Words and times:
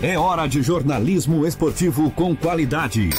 É 0.00 0.16
hora 0.16 0.46
de 0.46 0.62
jornalismo 0.62 1.44
esportivo 1.44 2.08
com 2.12 2.36
qualidade. 2.36 3.10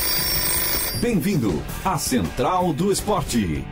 Bem-vindo 1.02 1.62
à 1.84 1.98
Central 1.98 2.72
do 2.72 2.90
Esporte. 2.90 3.66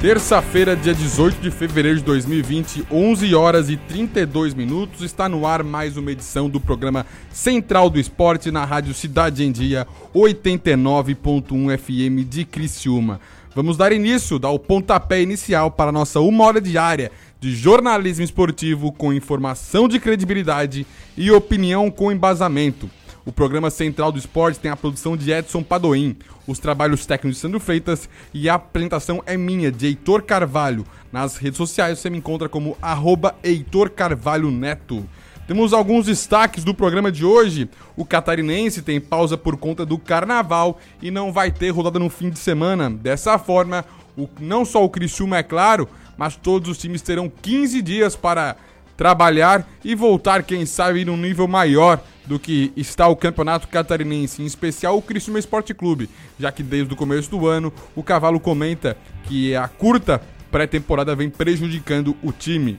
Terça-feira, 0.00 0.74
dia 0.74 0.92
18 0.92 1.40
de 1.40 1.52
fevereiro 1.52 1.98
de 1.98 2.04
2020, 2.04 2.86
11 2.90 3.34
horas 3.36 3.70
e 3.70 3.76
32 3.76 4.52
minutos, 4.52 5.00
está 5.02 5.28
no 5.28 5.46
ar 5.46 5.62
mais 5.62 5.96
uma 5.96 6.10
edição 6.10 6.50
do 6.50 6.58
programa 6.58 7.06
Central 7.32 7.88
do 7.88 8.00
Esporte 8.00 8.50
na 8.50 8.64
Rádio 8.64 8.92
Cidade 8.92 9.44
em 9.44 9.52
Dia, 9.52 9.86
89.1 10.12 11.78
FM 11.78 12.28
de 12.28 12.44
Criciúma. 12.44 13.20
Vamos 13.54 13.76
dar 13.76 13.92
início, 13.92 14.40
dar 14.40 14.50
o 14.50 14.58
pontapé 14.58 15.22
inicial 15.22 15.70
para 15.70 15.90
a 15.90 15.92
nossa 15.92 16.18
uma 16.18 16.44
hora 16.46 16.60
diária 16.60 17.12
de 17.42 17.52
jornalismo 17.56 18.24
esportivo 18.24 18.92
com 18.92 19.12
informação 19.12 19.88
de 19.88 19.98
credibilidade 19.98 20.86
e 21.16 21.28
opinião 21.32 21.90
com 21.90 22.12
embasamento. 22.12 22.88
O 23.26 23.32
programa 23.32 23.68
Central 23.68 24.12
do 24.12 24.18
Esporte 24.18 24.60
tem 24.60 24.70
a 24.70 24.76
produção 24.76 25.16
de 25.16 25.32
Edson 25.32 25.60
Padoim, 25.60 26.16
os 26.46 26.60
trabalhos 26.60 27.04
técnicos 27.04 27.38
de 27.38 27.42
Sandro 27.42 27.58
Freitas 27.58 28.08
e 28.32 28.48
a 28.48 28.54
apresentação 28.54 29.24
é 29.26 29.36
minha, 29.36 29.72
de 29.72 29.86
Heitor 29.86 30.22
Carvalho. 30.22 30.86
Nas 31.10 31.36
redes 31.36 31.56
sociais 31.56 31.98
você 31.98 32.08
me 32.08 32.18
encontra 32.18 32.48
como 32.48 32.78
arroba 32.80 33.34
Heitor 33.42 33.90
Carvalho 33.90 34.48
Neto. 34.48 35.04
Temos 35.44 35.72
alguns 35.72 36.06
destaques 36.06 36.62
do 36.62 36.72
programa 36.72 37.10
de 37.10 37.24
hoje. 37.24 37.68
O 37.96 38.04
catarinense 38.04 38.82
tem 38.82 39.00
pausa 39.00 39.36
por 39.36 39.56
conta 39.56 39.84
do 39.84 39.98
carnaval 39.98 40.78
e 41.02 41.10
não 41.10 41.32
vai 41.32 41.50
ter 41.50 41.70
rodada 41.70 41.98
no 41.98 42.08
fim 42.08 42.30
de 42.30 42.38
semana. 42.38 42.88
Dessa 42.88 43.36
forma, 43.36 43.84
o, 44.16 44.28
não 44.38 44.64
só 44.64 44.84
o 44.84 44.88
Criciúma, 44.88 45.38
é 45.38 45.42
claro, 45.42 45.88
mas 46.22 46.36
todos 46.36 46.70
os 46.70 46.78
times 46.78 47.02
terão 47.02 47.28
15 47.28 47.82
dias 47.82 48.14
para 48.14 48.54
trabalhar 48.96 49.68
e 49.84 49.92
voltar, 49.92 50.44
quem 50.44 50.64
sabe, 50.64 51.04
num 51.04 51.16
nível 51.16 51.48
maior 51.48 52.00
do 52.24 52.38
que 52.38 52.72
está 52.76 53.08
o 53.08 53.16
Campeonato 53.16 53.66
Catarinense, 53.66 54.40
em 54.40 54.46
especial 54.46 54.96
o 54.96 55.02
Criciúma 55.02 55.40
Esporte 55.40 55.74
Clube, 55.74 56.08
já 56.38 56.52
que 56.52 56.62
desde 56.62 56.94
o 56.94 56.96
começo 56.96 57.28
do 57.28 57.48
ano 57.48 57.72
o 57.96 58.04
Cavalo 58.04 58.38
comenta 58.38 58.96
que 59.24 59.56
a 59.56 59.66
curta 59.66 60.22
pré-temporada 60.48 61.12
vem 61.16 61.28
prejudicando 61.28 62.16
o 62.22 62.30
time. 62.30 62.78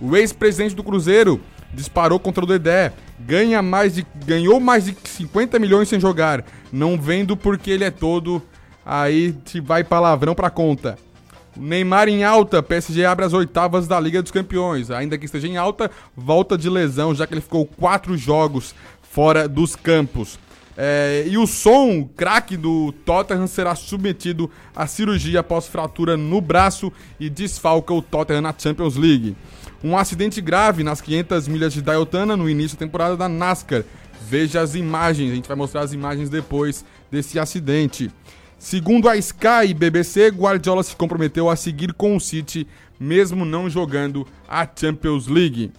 O 0.00 0.16
ex-presidente 0.16 0.74
do 0.74 0.82
Cruzeiro 0.82 1.40
disparou 1.72 2.18
contra 2.18 2.42
o 2.42 2.46
Dedé, 2.48 2.92
ganha 3.20 3.62
mais 3.62 3.94
de, 3.94 4.04
ganhou 4.26 4.58
mais 4.58 4.86
de 4.86 4.96
50 5.04 5.60
milhões 5.60 5.88
sem 5.88 6.00
jogar, 6.00 6.44
não 6.72 7.00
vendo 7.00 7.36
porque 7.36 7.70
ele 7.70 7.84
é 7.84 7.90
todo, 7.92 8.42
aí 8.84 9.32
te 9.44 9.60
vai 9.60 9.84
palavrão 9.84 10.34
pra 10.34 10.50
conta. 10.50 10.98
Neymar 11.56 12.08
em 12.08 12.24
alta, 12.24 12.62
PSG 12.62 13.04
abre 13.04 13.24
as 13.24 13.32
oitavas 13.32 13.88
da 13.88 13.98
Liga 13.98 14.22
dos 14.22 14.30
Campeões. 14.30 14.90
Ainda 14.90 15.18
que 15.18 15.24
esteja 15.24 15.48
em 15.48 15.56
alta, 15.56 15.90
volta 16.16 16.56
de 16.56 16.68
lesão, 16.70 17.14
já 17.14 17.26
que 17.26 17.34
ele 17.34 17.40
ficou 17.40 17.66
quatro 17.66 18.16
jogos 18.16 18.74
fora 19.02 19.48
dos 19.48 19.74
campos. 19.74 20.38
É, 20.76 21.26
e 21.26 21.36
o 21.36 21.46
som, 21.46 22.08
craque 22.16 22.56
do 22.56 22.92
Tottenham, 23.04 23.46
será 23.46 23.74
submetido 23.74 24.50
à 24.74 24.86
cirurgia 24.86 25.40
após 25.40 25.66
fratura 25.66 26.16
no 26.16 26.40
braço 26.40 26.92
e 27.18 27.28
desfalca 27.28 27.92
o 27.92 28.00
Tottenham 28.00 28.40
na 28.40 28.54
Champions 28.56 28.96
League. 28.96 29.36
Um 29.82 29.96
acidente 29.96 30.40
grave 30.40 30.82
nas 30.82 31.00
500 31.00 31.48
milhas 31.48 31.72
de 31.72 31.82
Daytona 31.82 32.36
no 32.36 32.48
início 32.48 32.78
da 32.78 32.86
temporada 32.86 33.16
da 33.16 33.28
NASCAR. 33.28 33.84
Veja 34.26 34.60
as 34.60 34.74
imagens, 34.74 35.32
a 35.32 35.34
gente 35.34 35.48
vai 35.48 35.56
mostrar 35.56 35.80
as 35.82 35.92
imagens 35.92 36.30
depois 36.30 36.84
desse 37.10 37.38
acidente. 37.38 38.10
Segundo 38.60 39.08
a 39.08 39.16
Sky 39.16 39.70
e 39.70 39.74
BBC, 39.74 40.28
Guardiola 40.28 40.82
se 40.82 40.94
comprometeu 40.94 41.48
a 41.48 41.56
seguir 41.56 41.94
com 41.94 42.14
o 42.14 42.20
City, 42.20 42.68
mesmo 43.00 43.46
não 43.46 43.70
jogando 43.70 44.26
a 44.46 44.68
Champions 44.68 45.26
League. 45.26 45.72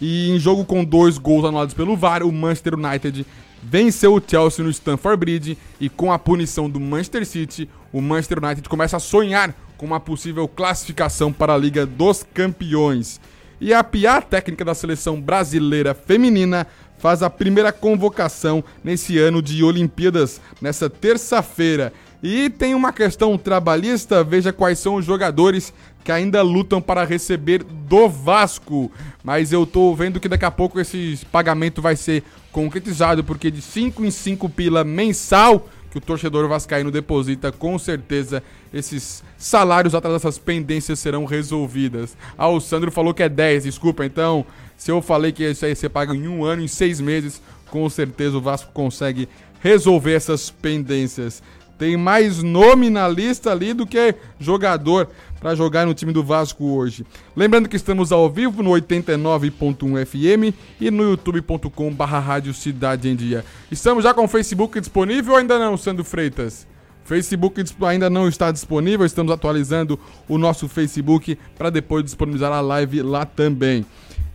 E 0.00 0.30
em 0.30 0.38
jogo 0.38 0.64
com 0.64 0.84
dois 0.84 1.18
gols 1.18 1.44
anulados 1.44 1.74
pelo 1.74 1.96
VAR, 1.96 2.22
o 2.22 2.30
Manchester 2.30 2.74
United 2.74 3.26
venceu 3.60 4.14
o 4.14 4.22
Chelsea 4.24 4.64
no 4.64 4.70
Stamford 4.70 5.18
Bridge 5.18 5.58
e 5.80 5.88
com 5.88 6.12
a 6.12 6.20
punição 6.20 6.70
do 6.70 6.78
Manchester 6.78 7.26
City, 7.26 7.68
o 7.92 8.00
Manchester 8.00 8.38
United 8.38 8.68
começa 8.68 8.96
a 8.96 9.00
sonhar 9.00 9.52
com 9.76 9.84
uma 9.84 9.98
possível 9.98 10.46
classificação 10.46 11.32
para 11.32 11.54
a 11.54 11.58
Liga 11.58 11.84
dos 11.84 12.24
Campeões. 12.32 13.20
E 13.60 13.74
a 13.74 13.82
pior 13.82 14.22
técnica 14.22 14.64
da 14.64 14.72
seleção 14.72 15.20
brasileira 15.20 15.94
feminina 15.94 16.64
faz 17.00 17.22
a 17.22 17.30
primeira 17.30 17.72
convocação 17.72 18.62
nesse 18.84 19.18
ano 19.18 19.42
de 19.42 19.64
Olimpíadas, 19.64 20.40
nessa 20.60 20.88
terça-feira. 20.88 21.92
E 22.22 22.50
tem 22.50 22.74
uma 22.74 22.92
questão 22.92 23.38
trabalhista, 23.38 24.22
veja 24.22 24.52
quais 24.52 24.78
são 24.78 24.96
os 24.96 25.04
jogadores 25.04 25.72
que 26.04 26.12
ainda 26.12 26.42
lutam 26.42 26.80
para 26.80 27.04
receber 27.04 27.62
do 27.62 28.08
Vasco. 28.08 28.90
Mas 29.24 29.52
eu 29.52 29.66
tô 29.66 29.94
vendo 29.94 30.20
que 30.20 30.28
daqui 30.28 30.44
a 30.44 30.50
pouco 30.50 30.78
esse 30.78 31.18
pagamento 31.32 31.80
vai 31.80 31.96
ser 31.96 32.22
concretizado, 32.52 33.24
porque 33.24 33.50
de 33.50 33.62
5 33.62 34.04
em 34.04 34.10
5 34.10 34.48
pila 34.50 34.84
mensal 34.84 35.66
que 35.90 35.98
o 35.98 36.00
torcedor 36.00 36.48
vascaíno 36.48 36.90
deposita, 36.90 37.50
com 37.50 37.76
certeza 37.78 38.42
esses 38.72 39.24
salários 39.36 39.94
atrás 39.94 40.14
dessas 40.14 40.38
pendências 40.38 41.00
serão 41.00 41.24
resolvidas. 41.24 42.16
Ah, 42.38 42.48
o 42.48 42.60
Sandro 42.60 42.92
falou 42.92 43.12
que 43.12 43.24
é 43.24 43.28
10, 43.28 43.64
desculpa, 43.64 44.04
então, 44.04 44.46
se 44.76 44.90
eu 44.90 45.02
falei 45.02 45.32
que 45.32 45.42
isso 45.42 45.66
aí 45.66 45.74
você 45.74 45.88
paga 45.88 46.14
em 46.14 46.28
um 46.28 46.44
ano, 46.44 46.62
em 46.62 46.68
seis 46.68 47.00
meses, 47.00 47.42
com 47.68 47.88
certeza 47.90 48.36
o 48.36 48.40
Vasco 48.40 48.70
consegue 48.72 49.28
resolver 49.60 50.14
essas 50.14 50.48
pendências. 50.48 51.42
Tem 51.80 51.96
mais 51.96 52.42
nome 52.42 52.90
na 52.90 53.08
lista 53.08 53.50
ali 53.50 53.72
do 53.72 53.86
que 53.86 54.14
jogador 54.38 55.08
para 55.40 55.54
jogar 55.54 55.86
no 55.86 55.94
time 55.94 56.12
do 56.12 56.22
Vasco 56.22 56.62
hoje. 56.62 57.06
Lembrando 57.34 57.70
que 57.70 57.76
estamos 57.76 58.12
ao 58.12 58.28
vivo 58.28 58.62
no 58.62 58.68
89.1 58.72 60.04
FM 60.04 60.54
e 60.78 60.90
no 60.90 61.04
youtube.com 61.04 61.90
barra 61.90 62.18
Rádio 62.18 62.52
Cidade 62.52 63.08
em 63.08 63.16
Dia. 63.16 63.46
Estamos 63.70 64.04
já 64.04 64.12
com 64.12 64.24
o 64.24 64.28
Facebook 64.28 64.78
disponível 64.78 65.32
ou 65.32 65.38
ainda 65.38 65.58
não, 65.58 65.74
Sandro 65.78 66.04
Freitas? 66.04 66.68
Facebook 67.02 67.64
ainda 67.80 68.10
não 68.10 68.28
está 68.28 68.52
disponível, 68.52 69.06
estamos 69.06 69.32
atualizando 69.32 69.98
o 70.28 70.36
nosso 70.36 70.68
Facebook 70.68 71.38
para 71.56 71.70
depois 71.70 72.04
disponibilizar 72.04 72.52
a 72.52 72.60
live 72.60 73.00
lá 73.00 73.24
também. 73.24 73.86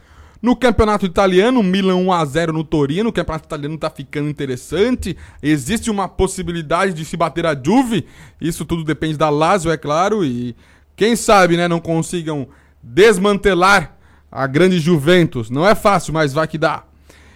No 0.41 0.55
Campeonato 0.55 1.05
Italiano, 1.05 1.61
Milan 1.61 1.97
1 1.97 2.11
a 2.11 2.25
0 2.25 2.51
no 2.51 2.63
Torino. 2.63 3.09
O 3.09 3.13
Campeonato 3.13 3.45
Italiano 3.45 3.75
está 3.75 3.87
ficando 3.91 4.27
interessante. 4.27 5.15
Existe 5.43 5.91
uma 5.91 6.07
possibilidade 6.07 6.93
de 6.93 7.05
se 7.05 7.15
bater 7.15 7.45
a 7.45 7.53
Juve. 7.53 8.07
Isso 8.41 8.65
tudo 8.65 8.83
depende 8.83 9.19
da 9.19 9.29
Lazio, 9.29 9.69
é 9.69 9.77
claro, 9.77 10.25
e 10.25 10.55
quem 10.95 11.15
sabe, 11.15 11.55
né, 11.55 11.67
não 11.67 11.79
consigam 11.79 12.47
desmantelar 12.81 13.99
a 14.31 14.47
grande 14.47 14.79
Juventus. 14.79 15.51
Não 15.51 15.63
é 15.63 15.75
fácil, 15.75 16.11
mas 16.11 16.33
vai 16.33 16.47
que 16.47 16.57
dá. 16.57 16.88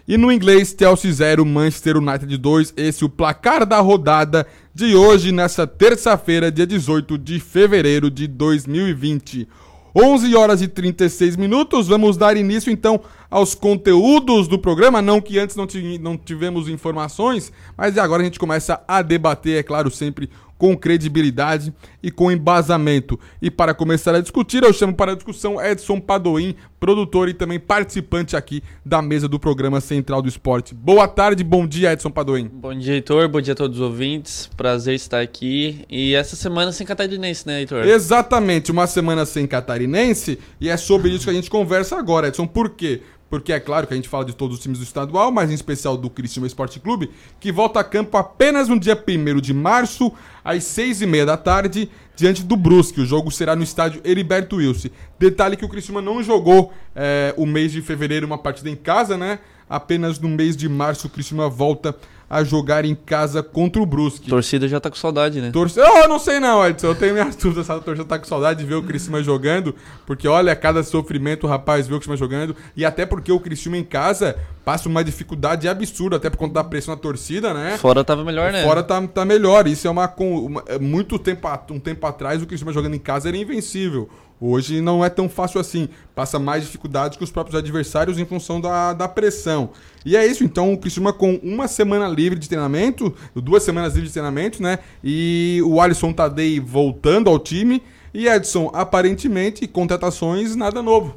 E 0.06 0.18
no 0.18 0.30
inglês, 0.30 0.76
Chelsea 0.78 1.14
0, 1.14 1.46
Manchester 1.46 1.96
United 1.96 2.36
2. 2.36 2.74
Esse 2.76 3.04
é 3.04 3.06
o 3.06 3.10
placar 3.10 3.66
da 3.66 3.80
rodada 3.80 4.46
de 4.76 4.96
hoje, 4.98 5.32
nessa 5.32 5.66
terça-feira, 5.66 6.52
dia 6.52 6.68
18 6.68 7.18
de 7.18 7.40
fevereiro 7.40 8.12
de 8.12 8.28
2020. 8.28 9.48
11 9.96 10.36
horas 10.36 10.62
e 10.62 10.68
36 10.68 11.38
minutos. 11.38 11.88
Vamos 11.88 12.18
dar 12.18 12.36
início 12.36 12.70
então 12.70 13.00
aos 13.32 13.56
conteúdos 13.56 14.50
do 14.50 14.60
programa. 14.60 15.02
Não 15.02 15.22
que 15.22 15.40
antes 15.40 15.56
não, 15.56 15.68
não 16.02 16.18
tivemos 16.18 16.68
informações, 16.68 17.50
mas 17.78 17.98
agora 17.98 18.24
a 18.24 18.26
gente 18.26 18.40
começa 18.40 18.84
a 18.86 19.02
debater, 19.02 19.60
é 19.60 19.64
claro, 19.64 19.90
sempre 19.90 20.30
com 20.64 20.78
credibilidade 20.78 21.74
e 22.02 22.10
com 22.10 22.32
embasamento. 22.32 23.20
E 23.42 23.52
para 23.52 23.74
começar 23.74 24.16
a 24.16 24.22
discutir, 24.22 24.64
eu 24.64 24.72
chamo 24.72 24.94
para 24.94 25.12
a 25.12 25.16
discussão 25.16 25.62
Edson 25.62 26.00
Padoim, 26.00 26.56
produtor 26.80 27.28
e 27.28 27.34
também 27.34 27.60
participante 27.60 28.34
aqui 28.34 28.64
da 28.86 29.02
mesa 29.02 29.28
do 29.28 29.38
programa 29.38 29.82
Central 29.82 30.22
do 30.22 30.30
Esporte. 30.30 30.74
Boa 30.74 31.06
tarde, 31.06 31.44
bom 31.44 31.68
dia, 31.68 31.92
Edson 31.92 32.10
Padoim. 32.10 32.48
Bom 32.48 32.74
dia, 32.74 32.94
Heitor, 32.94 33.28
bom 33.28 33.42
dia 33.42 33.52
a 33.52 33.56
todos 33.58 33.78
os 33.78 33.84
ouvintes. 33.84 34.50
Prazer 34.56 34.96
estar 34.96 35.20
aqui. 35.20 35.84
E 35.90 36.16
essa 36.16 36.38
semana 36.38 36.72
sem 36.72 36.88
catarinense, 36.88 37.46
né, 37.46 37.60
Heitor? 37.60 37.86
Exatamente, 37.86 38.72
uma 38.72 38.88
semana 38.88 39.26
sem 39.26 39.46
catarinense 39.46 40.40
e 40.62 40.70
é 40.70 40.78
sobre 40.78 41.10
isso 41.12 41.26
que 41.26 41.30
a 41.30 41.34
gente 41.34 41.50
conversa 41.50 41.98
agora, 41.98 42.30
Edson. 42.30 42.48
Por 42.48 42.70
quê? 42.70 43.02
Porque 43.34 43.52
é 43.52 43.60
claro 43.60 43.88
que 43.88 43.94
a 43.94 43.96
gente 43.96 44.08
fala 44.08 44.24
de 44.24 44.36
todos 44.36 44.58
os 44.58 44.62
times 44.62 44.78
do 44.78 44.84
estadual, 44.84 45.32
mas 45.32 45.50
em 45.50 45.56
especial 45.56 45.98
do 45.98 46.08
Criciúma 46.08 46.46
Esporte 46.46 46.80
Clube, 46.80 47.10
que 47.40 47.52
volta 47.52 47.80
a 47.80 47.84
campo 47.84 48.16
apenas 48.16 48.70
no 48.70 48.80
dia 48.80 48.96
1 48.96 49.42
de 49.42 49.52
março, 49.56 50.14
às 50.46 50.66
6h30 50.66 51.26
da 51.26 51.36
tarde, 51.36 51.90
diante 52.16 52.44
do 52.44 52.56
Brusque. 52.56 53.02
O 53.02 53.06
jogo 53.08 53.32
será 53.32 53.56
no 53.56 53.64
estádio 53.64 54.02
Heriberto 54.06 54.58
Wilson. 54.58 54.90
Detalhe 55.18 55.58
que 55.58 55.66
o 55.66 55.68
Criciúma 55.68 56.00
não 56.00 56.22
jogou 56.22 56.72
é, 56.96 57.34
o 57.36 57.48
mês 57.48 57.72
de 57.72 57.82
fevereiro 57.82 58.28
uma 58.28 58.38
partida 58.38 58.70
em 58.70 58.76
casa, 58.76 59.18
né? 59.18 59.40
Apenas 59.68 60.20
no 60.20 60.30
mês 60.30 60.56
de 60.56 60.70
março 60.70 61.08
o 61.08 61.10
Criciúma 61.10 61.50
volta 61.50 61.96
a 62.34 62.44
jogar 62.44 62.84
em 62.84 62.96
casa 62.96 63.44
contra 63.44 63.80
o 63.80 63.86
Brusque. 63.86 64.28
Torcida 64.28 64.68
já 64.68 64.80
tá 64.80 64.90
com 64.90 64.96
saudade, 64.96 65.40
né? 65.40 65.52
Torce... 65.52 65.80
Oh, 65.80 66.00
eu 66.00 66.10
não 66.10 66.18
sei 66.18 66.40
não, 66.40 66.68
Edson. 66.68 66.88
Eu 66.88 66.96
tenho 66.96 67.14
minhas 67.14 67.36
dúvidas. 67.38 67.70
A 67.70 67.80
torcida 67.80 68.08
tá 68.08 68.18
com 68.18 68.26
saudade 68.26 68.60
de 68.60 68.66
ver 68.66 68.74
o 68.74 68.82
Criciúma 68.82 69.22
jogando. 69.22 69.76
Porque 70.04 70.28
olha, 70.28 70.56
cada 70.56 70.82
sofrimento 70.82 71.46
o 71.46 71.48
rapaz 71.48 71.88
vê 71.88 71.94
o 71.94 71.98
Criciúma 71.98 72.18
jogando. 72.18 72.56
E 72.76 72.84
até 72.84 73.06
porque 73.06 73.32
o 73.32 73.40
Criciúma 73.40 73.78
em 73.78 73.84
casa 73.84 74.36
passa 74.66 74.90
uma 74.90 75.04
dificuldade 75.04 75.68
absurda, 75.68 76.16
até 76.16 76.28
por 76.28 76.38
conta 76.38 76.56
da 76.56 76.64
pressão 76.64 76.96
na 76.96 77.00
torcida, 77.00 77.54
né? 77.54 77.78
Fora 77.78 78.04
tava 78.04 78.24
melhor, 78.24 78.52
né? 78.52 78.64
Fora 78.64 78.82
tá, 78.82 79.00
tá 79.06 79.24
melhor. 79.24 79.68
Isso 79.68 79.88
é 79.88 79.92
uma, 79.92 80.12
uma. 80.18 80.64
Muito 80.82 81.20
tempo, 81.20 81.48
um 81.70 81.80
tempo 81.80 82.08
atrás 82.08 82.42
o 82.42 82.48
Criciúma 82.48 82.74
jogando 82.74 82.96
em 82.96 83.00
casa 83.00 83.30
era 83.30 83.38
invencível. 83.38 84.10
Hoje 84.46 84.82
não 84.82 85.06
é 85.06 85.10
tão 85.10 85.30
fácil 85.30 85.62
assim. 85.62 85.88
Passa 86.14 86.38
mais 86.38 86.66
dificuldades 86.66 87.18
que 87.18 87.24
os 87.24 87.32
próprios 87.32 87.58
adversários 87.58 88.20
em 88.20 88.26
função 88.26 88.60
da, 88.60 88.92
da 88.92 89.08
pressão. 89.08 89.70
E 90.06 90.18
é 90.18 90.28
isso, 90.28 90.44
então 90.44 90.74
o 90.74 90.78
Criciúma 90.78 91.14
com 91.14 91.40
uma 91.42 91.66
semana 91.66 92.10
livre 92.10 92.38
de 92.38 92.50
treinamento, 92.50 93.16
duas 93.34 93.64
semanas 93.64 93.94
livres 93.94 94.10
de 94.10 94.16
treinamento, 94.16 94.62
né? 94.62 94.80
E 95.02 95.62
o 95.66 95.80
Alisson 95.80 96.12
Tadei 96.12 96.60
voltando 96.60 97.30
ao 97.30 97.40
time. 97.40 97.82
E 98.14 98.28
Edson, 98.28 98.70
aparentemente, 98.74 99.66
contratações, 99.66 100.58
nada 100.58 100.82
novo. 100.82 101.16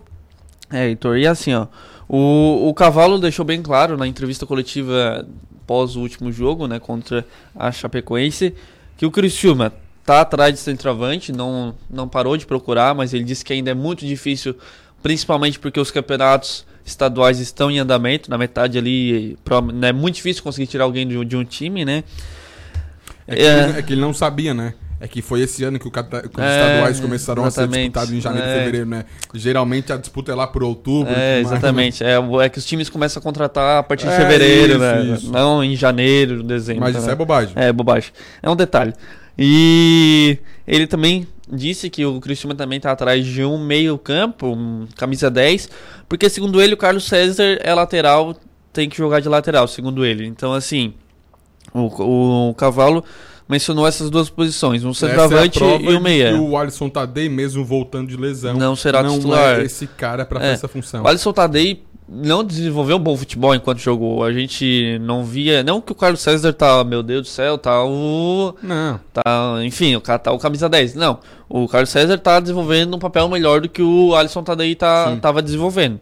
É, 0.70 0.86
Heitor, 0.86 1.18
e 1.18 1.26
assim, 1.26 1.52
ó. 1.52 1.66
O, 2.08 2.68
o 2.68 2.74
Cavalo 2.74 3.18
deixou 3.18 3.44
bem 3.44 3.60
claro 3.60 3.96
na 3.96 4.06
entrevista 4.06 4.46
coletiva 4.46 5.26
pós 5.66 5.96
o 5.96 6.00
último 6.00 6.30
jogo, 6.30 6.68
né, 6.68 6.78
contra 6.78 7.26
a 7.56 7.72
Chapecoense, 7.72 8.54
que 8.96 9.04
o 9.04 9.10
Criciúma 9.10 9.72
tá 10.06 10.20
atrás 10.20 10.54
de 10.54 10.60
centroavante, 10.60 11.32
não, 11.32 11.74
não 11.90 12.08
parou 12.08 12.36
de 12.36 12.46
procurar, 12.46 12.94
mas 12.94 13.12
ele 13.12 13.24
disse 13.24 13.44
que 13.44 13.52
ainda 13.52 13.72
é 13.72 13.74
muito 13.74 14.06
difícil, 14.06 14.56
principalmente 15.02 15.58
porque 15.58 15.80
os 15.80 15.90
campeonatos 15.90 16.64
estaduais 16.84 17.40
estão 17.40 17.68
em 17.68 17.80
andamento, 17.80 18.30
na 18.30 18.38
metade 18.38 18.78
ali 18.78 19.36
é 19.82 19.92
muito 19.92 20.14
difícil 20.14 20.44
conseguir 20.44 20.68
tirar 20.68 20.84
alguém 20.84 21.06
de, 21.06 21.24
de 21.24 21.36
um 21.36 21.44
time, 21.44 21.84
né? 21.84 22.04
É 23.26 23.34
que, 23.34 23.42
é... 23.42 23.62
Ele, 23.64 23.78
é 23.78 23.82
que, 23.82 23.92
ele, 23.94 24.00
não 24.00 24.14
sabia, 24.14 24.54
né? 24.54 24.74
É 25.00 25.08
que 25.08 25.20
foi 25.20 25.40
esse 25.40 25.62
ano 25.64 25.78
que, 25.78 25.88
o, 25.88 25.90
que 25.90 25.98
os 25.98 26.06
é, 26.06 26.60
estaduais 26.60 27.00
começaram 27.00 27.44
a 27.44 27.50
ser 27.50 27.66
disputados 27.66 28.12
em 28.12 28.20
janeiro 28.20 28.46
e 28.46 28.50
é. 28.50 28.58
fevereiro, 28.58 28.86
né? 28.86 29.04
Geralmente 29.34 29.92
a 29.92 29.96
disputa 29.96 30.32
é 30.32 30.34
lá 30.34 30.46
por 30.46 30.62
outubro. 30.62 31.12
É, 31.12 31.40
exatamente. 31.40 32.02
Mais, 32.02 32.22
né? 32.22 32.42
é, 32.42 32.46
é 32.46 32.48
que 32.48 32.58
os 32.58 32.64
times 32.64 32.88
começam 32.88 33.20
a 33.20 33.22
contratar 33.22 33.80
a 33.80 33.82
partir 33.82 34.06
de 34.06 34.12
é, 34.12 34.16
fevereiro, 34.16 34.72
isso, 34.74 34.78
né? 34.78 35.04
Isso. 35.04 35.32
Não 35.32 35.62
em 35.62 35.76
janeiro, 35.76 36.42
dezembro. 36.42 36.82
Mas 36.82 36.96
isso 36.96 37.06
né? 37.06 37.12
é 37.12 37.16
bobagem. 37.16 37.52
É, 37.56 37.72
bobagem. 37.72 38.10
É 38.42 38.48
um 38.48 38.56
detalhe. 38.56 38.94
E 39.38 40.38
ele 40.66 40.86
também 40.86 41.26
disse 41.50 41.88
que 41.90 42.04
o 42.04 42.20
Cristiano 42.20 42.54
também 42.54 42.78
está 42.78 42.92
atrás 42.92 43.24
de 43.24 43.44
um 43.44 43.58
meio-campo, 43.58 44.48
um 44.48 44.86
camisa 44.96 45.30
10, 45.30 45.68
porque 46.08 46.28
segundo 46.28 46.60
ele 46.60 46.74
o 46.74 46.76
Carlos 46.76 47.04
César 47.04 47.58
é 47.62 47.74
lateral, 47.74 48.34
tem 48.72 48.88
que 48.88 48.96
jogar 48.96 49.20
de 49.20 49.28
lateral, 49.28 49.68
segundo 49.68 50.04
ele. 50.04 50.26
Então, 50.26 50.52
assim, 50.52 50.94
o, 51.72 52.48
o 52.50 52.54
Cavalo 52.54 53.04
mencionou 53.48 53.86
essas 53.86 54.10
duas 54.10 54.28
posições, 54.28 54.84
um 54.84 54.92
centroavante 54.92 55.62
é 55.62 55.80
e 55.80 55.94
um 55.94 56.00
meia. 56.00 56.30
E 56.30 56.34
o 56.34 56.56
Alisson 56.56 56.88
Tadei, 56.88 57.28
mesmo 57.28 57.64
voltando 57.64 58.08
de 58.08 58.16
lesão, 58.16 58.54
não 58.54 58.74
será 58.74 59.02
não 59.02 59.16
titular. 59.16 59.60
É 59.60 59.64
esse 59.64 59.86
cara 59.86 60.24
para 60.24 60.44
é. 60.44 60.52
essa 60.52 60.66
função. 60.66 61.04
O 61.04 61.08
Alisson 61.08 61.32
Tadei 61.32 61.84
não 62.08 62.44
desenvolveu 62.44 62.96
um 62.96 63.00
bom 63.00 63.16
futebol 63.16 63.54
enquanto 63.54 63.78
jogou. 63.78 64.22
A 64.22 64.32
gente 64.32 64.98
não 65.00 65.24
via. 65.24 65.62
Não 65.64 65.80
que 65.80 65.92
o 65.92 65.94
Carlos 65.94 66.20
César 66.20 66.52
tá, 66.52 66.84
meu 66.84 67.02
Deus 67.02 67.22
do 67.22 67.28
céu, 67.28 67.58
tá 67.58 67.84
o. 67.84 68.54
Não. 68.62 69.00
Tá, 69.12 69.58
enfim, 69.64 69.96
o 69.96 70.00
cara 70.00 70.18
tá 70.18 70.32
o 70.32 70.38
camisa 70.38 70.68
10. 70.68 70.94
Não. 70.94 71.18
O 71.48 71.66
Carlos 71.66 71.90
César 71.90 72.18
tá 72.18 72.38
desenvolvendo 72.38 72.94
um 72.94 72.98
papel 72.98 73.28
melhor 73.28 73.60
do 73.60 73.68
que 73.68 73.82
o 73.82 74.14
Alisson 74.14 74.42
Tadei 74.42 74.74
tá, 74.74 75.16
tava 75.20 75.42
desenvolvendo. 75.42 76.00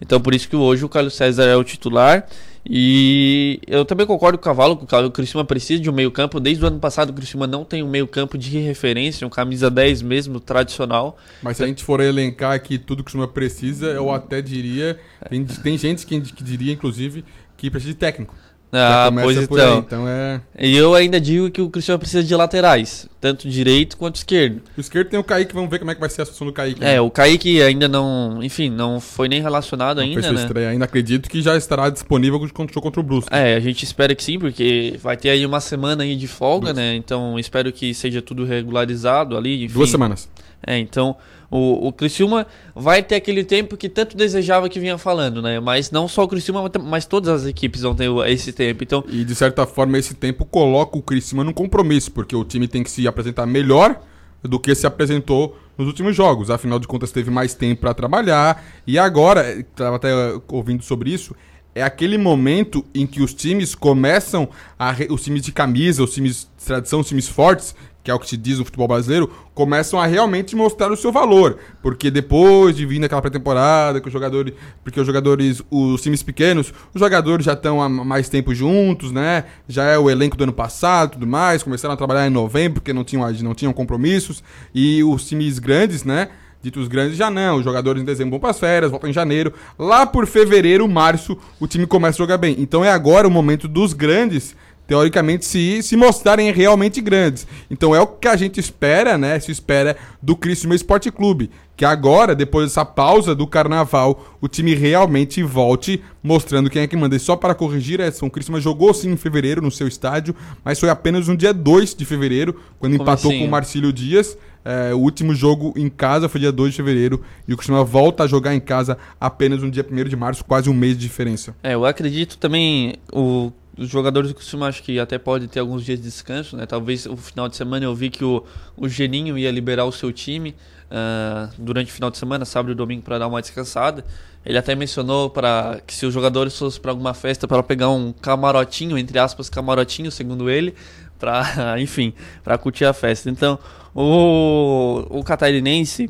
Então 0.00 0.20
por 0.20 0.34
isso 0.34 0.48
que 0.48 0.56
hoje 0.56 0.84
o 0.84 0.88
Carlos 0.88 1.14
César 1.14 1.44
é 1.44 1.56
o 1.56 1.64
titular. 1.64 2.26
E 2.68 3.60
eu 3.66 3.84
também 3.84 4.06
concordo 4.06 4.36
com 4.36 4.42
o 4.42 4.44
Cavalo, 4.44 4.76
que 4.76 4.94
o 4.94 5.10
Criciúma 5.10 5.44
precisa 5.44 5.80
de 5.80 5.88
um 5.88 5.92
meio 5.92 6.10
campo. 6.10 6.40
Desde 6.40 6.64
o 6.64 6.66
ano 6.66 6.80
passado 6.80 7.10
o 7.10 7.12
Criciúma 7.12 7.46
não 7.46 7.64
tem 7.64 7.82
um 7.82 7.88
meio 7.88 8.08
campo 8.08 8.36
de 8.36 8.58
referência, 8.58 9.26
um 9.26 9.30
camisa 9.30 9.70
10 9.70 10.02
mesmo, 10.02 10.40
tradicional. 10.40 11.16
Mas 11.42 11.58
se 11.58 11.64
a 11.64 11.66
gente 11.66 11.84
for 11.84 12.00
elencar 12.00 12.52
aqui 12.52 12.76
tudo 12.76 12.98
que 12.98 13.02
o 13.02 13.04
Criciúma 13.04 13.28
precisa, 13.28 13.86
eu 13.86 14.10
até 14.10 14.42
diria... 14.42 14.98
Tem, 15.30 15.44
tem 15.44 15.78
gente 15.78 16.04
que, 16.04 16.20
que 16.20 16.42
diria, 16.42 16.72
inclusive, 16.72 17.24
que 17.56 17.70
precisa 17.70 17.92
de 17.92 17.98
técnico. 17.98 18.34
Ah, 18.72 19.10
pois 19.12 19.38
então. 19.38 19.78
então 19.78 20.08
é... 20.08 20.40
E 20.58 20.76
eu 20.76 20.94
ainda 20.94 21.20
digo 21.20 21.50
que 21.50 21.60
o 21.60 21.70
Cristiano 21.70 21.98
precisa 21.98 22.22
de 22.22 22.34
laterais, 22.34 23.08
tanto 23.20 23.48
direito 23.48 23.96
quanto 23.96 24.16
esquerdo. 24.16 24.60
O 24.76 24.80
esquerdo 24.80 25.08
tem 25.08 25.18
o 25.18 25.24
Kaique, 25.24 25.54
vamos 25.54 25.70
ver 25.70 25.78
como 25.78 25.90
é 25.90 25.94
que 25.94 26.00
vai 26.00 26.10
ser 26.10 26.22
a 26.22 26.24
situação 26.24 26.46
do 26.46 26.52
Kaique. 26.52 26.80
Né? 26.80 26.96
É, 26.96 27.00
o 27.00 27.10
Kaique 27.10 27.62
ainda 27.62 27.86
não, 27.86 28.42
enfim, 28.42 28.68
não 28.68 29.00
foi 29.00 29.28
nem 29.28 29.40
relacionado 29.40 29.98
não 29.98 30.04
ainda, 30.04 30.32
né? 30.32 30.42
Estreia. 30.42 30.68
Ainda 30.70 30.84
acredito 30.84 31.30
que 31.30 31.40
já 31.40 31.56
estará 31.56 31.88
disponível 31.88 32.38
contra 32.40 32.64
o 32.64 32.74
jogo 32.74 32.82
contra 32.82 33.00
o 33.00 33.04
Brusque. 33.04 33.34
É, 33.34 33.54
a 33.54 33.60
gente 33.60 33.84
espera 33.84 34.14
que 34.14 34.22
sim, 34.22 34.38
porque 34.38 34.98
vai 35.02 35.16
ter 35.16 35.30
aí 35.30 35.46
uma 35.46 35.60
semana 35.60 36.02
aí 36.02 36.16
de 36.16 36.26
folga, 36.26 36.72
Brusque. 36.72 36.80
né? 36.80 36.96
Então 36.96 37.38
espero 37.38 37.72
que 37.72 37.94
seja 37.94 38.20
tudo 38.20 38.44
regularizado 38.44 39.36
ali. 39.36 39.64
Enfim. 39.64 39.74
Duas 39.74 39.90
semanas. 39.90 40.28
É, 40.66 40.76
então 40.78 41.16
o, 41.56 41.88
o 41.88 41.92
Criciúma 41.92 42.46
vai 42.74 43.02
ter 43.02 43.14
aquele 43.16 43.44
tempo 43.44 43.76
que 43.76 43.88
tanto 43.88 44.16
desejava 44.16 44.68
que 44.68 44.78
vinha 44.78 44.98
falando, 44.98 45.40
né? 45.40 45.58
Mas 45.58 45.90
não 45.90 46.06
só 46.06 46.24
o 46.24 46.28
Criciúma, 46.28 46.70
mas 46.82 47.06
todas 47.06 47.42
as 47.42 47.46
equipes 47.46 47.82
vão 47.82 47.94
ter 47.94 48.10
esse 48.28 48.52
tempo. 48.52 48.84
Então... 48.84 49.04
E 49.08 49.24
de 49.24 49.34
certa 49.34 49.66
forma 49.66 49.98
esse 49.98 50.14
tempo 50.14 50.44
coloca 50.44 50.96
o 50.98 51.02
Criciúma 51.02 51.42
num 51.42 51.52
compromisso, 51.52 52.12
porque 52.12 52.36
o 52.36 52.44
time 52.44 52.68
tem 52.68 52.82
que 52.82 52.90
se 52.90 53.06
apresentar 53.08 53.46
melhor 53.46 54.00
do 54.42 54.60
que 54.60 54.74
se 54.74 54.86
apresentou 54.86 55.58
nos 55.76 55.86
últimos 55.86 56.14
jogos. 56.14 56.50
Afinal 56.50 56.78
de 56.78 56.86
contas, 56.86 57.10
teve 57.12 57.30
mais 57.30 57.54
tempo 57.54 57.82
para 57.82 57.94
trabalhar. 57.94 58.64
E 58.86 58.98
agora, 58.98 59.58
estava 59.58 59.96
até 59.96 60.10
ouvindo 60.48 60.82
sobre 60.82 61.10
isso, 61.10 61.34
é 61.74 61.82
aquele 61.82 62.16
momento 62.16 62.84
em 62.94 63.06
que 63.06 63.20
os 63.22 63.34
times 63.34 63.74
começam 63.74 64.48
a. 64.78 64.94
Os 65.10 65.22
times 65.22 65.42
de 65.42 65.52
camisa, 65.52 66.02
os 66.02 66.14
times 66.14 66.48
de 66.58 66.64
tradição, 66.64 67.00
os 67.00 67.08
times 67.08 67.28
fortes, 67.28 67.74
que 68.06 68.10
é 68.12 68.14
o 68.14 68.20
que 68.20 68.28
se 68.28 68.36
diz 68.36 68.60
no 68.60 68.64
futebol 68.64 68.86
brasileiro, 68.86 69.28
começam 69.52 69.98
a 69.98 70.06
realmente 70.06 70.54
mostrar 70.54 70.92
o 70.92 70.96
seu 70.96 71.10
valor. 71.10 71.58
Porque 71.82 72.08
depois 72.08 72.76
de 72.76 72.86
vir 72.86 73.00
naquela 73.00 73.20
pré-temporada, 73.20 74.00
que 74.00 74.06
os 74.06 74.12
jogadores. 74.12 74.54
Porque 74.84 75.00
os 75.00 75.04
jogadores, 75.04 75.60
os 75.68 76.00
times 76.02 76.22
pequenos, 76.22 76.72
os 76.94 77.00
jogadores 77.00 77.44
já 77.44 77.54
estão 77.54 77.82
há 77.82 77.88
mais 77.88 78.28
tempo 78.28 78.54
juntos, 78.54 79.10
né? 79.10 79.46
Já 79.66 79.82
é 79.86 79.98
o 79.98 80.08
elenco 80.08 80.36
do 80.36 80.44
ano 80.44 80.52
passado 80.52 81.14
tudo 81.14 81.26
mais. 81.26 81.64
Começaram 81.64 81.94
a 81.94 81.96
trabalhar 81.96 82.28
em 82.28 82.30
novembro, 82.30 82.74
porque 82.74 82.92
não 82.92 83.02
tinham, 83.02 83.28
não 83.42 83.54
tinham 83.56 83.72
compromissos. 83.72 84.40
E 84.72 85.02
os 85.02 85.26
times 85.26 85.58
grandes, 85.58 86.04
né? 86.04 86.28
Ditos 86.62 86.86
grandes 86.86 87.16
já 87.16 87.28
não, 87.28 87.56
os 87.56 87.64
jogadores 87.64 88.00
em 88.00 88.04
dezembro 88.04 88.30
vão 88.30 88.40
para 88.40 88.50
as 88.50 88.60
férias, 88.60 88.90
voltam 88.90 89.10
em 89.10 89.12
janeiro. 89.12 89.52
Lá 89.76 90.06
por 90.06 90.28
fevereiro, 90.28 90.88
março, 90.88 91.36
o 91.58 91.66
time 91.66 91.88
começa 91.88 92.16
a 92.16 92.22
jogar 92.24 92.38
bem. 92.38 92.54
Então 92.58 92.84
é 92.84 92.90
agora 92.90 93.26
o 93.26 93.30
momento 93.30 93.66
dos 93.66 93.92
grandes 93.92 94.54
teoricamente, 94.86 95.44
se, 95.44 95.82
se 95.82 95.96
mostrarem 95.96 96.50
realmente 96.52 97.00
grandes. 97.00 97.46
Então 97.70 97.94
é 97.94 98.00
o 98.00 98.06
que 98.06 98.28
a 98.28 98.36
gente 98.36 98.60
espera, 98.60 99.18
né? 99.18 99.38
Se 99.40 99.50
espera 99.50 99.96
do 100.22 100.36
Criciúma 100.36 100.74
Esporte 100.74 101.10
Clube. 101.10 101.50
Que 101.76 101.84
agora, 101.84 102.34
depois 102.34 102.68
dessa 102.68 102.86
pausa 102.86 103.34
do 103.34 103.46
carnaval, 103.46 104.34
o 104.40 104.48
time 104.48 104.74
realmente 104.74 105.42
volte 105.42 106.02
mostrando 106.22 106.70
quem 106.70 106.82
é 106.82 106.86
que 106.86 106.96
manda. 106.96 107.16
E 107.16 107.18
só 107.18 107.36
para 107.36 107.54
corrigir, 107.54 108.00
Edson, 108.00 108.26
o 108.26 108.30
Criciúma 108.30 108.60
jogou 108.60 108.94
sim 108.94 109.10
em 109.10 109.16
fevereiro 109.16 109.60
no 109.60 109.70
seu 109.70 109.86
estádio, 109.86 110.34
mas 110.64 110.80
foi 110.80 110.88
apenas 110.88 111.28
no 111.28 111.36
dia 111.36 111.52
2 111.52 111.94
de 111.94 112.04
fevereiro, 112.06 112.54
quando 112.78 112.92
Como 112.92 113.02
empatou 113.02 113.30
assim? 113.30 113.40
com 113.40 113.46
o 113.46 113.50
Marcílio 113.50 113.92
Dias. 113.92 114.38
É, 114.64 114.92
o 114.92 114.98
último 114.98 115.32
jogo 115.32 115.72
em 115.76 115.88
casa 115.88 116.28
foi 116.28 116.40
dia 116.40 116.50
2 116.50 116.72
de 116.72 116.76
fevereiro 116.78 117.22
e 117.46 117.54
o 117.54 117.56
Criciúma 117.56 117.84
volta 117.84 118.24
a 118.24 118.26
jogar 118.26 118.52
em 118.52 118.58
casa 118.58 118.98
apenas 119.20 119.62
no 119.62 119.70
dia 119.70 119.86
1 119.88 120.08
de 120.08 120.16
março, 120.16 120.44
quase 120.44 120.68
um 120.68 120.74
mês 120.74 120.94
de 120.98 121.02
diferença. 121.06 121.54
É, 121.62 121.74
eu 121.74 121.84
acredito 121.84 122.36
também 122.38 122.94
o 123.12 123.52
os 123.78 123.88
jogadores 123.88 124.30
do 124.30 124.34
Criciúma 124.34 124.68
acho 124.68 124.82
que 124.82 124.98
até 124.98 125.18
pode 125.18 125.48
ter 125.48 125.60
alguns 125.60 125.84
dias 125.84 125.98
de 125.98 126.04
descanso, 126.04 126.56
né? 126.56 126.64
Talvez 126.64 127.04
o 127.06 127.16
final 127.16 127.48
de 127.48 127.56
semana 127.56 127.84
eu 127.84 127.94
vi 127.94 128.08
que 128.08 128.24
o, 128.24 128.42
o 128.76 128.88
Geninho 128.88 129.36
ia 129.36 129.50
liberar 129.50 129.84
o 129.84 129.92
seu 129.92 130.12
time 130.12 130.54
uh, 130.90 131.52
durante 131.58 131.90
o 131.90 131.94
final 131.94 132.10
de 132.10 132.16
semana, 132.16 132.44
sábado 132.44 132.72
e 132.72 132.74
domingo, 132.74 133.02
para 133.02 133.18
dar 133.18 133.26
uma 133.26 133.40
descansada. 133.40 134.04
Ele 134.44 134.56
até 134.56 134.74
mencionou 134.74 135.28
para 135.28 135.80
que 135.86 135.92
se 135.92 136.06
os 136.06 136.14
jogadores 136.14 136.56
fossem 136.56 136.80
para 136.80 136.90
alguma 136.90 137.12
festa 137.12 137.46
para 137.46 137.62
pegar 137.62 137.90
um 137.90 138.12
camarotinho, 138.12 138.96
entre 138.96 139.18
aspas, 139.18 139.50
camarotinho, 139.50 140.10
segundo 140.10 140.48
ele, 140.48 140.74
para, 141.18 141.76
enfim, 141.78 142.14
para 142.42 142.56
curtir 142.56 142.86
a 142.86 142.92
festa. 142.92 143.28
Então, 143.28 143.58
o, 143.94 145.04
o 145.10 145.22
catarinense, 145.22 146.08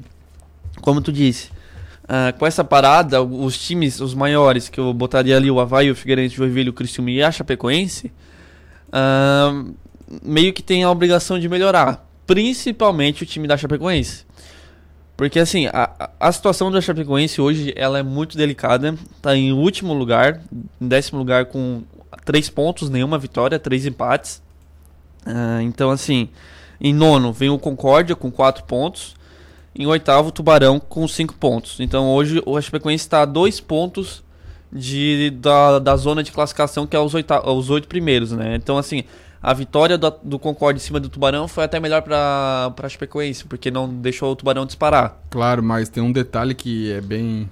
como 0.83 1.01
tu 1.01 1.11
disse, 1.11 1.51
Uh, 2.07 2.39
com 2.39 2.47
essa 2.47 2.63
parada, 2.63 3.21
os 3.21 3.59
times, 3.59 4.01
os 4.01 4.15
maiores, 4.15 4.69
que 4.69 4.79
eu 4.79 4.95
botaria 4.95 5.37
ali 5.37 5.51
o 5.51 5.59
Havaí, 5.59 5.91
o 5.91 5.97
Figueirense, 5.97 6.37
o 6.37 6.39
Joinville, 6.39 6.71
o 6.71 6.73
Criciúma 6.73 7.11
e 7.11 7.21
a 7.21 7.33
Chapecoense, 7.33 8.13
uh, 8.89 9.75
meio 10.23 10.53
que 10.53 10.63
tem 10.63 10.85
a 10.85 10.91
obrigação 10.91 11.37
de 11.37 11.49
melhorar. 11.49 12.09
Principalmente 12.25 13.25
o 13.25 13.27
time 13.27 13.49
da 13.49 13.57
Chapecoense. 13.57 14.25
Porque 15.17 15.41
assim, 15.41 15.67
a, 15.67 16.11
a 16.21 16.31
situação 16.31 16.71
do 16.71 16.81
Chapecoense 16.81 17.41
hoje 17.41 17.73
ela 17.75 17.99
é 17.99 18.03
muito 18.05 18.37
delicada. 18.37 18.95
Tá 19.21 19.35
em 19.35 19.51
último 19.51 19.93
lugar, 19.93 20.41
em 20.81 20.87
décimo 20.87 21.19
lugar 21.19 21.47
com 21.47 21.83
três 22.25 22.49
pontos, 22.49 22.89
nenhuma 22.89 23.19
vitória, 23.19 23.59
três 23.59 23.85
empates. 23.85 24.43
Uh, 25.27 25.61
então 25.63 25.91
assim, 25.91 26.29
em 26.81 26.95
nono 26.95 27.33
vem 27.33 27.49
o 27.49 27.59
Concórdia 27.59 28.15
com 28.15 28.31
quatro 28.31 28.63
pontos. 28.65 29.16
Em 29.79 29.87
oitavo, 29.87 30.33
Tubarão 30.33 30.81
com 30.81 31.07
cinco 31.07 31.35
pontos. 31.35 31.79
Então 31.81 32.09
hoje 32.09 32.43
o 32.47 32.61
Chapecoense 32.61 33.05
está 33.05 33.23
a 33.23 33.27
dois 33.27 33.61
pontos 33.61 34.25
de, 34.73 35.31
da, 35.31 35.79
da 35.79 35.97
zona 35.97 36.23
de 36.23 36.33
classificação, 36.33 36.87
que 36.87 36.97
é 36.97 36.99
os, 36.99 37.13
oita, 37.15 37.49
os 37.49 37.69
oito 37.69 37.87
primeiros, 37.87 38.33
né? 38.33 38.57
Então 38.57 38.79
assim, 38.79 39.05
a 39.43 39.53
vitória 39.53 39.99
do, 39.99 40.13
do 40.23 40.39
Concorde 40.39 40.81
em 40.81 40.83
cima 40.83 40.99
do 40.99 41.09
Tubarão 41.09 41.47
foi 41.47 41.65
até 41.65 41.79
melhor 41.79 42.03
para 42.03 42.75
a 42.77 42.89
Chapecoense, 42.89 43.45
porque 43.45 43.71
não 43.71 43.89
deixou 43.89 44.33
o 44.33 44.37
Tubarão 44.37 44.65
disparar. 44.65 45.21
Claro, 45.31 45.63
mas 45.63 45.89
tem 45.89 46.03
um 46.03 46.11
detalhe 46.11 46.55
que 46.55 46.91
é 46.91 47.01
bem, 47.01 47.49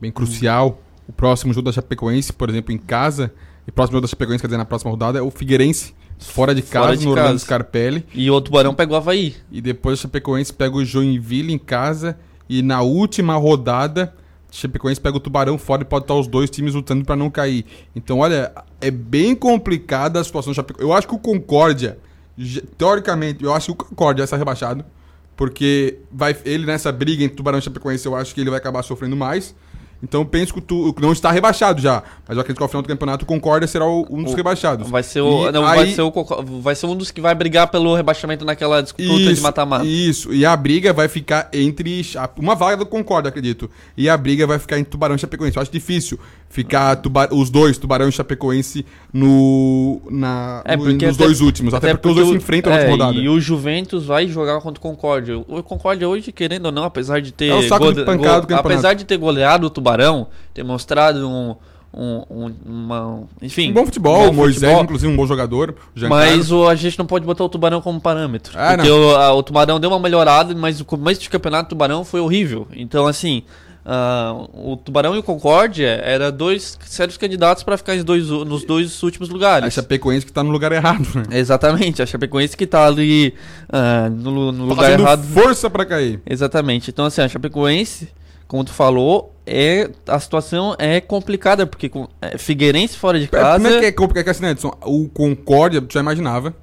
bem 0.00 0.12
crucial. 0.12 0.80
O 1.08 1.12
próximo 1.12 1.52
jogo 1.52 1.66
da 1.66 1.72
Chapecoense, 1.72 2.32
por 2.32 2.50
exemplo, 2.50 2.72
em 2.72 2.78
casa, 2.78 3.32
e 3.66 3.72
próximo 3.72 3.96
jogo 3.96 4.06
da 4.06 4.10
Chapecoense, 4.10 4.42
quer 4.42 4.48
dizer, 4.48 4.58
na 4.58 4.64
próxima 4.64 4.90
rodada, 4.90 5.18
é 5.18 5.22
o 5.22 5.30
Figueirense, 5.30 5.94
fora 6.18 6.54
de 6.54 6.62
casa, 6.62 6.86
fora 6.86 6.96
de 6.96 7.06
no 7.06 7.14
casa. 7.14 7.24
Orlando 7.24 7.40
Scarpelli. 7.40 8.06
E 8.14 8.30
o 8.30 8.40
Tubarão 8.40 8.74
pegou 8.74 8.94
o 8.94 8.98
Havaí. 8.98 9.36
E 9.50 9.60
depois 9.60 9.98
o 9.98 10.02
Chapecoense 10.02 10.52
pega 10.52 10.76
o 10.76 10.84
Joinville 10.84 11.52
em 11.52 11.58
casa, 11.58 12.18
e 12.48 12.62
na 12.62 12.82
última 12.82 13.36
rodada 13.36 14.14
Chapecoense 14.50 15.00
pega 15.00 15.16
o 15.16 15.20
Tubarão 15.20 15.58
fora 15.58 15.82
e 15.82 15.84
pode 15.84 16.04
estar 16.04 16.14
os 16.14 16.26
dois 16.26 16.48
times 16.48 16.74
lutando 16.74 17.04
para 17.04 17.16
não 17.16 17.30
cair. 17.30 17.64
Então, 17.94 18.20
olha, 18.20 18.52
é 18.80 18.90
bem 18.90 19.34
complicada 19.34 20.20
a 20.20 20.24
situação 20.24 20.52
do 20.52 20.56
Chapecoense. 20.56 20.88
Eu 20.88 20.92
acho 20.92 21.06
que 21.06 21.14
o 21.14 21.18
Concórdia, 21.18 21.98
teoricamente, 22.78 23.44
eu 23.44 23.52
acho 23.52 23.66
que 23.66 23.72
o 23.72 23.86
Concórdia 23.86 24.22
vai 24.22 24.26
ser 24.28 24.36
rebaixado, 24.36 24.84
porque 25.36 25.98
vai, 26.10 26.34
ele 26.44 26.64
nessa 26.64 26.90
briga 26.90 27.22
entre 27.24 27.36
Tubarão 27.36 27.58
e 27.58 27.62
Chapecoense, 27.62 28.06
eu 28.06 28.16
acho 28.16 28.34
que 28.34 28.40
ele 28.40 28.50
vai 28.50 28.58
acabar 28.58 28.82
sofrendo 28.82 29.16
mais. 29.16 29.54
Então 30.02 30.24
penso 30.24 30.52
que 30.52 30.60
tu 30.60 30.94
não 31.00 31.12
está 31.12 31.30
rebaixado 31.30 31.80
já. 31.80 32.02
Mas 32.26 32.36
eu 32.36 32.40
acredito 32.40 32.58
que 32.58 32.62
ao 32.62 32.68
final 32.68 32.82
do 32.82 32.88
campeonato 32.88 33.24
o 33.24 33.26
Concórdia 33.26 33.66
será 33.66 33.86
o, 33.86 34.06
um 34.10 34.22
dos 34.22 34.32
o, 34.32 34.36
rebaixados. 34.36 34.88
Vai 34.90 35.02
ser, 35.02 35.20
o, 35.20 35.50
não, 35.50 35.66
aí, 35.66 35.78
vai, 35.78 35.88
ser 35.88 36.02
o, 36.02 36.12
vai 36.60 36.74
ser 36.74 36.86
um 36.86 36.96
dos 36.96 37.10
que 37.10 37.20
vai 37.20 37.34
brigar 37.34 37.68
pelo 37.68 37.94
rebaixamento 37.94 38.44
naquela 38.44 38.82
disputa 38.82 39.02
isso, 39.02 39.34
de 39.34 39.40
mata-mata. 39.40 39.84
Isso, 39.84 40.32
e 40.32 40.44
a 40.44 40.56
briga 40.56 40.92
vai 40.92 41.08
ficar 41.08 41.48
entre. 41.52 42.02
Uma 42.36 42.54
vaga 42.54 42.76
do 42.76 42.86
Concórdia, 42.86 43.28
acredito. 43.28 43.70
E 43.96 44.08
a 44.08 44.16
briga 44.16 44.46
vai 44.46 44.58
ficar 44.58 44.78
entre 44.78 44.90
Tubarão 44.90 45.16
e 45.16 45.18
Chapecoense. 45.18 45.56
Eu 45.56 45.62
acho 45.62 45.72
difícil 45.72 46.18
ficar 46.48 46.96
tubar, 46.96 47.28
os 47.32 47.50
dois, 47.50 47.76
Tubarão 47.76 48.08
e 48.08 48.12
Chapecoense, 48.12 48.84
no, 49.12 50.00
na, 50.10 50.62
é, 50.64 50.76
no, 50.76 50.84
nos 50.84 50.94
até, 50.94 51.12
dois 51.12 51.40
últimos. 51.40 51.74
Até, 51.74 51.88
até 51.88 51.94
porque, 51.94 52.08
porque, 52.08 52.20
os 52.20 52.26
dois 52.26 52.38
se 52.38 52.44
enfrentam 52.44 52.72
é, 52.72 52.84
na 52.84 52.90
rodada. 52.90 53.18
E 53.18 53.28
o 53.28 53.38
Juventus 53.40 54.06
vai 54.06 54.26
jogar 54.26 54.60
contra 54.60 54.78
o 54.78 54.80
Concórdia. 54.80 55.38
O 55.38 55.62
Concórdia 55.62 56.08
hoje, 56.08 56.32
querendo 56.32 56.66
ou 56.66 56.72
não, 56.72 56.84
apesar 56.84 57.20
de 57.20 57.32
ter. 57.32 57.48
É 57.48 57.54
o 57.54 57.68
saco 57.68 57.92
de 57.92 58.04
pancada 58.04 58.46
go, 58.46 58.54
Apesar 58.54 58.94
de 58.94 59.04
ter 59.04 59.16
goleado 59.16 59.66
o 59.66 59.70
Tubarão, 59.70 59.85
ter 60.52 60.62
mostrado 60.62 61.28
um. 61.28 61.56
Um, 61.98 62.22
um, 62.28 62.54
uma, 62.66 63.22
enfim. 63.40 63.70
Um 63.70 63.72
bom 63.72 63.86
futebol, 63.86 64.24
um 64.24 64.26
bom 64.26 64.34
Moisés, 64.34 64.60
futebol. 64.60 64.84
inclusive, 64.84 65.10
um 65.10 65.16
bom 65.16 65.26
jogador. 65.26 65.74
Mas 66.10 66.52
o, 66.52 66.68
a 66.68 66.74
gente 66.74 66.98
não 66.98 67.06
pode 67.06 67.24
botar 67.24 67.42
o 67.42 67.48
Tubarão 67.48 67.80
como 67.80 67.98
parâmetro. 67.98 68.58
É, 68.58 68.76
porque 68.76 68.90
o, 68.90 69.16
a, 69.16 69.32
o 69.32 69.42
Tubarão 69.42 69.80
deu 69.80 69.88
uma 69.88 69.98
melhorada, 69.98 70.54
mas 70.54 70.78
o 70.78 70.84
começo 70.84 71.22
de 71.22 71.30
campeonato 71.30 71.68
do 71.68 71.68
Tubarão 71.70 72.04
foi 72.04 72.20
horrível. 72.20 72.68
Então, 72.74 73.06
assim, 73.06 73.44
Uh, 73.86 74.72
o 74.72 74.76
Tubarão 74.76 75.14
e 75.14 75.18
o 75.18 75.22
Concórdia 75.22 75.86
eram 76.02 76.32
dois 76.32 76.76
sérios 76.86 77.16
candidatos 77.16 77.62
para 77.62 77.76
ficar 77.76 77.96
dois, 78.02 78.28
nos 78.28 78.64
dois 78.64 79.00
últimos 79.04 79.28
lugares. 79.28 79.64
A 79.64 79.70
Chapecoense 79.70 80.26
que 80.26 80.32
está 80.32 80.42
no 80.42 80.50
lugar 80.50 80.72
errado, 80.72 81.06
né? 81.14 81.38
Exatamente, 81.38 82.02
a 82.02 82.06
Chapecoense 82.06 82.56
que 82.56 82.64
está 82.64 82.84
ali 82.84 83.32
uh, 83.68 84.10
no, 84.10 84.50
no 84.50 84.64
lugar 84.64 84.90
errado. 84.90 85.22
força 85.22 85.70
para 85.70 85.86
cair. 85.86 86.20
Exatamente. 86.26 86.90
Então, 86.90 87.04
assim, 87.04 87.20
a 87.20 87.28
Chapecoense, 87.28 88.08
como 88.46 88.64
tu 88.64 88.72
falou, 88.72 89.34
é, 89.46 89.90
a 90.06 90.18
situação 90.18 90.74
é 90.78 91.00
complicada, 91.00 91.66
porque 91.66 91.88
com, 91.88 92.08
é, 92.20 92.36
Figueirense 92.38 92.96
fora 92.96 93.18
de 93.18 93.28
casa... 93.28 93.54
Como 93.54 93.66
é 93.68 93.80
que 93.80 93.86
é 93.86 93.92
complicado, 93.92 94.28
assim, 94.28 94.46
Edson? 94.46 94.72
O 94.84 95.08
Concórdia, 95.08 95.80
tu 95.80 95.92
já 95.92 96.00
imaginava, 96.00 96.54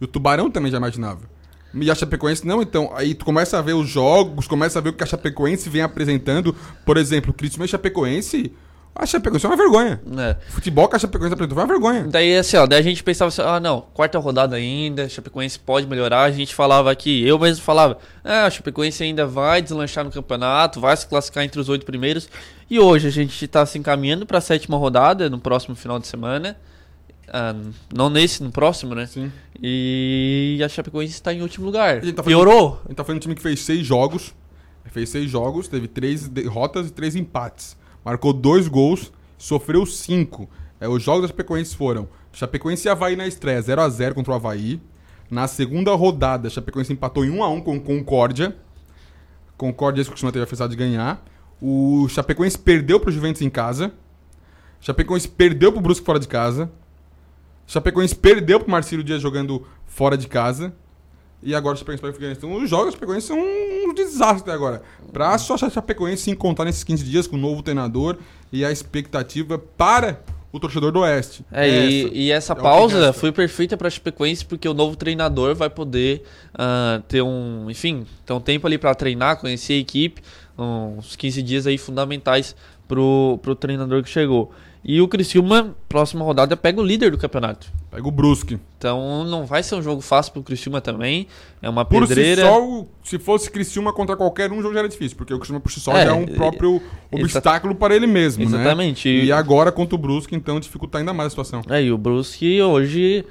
e 0.00 0.04
o 0.04 0.06
Tubarão 0.06 0.50
também 0.50 0.70
já 0.70 0.78
imaginava. 0.78 1.20
E 1.74 1.90
a 1.90 1.94
Chapecoense 1.94 2.46
não, 2.46 2.60
então. 2.62 2.90
Aí 2.94 3.14
tu 3.14 3.24
começa 3.24 3.58
a 3.58 3.62
ver 3.62 3.74
os 3.74 3.88
jogos, 3.88 4.48
começa 4.48 4.78
a 4.78 4.82
ver 4.82 4.90
o 4.90 4.92
que 4.92 5.04
a 5.04 5.06
Chapecoense 5.06 5.68
vem 5.68 5.82
apresentando. 5.82 6.54
Por 6.84 6.96
exemplo, 6.96 7.30
o 7.30 7.34
Cristiano 7.34 7.64
e 7.64 7.68
Chapecoense. 7.68 8.52
A 8.94 9.06
Chapecoense 9.06 9.46
é 9.46 9.48
uma 9.48 9.56
vergonha. 9.56 10.00
É. 10.18 10.36
Futebol 10.50 10.88
que 10.88 10.96
a 10.96 10.98
Chapecoense 10.98 11.32
apresentou 11.32 11.56
foi 11.56 11.64
uma 11.64 11.72
vergonha. 11.72 12.06
Daí, 12.08 12.36
assim, 12.36 12.56
ó, 12.56 12.66
daí 12.66 12.80
a 12.80 12.82
gente 12.82 13.02
pensava 13.02 13.28
assim, 13.28 13.40
ah, 13.42 13.60
não, 13.60 13.82
quarta 13.94 14.18
rodada 14.18 14.56
ainda, 14.56 15.04
a 15.04 15.08
Chapecoense 15.08 15.58
pode 15.58 15.86
melhorar. 15.86 16.24
A 16.24 16.30
gente 16.30 16.54
falava 16.54 16.90
aqui, 16.90 17.26
eu 17.26 17.38
mesmo 17.38 17.64
falava, 17.64 17.98
ah, 18.24 18.46
a 18.46 18.50
Chapecoense 18.50 19.02
ainda 19.02 19.26
vai 19.26 19.62
deslanchar 19.62 20.04
no 20.04 20.10
campeonato, 20.10 20.80
vai 20.80 20.96
se 20.96 21.06
classificar 21.06 21.44
entre 21.44 21.60
os 21.60 21.68
oito 21.68 21.86
primeiros. 21.86 22.28
E 22.68 22.78
hoje 22.78 23.08
a 23.08 23.10
gente 23.10 23.46
tá 23.46 23.64
se 23.64 23.78
encaminhando 23.78 24.26
para 24.26 24.38
a 24.38 24.40
sétima 24.40 24.76
rodada, 24.76 25.30
no 25.30 25.38
próximo 25.38 25.74
final 25.74 25.98
de 25.98 26.06
semana. 26.06 26.56
Ah, 27.32 27.54
não 27.94 28.10
nesse, 28.10 28.42
no 28.42 28.50
próximo, 28.50 28.94
né? 28.94 29.06
Sim. 29.06 29.32
E 29.62 30.60
a 30.64 30.68
Chapecoense 30.68 31.12
está 31.12 31.32
em 31.32 31.42
último 31.42 31.64
lugar. 31.64 32.00
Tá 32.12 32.22
Piorou. 32.22 32.80
A 32.84 32.88
gente 32.88 32.96
tá 32.96 33.04
falando 33.04 33.18
um 33.18 33.20
time 33.20 33.34
que 33.34 33.42
fez 33.42 33.60
seis 33.60 33.86
jogos. 33.86 34.34
Fez 34.86 35.08
seis 35.08 35.30
jogos, 35.30 35.68
teve 35.68 35.86
três 35.86 36.26
derrotas 36.26 36.88
e 36.88 36.90
três 36.90 37.14
empates. 37.14 37.76
Marcou 38.04 38.32
dois 38.32 38.68
gols, 38.68 39.12
sofreu 39.36 39.84
cinco. 39.86 40.48
É, 40.80 40.88
os 40.88 41.02
jogos 41.02 41.22
da 41.22 41.28
Chapecoense 41.28 41.76
foram 41.76 42.08
Chapecoense 42.32 42.88
e 42.88 42.90
Havaí 42.90 43.16
na 43.16 43.26
estreia, 43.26 43.62
0x0 43.62 44.14
contra 44.14 44.32
o 44.32 44.36
Havaí. 44.36 44.80
Na 45.30 45.46
segunda 45.46 45.94
rodada, 45.94 46.48
a 46.48 46.50
Chapecoense 46.50 46.92
empatou 46.92 47.24
em 47.24 47.30
1x1 47.30 47.62
com 47.62 47.80
Concórdia. 47.80 48.56
Concórdia, 49.56 50.04
costuma 50.04 50.32
ter 50.32 50.42
a 50.42 50.66
de 50.66 50.76
ganhar. 50.76 51.24
O 51.60 52.08
Chapecoense 52.08 52.58
perdeu 52.58 52.98
pro 52.98 53.12
Juventus 53.12 53.42
em 53.42 53.50
casa. 53.50 53.92
Chapecoense 54.80 55.28
perdeu 55.28 55.70
pro 55.70 55.80
Brusque 55.80 56.04
fora 56.04 56.18
de 56.18 56.26
casa. 56.26 56.70
Chapecoense 57.66 58.16
perdeu 58.16 58.58
pro 58.58 58.70
Marcílio 58.70 59.04
Dias 59.04 59.20
jogando 59.20 59.66
fora 59.86 60.16
de 60.16 60.26
casa. 60.26 60.72
E 61.42 61.54
agora 61.54 61.74
o 61.74 61.78
Chapecoense 61.78 62.02
vai 62.02 62.12
Figueirense. 62.12 62.38
Então 62.38 62.54
os 62.54 62.68
jogos 62.68 62.86
do 62.86 62.92
Chapecoense 62.92 63.26
são 63.26 63.38
um 63.90 63.94
desastre 63.94 64.42
até 64.42 64.52
agora. 64.52 64.82
Pra 65.12 65.36
só 65.38 65.54
a 65.54 65.70
Chapecoense 65.70 66.24
se 66.24 66.30
encontrar 66.30 66.64
nesses 66.64 66.84
15 66.84 67.04
dias 67.04 67.26
com 67.26 67.36
o 67.36 67.38
um 67.38 67.42
novo 67.42 67.62
treinador 67.62 68.16
e 68.52 68.64
a 68.64 68.70
expectativa 68.70 69.58
para 69.58 70.20
o 70.52 70.58
torcedor 70.58 70.90
do 70.90 71.00
Oeste. 71.00 71.44
É, 71.52 71.68
é 71.68 71.70
e, 71.70 72.02
essa, 72.02 72.14
e 72.14 72.30
essa 72.32 72.52
é 72.52 72.56
pausa 72.56 73.12
foi 73.12 73.30
perfeita 73.30 73.76
para 73.76 73.86
a 73.88 73.90
Chapecoense 73.90 74.44
porque 74.44 74.68
o 74.68 74.74
novo 74.74 74.96
treinador 74.96 75.54
vai 75.54 75.70
poder 75.70 76.24
uh, 76.54 77.00
ter 77.02 77.22
um, 77.22 77.70
enfim, 77.70 78.06
ter 78.26 78.32
um 78.32 78.40
tempo 78.40 78.66
ali 78.66 78.76
para 78.76 78.94
treinar, 78.94 79.36
conhecer 79.36 79.74
a 79.74 79.76
equipe, 79.76 80.22
uns 80.58 81.14
15 81.16 81.42
dias 81.42 81.66
aí 81.66 81.78
fundamentais 81.78 82.56
pro, 82.88 83.38
pro 83.42 83.54
treinador 83.54 84.02
que 84.02 84.10
chegou. 84.10 84.52
E 84.82 85.00
o 85.00 85.06
Criciúma, 85.06 85.76
próxima 85.88 86.24
rodada, 86.24 86.56
pega 86.56 86.80
o 86.80 86.84
líder 86.84 87.10
do 87.10 87.18
campeonato. 87.18 87.70
Pega 87.90 88.08
o 88.08 88.10
Brusque. 88.10 88.58
Então 88.78 89.24
não 89.24 89.44
vai 89.44 89.62
ser 89.62 89.74
um 89.74 89.82
jogo 89.82 90.00
fácil 90.00 90.32
pro 90.32 90.42
Criciúma 90.42 90.80
também. 90.80 91.26
É 91.60 91.68
uma 91.68 91.84
por 91.84 92.06
pedreira. 92.06 92.42
Si 92.42 92.48
só, 92.48 92.86
se 93.02 93.18
fosse 93.18 93.50
Criciúma 93.50 93.92
contra 93.92 94.16
qualquer 94.16 94.50
um, 94.50 94.58
o 94.58 94.62
jogo 94.62 94.72
já 94.72 94.80
era 94.80 94.88
difícil, 94.88 95.18
porque 95.18 95.34
o 95.34 95.38
Criciúma 95.38 95.60
por 95.60 95.70
si 95.70 95.80
só 95.80 95.92
é, 95.92 96.06
já 96.06 96.12
é 96.12 96.14
um 96.14 96.24
próprio 96.24 96.80
obstáculo 97.10 97.74
para 97.74 97.94
ele 97.94 98.06
mesmo, 98.06 98.42
exatamente. 98.42 98.56
né? 98.56 98.62
Exatamente. 98.62 99.08
E 99.26 99.32
agora 99.32 99.70
contra 99.70 99.94
o 99.94 99.98
Brusque, 99.98 100.34
então 100.34 100.58
dificulta 100.58 100.96
ainda 100.96 101.12
mais 101.12 101.26
a 101.26 101.30
situação. 101.30 101.62
É, 101.68 101.82
e 101.82 101.92
o 101.92 101.98
Brusque 101.98 102.62
hoje 102.62 103.26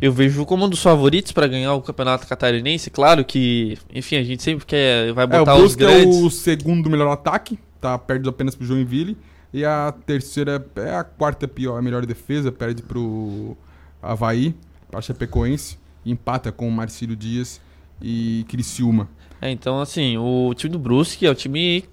eu 0.00 0.12
vejo 0.12 0.44
como 0.46 0.64
um 0.64 0.68
dos 0.68 0.82
favoritos 0.82 1.32
para 1.32 1.46
ganhar 1.46 1.74
o 1.74 1.82
Campeonato 1.82 2.26
Catarinense. 2.26 2.90
Claro 2.90 3.24
que, 3.24 3.76
enfim, 3.92 4.16
a 4.16 4.22
gente 4.22 4.42
sempre 4.42 4.64
quer 4.64 5.12
vai 5.12 5.26
botar 5.26 5.52
é, 5.52 5.54
o 5.54 5.58
Brusque 5.58 5.84
os 5.84 5.90
grandes. 5.90 6.16
é 6.16 6.20
o 6.20 6.30
segundo 6.30 6.88
melhor 6.88 7.10
ataque, 7.12 7.58
tá 7.80 7.98
perto 7.98 8.28
apenas 8.28 8.54
pro 8.54 8.66
Joinville. 8.66 9.16
E 9.54 9.64
a 9.64 9.94
terceira 10.04 10.66
é 10.74 10.96
a 10.96 11.04
quarta 11.04 11.46
pior, 11.46 11.78
a 11.78 11.82
melhor 11.82 12.04
defesa, 12.04 12.50
perde 12.50 12.82
pro 12.82 13.56
Havaí, 14.02 14.52
para 14.90 15.00
Chapecoense, 15.00 15.78
empata 16.04 16.50
com 16.50 16.66
o 16.66 16.72
Marcílio 16.72 17.14
Dias 17.14 17.60
e 18.02 18.44
Criciúma. 18.48 19.08
É, 19.40 19.52
então 19.52 19.80
assim, 19.80 20.18
o 20.18 20.52
time 20.54 20.72
do 20.72 20.78
Brusque 20.80 21.24
é 21.24 21.30
o 21.30 21.36
time 21.36 21.84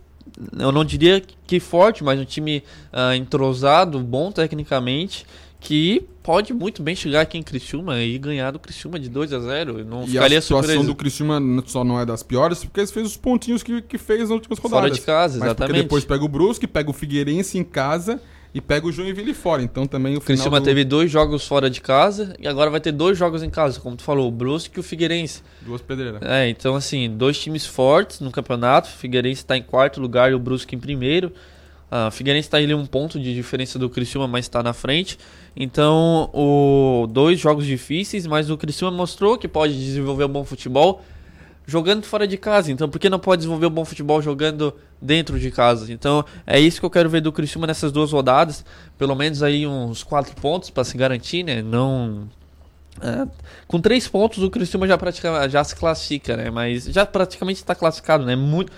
eu 0.57 0.71
não 0.71 0.83
diria 0.83 1.21
que 1.45 1.59
forte, 1.59 2.03
mas 2.03 2.19
um 2.19 2.25
time 2.25 2.63
uh, 2.91 3.13
entrosado, 3.13 3.99
bom 3.99 4.31
tecnicamente 4.31 5.23
que 5.61 6.03
pode 6.23 6.53
muito 6.53 6.81
bem 6.81 6.95
chegar 6.95 7.21
aqui 7.21 7.37
em 7.37 7.43
Criciúma 7.43 7.99
e 8.01 8.17
ganhar 8.17 8.49
do 8.49 8.57
Criciúma 8.57 8.99
de 8.99 9.07
2 9.07 9.31
a 9.31 9.39
0 9.39 9.85
não 9.85 10.03
e 10.03 10.07
ficaria 10.07 10.39
a 10.39 10.41
situação 10.41 10.83
do 10.83 10.95
Criciúma 10.95 11.39
só 11.67 11.83
não 11.83 11.99
é 11.99 12.05
das 12.05 12.23
piores, 12.23 12.65
porque 12.65 12.79
ele 12.79 12.87
fez 12.87 13.07
os 13.07 13.15
pontinhos 13.15 13.61
que, 13.61 13.79
que 13.83 13.97
fez 13.99 14.21
nas 14.21 14.31
últimas 14.31 14.57
rodadas. 14.57 14.89
Fora 14.89 14.91
de 14.91 15.01
casa, 15.01 15.37
Mas 15.37 15.47
exatamente. 15.47 15.69
Porque 15.69 15.83
depois 15.83 16.03
pega 16.03 16.25
o 16.25 16.27
Brusque, 16.27 16.65
pega 16.65 16.89
o 16.89 16.93
Figueirense 16.93 17.59
em 17.59 17.63
casa 17.63 18.19
e 18.55 18.59
pega 18.59 18.87
o 18.87 18.91
Joinville 18.91 19.35
fora. 19.35 19.61
Então 19.61 19.85
também 19.85 20.17
o 20.17 20.21
Criciúma 20.21 20.59
do... 20.59 20.63
teve 20.63 20.83
dois 20.83 21.11
jogos 21.11 21.47
fora 21.47 21.69
de 21.69 21.79
casa 21.79 22.35
e 22.39 22.47
agora 22.47 22.71
vai 22.71 22.81
ter 22.81 22.91
dois 22.91 23.15
jogos 23.15 23.43
em 23.43 23.49
casa, 23.49 23.79
como 23.79 23.95
tu 23.95 24.01
falou, 24.01 24.27
o 24.27 24.31
Brusque 24.31 24.77
e 24.77 24.79
o 24.79 24.83
Figueirense. 24.83 25.43
Duas 25.61 25.81
pedreiras. 25.81 26.23
É, 26.23 26.49
então 26.49 26.75
assim, 26.75 27.07
dois 27.07 27.39
times 27.39 27.67
fortes 27.67 28.19
no 28.19 28.31
campeonato. 28.31 28.89
O 28.89 28.93
Figueirense 28.93 29.41
está 29.41 29.55
em 29.55 29.61
quarto 29.61 30.01
lugar 30.01 30.31
e 30.31 30.33
o 30.33 30.39
Brusque 30.39 30.75
em 30.75 30.79
primeiro. 30.79 31.31
A 31.91 32.09
Figueirense 32.09 32.47
está 32.47 32.57
ali 32.57 32.73
um 32.73 32.85
ponto 32.85 33.19
de 33.19 33.35
diferença 33.35 33.77
do 33.77 33.89
Criciúma, 33.89 34.25
mas 34.25 34.45
está 34.45 34.63
na 34.63 34.71
frente. 34.71 35.19
Então, 35.55 36.29
o, 36.33 37.07
dois 37.09 37.39
jogos 37.39 37.65
difíceis, 37.65 38.25
mas 38.25 38.49
o 38.49 38.57
Criciúma 38.57 38.95
mostrou 38.95 39.37
que 39.37 39.47
pode 39.47 39.73
desenvolver 39.73 40.25
um 40.25 40.29
bom 40.29 40.43
futebol. 40.43 41.01
jogando 41.67 42.03
fora 42.03 42.27
de 42.27 42.37
casa. 42.37 42.71
Então, 42.71 42.89
por 42.89 42.99
que 42.99 43.09
não 43.09 43.19
pode 43.19 43.39
desenvolver 43.39 43.67
um 43.67 43.71
bom 43.71 43.85
futebol 43.85 44.21
jogando 44.21 44.73
dentro 45.01 45.39
de 45.39 45.51
casa? 45.51 45.91
Então, 45.91 46.25
é 46.45 46.59
isso 46.59 46.79
que 46.79 46.85
eu 46.85 46.89
quero 46.89 47.09
ver 47.09 47.21
do 47.21 47.31
Criciúma 47.31 47.67
nessas 47.67 47.91
duas 47.91 48.11
rodadas. 48.11 48.65
Pelo 48.97 49.15
menos 49.15 49.43
aí 49.43 49.65
uns 49.67 50.03
quatro 50.03 50.35
pontos 50.35 50.69
para 50.69 50.83
se 50.83 50.97
garantir, 50.97 51.43
né? 51.43 51.61
Não 51.61 52.27
é, 52.99 53.27
com 53.67 53.79
três 53.79 54.07
pontos 54.07 54.43
o 54.43 54.49
Criciúma 54.49 54.87
já, 54.87 54.97
pratica, 54.97 55.47
já 55.47 55.63
se 55.63 55.75
classifica, 55.75 56.35
né? 56.35 56.49
Mas 56.49 56.85
já 56.85 57.05
praticamente 57.05 57.59
está 57.59 57.73
classificado, 57.73 58.25
né? 58.25 58.35
Muito, 58.35 58.71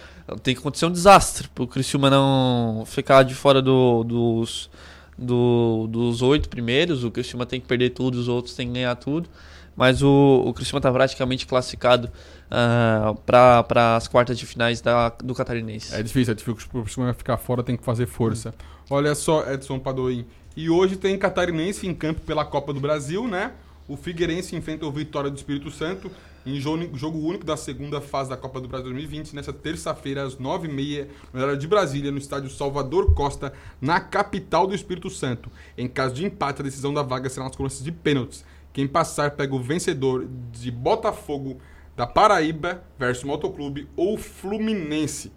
tem 0.44 0.54
que 0.54 0.60
acontecer 0.60 0.86
um 0.86 0.92
desastre 0.92 1.48
para 1.48 1.64
o 1.64 1.68
Criciúma 1.68 2.10
não 2.10 2.84
ficar 2.86 3.24
de 3.24 3.34
fora 3.34 3.62
do, 3.62 4.04
dos, 4.04 4.70
do, 5.18 5.88
dos 5.90 6.22
oito 6.22 6.50
primeiros. 6.50 7.04
O 7.04 7.12
Criciúma 7.12 7.46
tem 7.46 7.60
que 7.60 7.68
perder 7.68 7.92
tudo, 7.92 8.16
os 8.16 8.28
outros 8.28 8.56
têm 8.56 8.68
que 8.68 8.74
ganhar 8.74 8.96
tudo. 8.96 9.30
Mas 9.76 10.04
o, 10.04 10.44
o 10.46 10.62
está 10.62 10.92
praticamente 10.92 11.48
classificado 11.48 12.08
uh, 12.08 13.18
ah, 13.28 13.64
para 13.66 13.96
as 13.96 14.08
quartas 14.08 14.38
de 14.38 14.46
finais 14.46 14.82
da, 14.82 15.10
do 15.10 15.34
Catarinense. 15.34 15.96
É 15.96 16.04
difícil, 16.04 16.32
é 16.32 16.36
difícil. 16.36 16.70
O 16.74 16.84
Criciúma 16.84 17.14
ficar 17.14 17.38
fora 17.38 17.64
tem 17.64 17.76
que 17.76 17.84
fazer 17.84 18.06
força. 18.06 18.54
Olha 18.90 19.16
só, 19.16 19.52
Edson 19.52 19.80
Padoim. 19.80 20.26
E 20.56 20.70
hoje 20.70 20.96
tem 20.96 21.18
Catarinense 21.18 21.88
em 21.88 21.94
campo 21.94 22.22
pela 22.22 22.46
Copa 22.46 22.72
do 22.72 22.80
Brasil, 22.80 23.28
né? 23.28 23.54
O 23.88 23.98
Figueirense 23.98 24.56
enfrenta 24.56 24.86
o 24.86 24.92
Vitória 24.92 25.30
do 25.30 25.36
Espírito 25.36 25.72
Santo 25.72 26.12
em 26.46 26.60
jogo 26.60 27.20
único 27.20 27.46
da 27.46 27.56
segunda 27.56 28.02
fase 28.02 28.30
da 28.30 28.38
Copa 28.38 28.60
do 28.60 28.68
Brasil 28.68 28.86
2020, 28.86 29.36
nessa 29.36 29.54
terça-feira, 29.54 30.24
às 30.24 30.36
9h30, 30.36 31.08
no 31.32 31.40
horário 31.40 31.60
de 31.60 31.68
Brasília, 31.68 32.12
no 32.12 32.18
estádio 32.18 32.50
Salvador 32.50 33.14
Costa, 33.14 33.54
na 33.82 34.00
capital 34.00 34.68
do 34.68 34.76
Espírito 34.76 35.10
Santo. 35.10 35.50
Em 35.78 35.88
caso 35.88 36.16
de 36.16 36.26
empate, 36.26 36.62
a 36.62 36.64
decisão 36.64 36.94
da 36.94 37.02
vaga 37.02 37.30
será 37.30 37.46
nas 37.46 37.56
cobranças 37.56 37.84
de 37.84 37.92
pênaltis. 37.92 38.46
Quem 38.72 38.88
passar 38.88 39.32
pega 39.32 39.56
o 39.56 39.62
vencedor 39.62 40.28
de 40.52 40.72
Botafogo 40.72 41.60
da 41.96 42.08
Paraíba 42.08 42.84
versus 42.98 43.24
Motoclube 43.24 43.88
ou 43.96 44.18
Fluminense. 44.18 45.32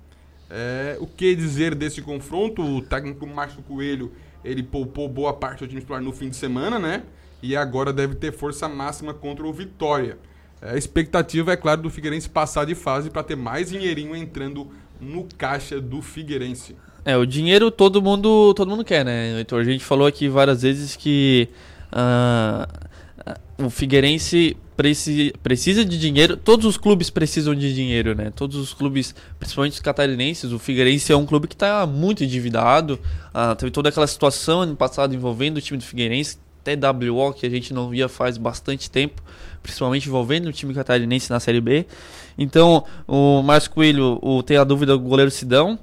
É, 0.48 0.96
o 1.00 1.06
que 1.06 1.34
dizer 1.34 1.74
desse 1.74 2.00
confronto? 2.00 2.62
O 2.62 2.80
técnico 2.80 3.26
Márcio 3.26 3.62
Coelho 3.62 4.12
ele 4.44 4.62
poupou 4.62 5.08
boa 5.08 5.32
parte 5.32 5.60
do 5.60 5.68
time 5.68 5.80
titular 5.80 6.00
no 6.00 6.12
fim 6.12 6.28
de 6.28 6.36
semana, 6.36 6.78
né? 6.78 7.02
e 7.42 7.56
agora 7.56 7.92
deve 7.92 8.14
ter 8.14 8.32
força 8.32 8.68
máxima 8.68 9.12
contra 9.14 9.46
o 9.46 9.52
Vitória. 9.52 10.18
É, 10.66 10.74
a 10.74 10.76
expectativa, 10.76 11.52
é 11.52 11.56
claro, 11.56 11.82
do 11.82 11.90
Figueirense 11.90 12.28
passar 12.28 12.64
de 12.64 12.74
fase 12.74 13.08
para 13.08 13.22
ter 13.22 13.36
mais 13.36 13.70
dinheirinho 13.70 14.16
entrando 14.16 14.68
no 15.00 15.26
caixa 15.38 15.80
do 15.80 16.02
Figueirense. 16.02 16.74
É, 17.04 17.16
o 17.16 17.24
dinheiro 17.24 17.70
todo 17.70 18.02
mundo, 18.02 18.52
todo 18.54 18.68
mundo 18.68 18.84
quer, 18.84 19.04
né, 19.04 19.38
Heitor? 19.38 19.60
A 19.60 19.64
gente 19.64 19.84
falou 19.84 20.06
aqui 20.06 20.28
várias 20.28 20.62
vezes 20.62 20.96
que 20.96 21.48
uh, 21.92 23.64
o 23.64 23.70
Figueirense 23.70 24.56
preci, 24.76 25.32
precisa 25.40 25.84
de 25.84 25.98
dinheiro. 25.98 26.36
Todos 26.36 26.66
os 26.66 26.76
clubes 26.76 27.08
precisam 27.08 27.54
de 27.54 27.72
dinheiro, 27.72 28.14
né? 28.16 28.32
Todos 28.34 28.56
os 28.56 28.74
clubes, 28.74 29.14
principalmente 29.38 29.74
os 29.74 29.80
catarinenses. 29.80 30.50
O 30.50 30.58
Figueirense 30.58 31.12
é 31.12 31.16
um 31.16 31.24
clube 31.24 31.46
que 31.46 31.54
está 31.54 31.86
muito 31.86 32.24
endividado. 32.24 32.98
Uh, 33.32 33.54
teve 33.54 33.70
toda 33.70 33.88
aquela 33.88 34.06
situação 34.08 34.62
ano 34.62 34.74
passado 34.74 35.14
envolvendo 35.14 35.58
o 35.58 35.60
time 35.60 35.78
do 35.78 35.84
Figueirense, 35.84 36.38
TWO, 36.74 37.32
que 37.32 37.46
a 37.46 37.50
gente 37.50 37.72
não 37.72 37.88
via 37.88 38.08
faz 38.08 38.36
bastante 38.36 38.90
tempo, 38.90 39.22
principalmente 39.62 40.08
envolvendo 40.08 40.46
o 40.46 40.52
time 40.52 40.74
catarinense 40.74 41.30
na 41.30 41.38
Série 41.38 41.60
B. 41.60 41.86
Então, 42.38 42.84
o 43.06 43.42
Márcio 43.42 43.70
Coelho 43.70 44.18
o, 44.20 44.42
tem 44.42 44.56
a 44.56 44.64
dúvida 44.64 44.92
do 44.92 45.00
goleiro 45.00 45.30
Sidão. 45.30 45.78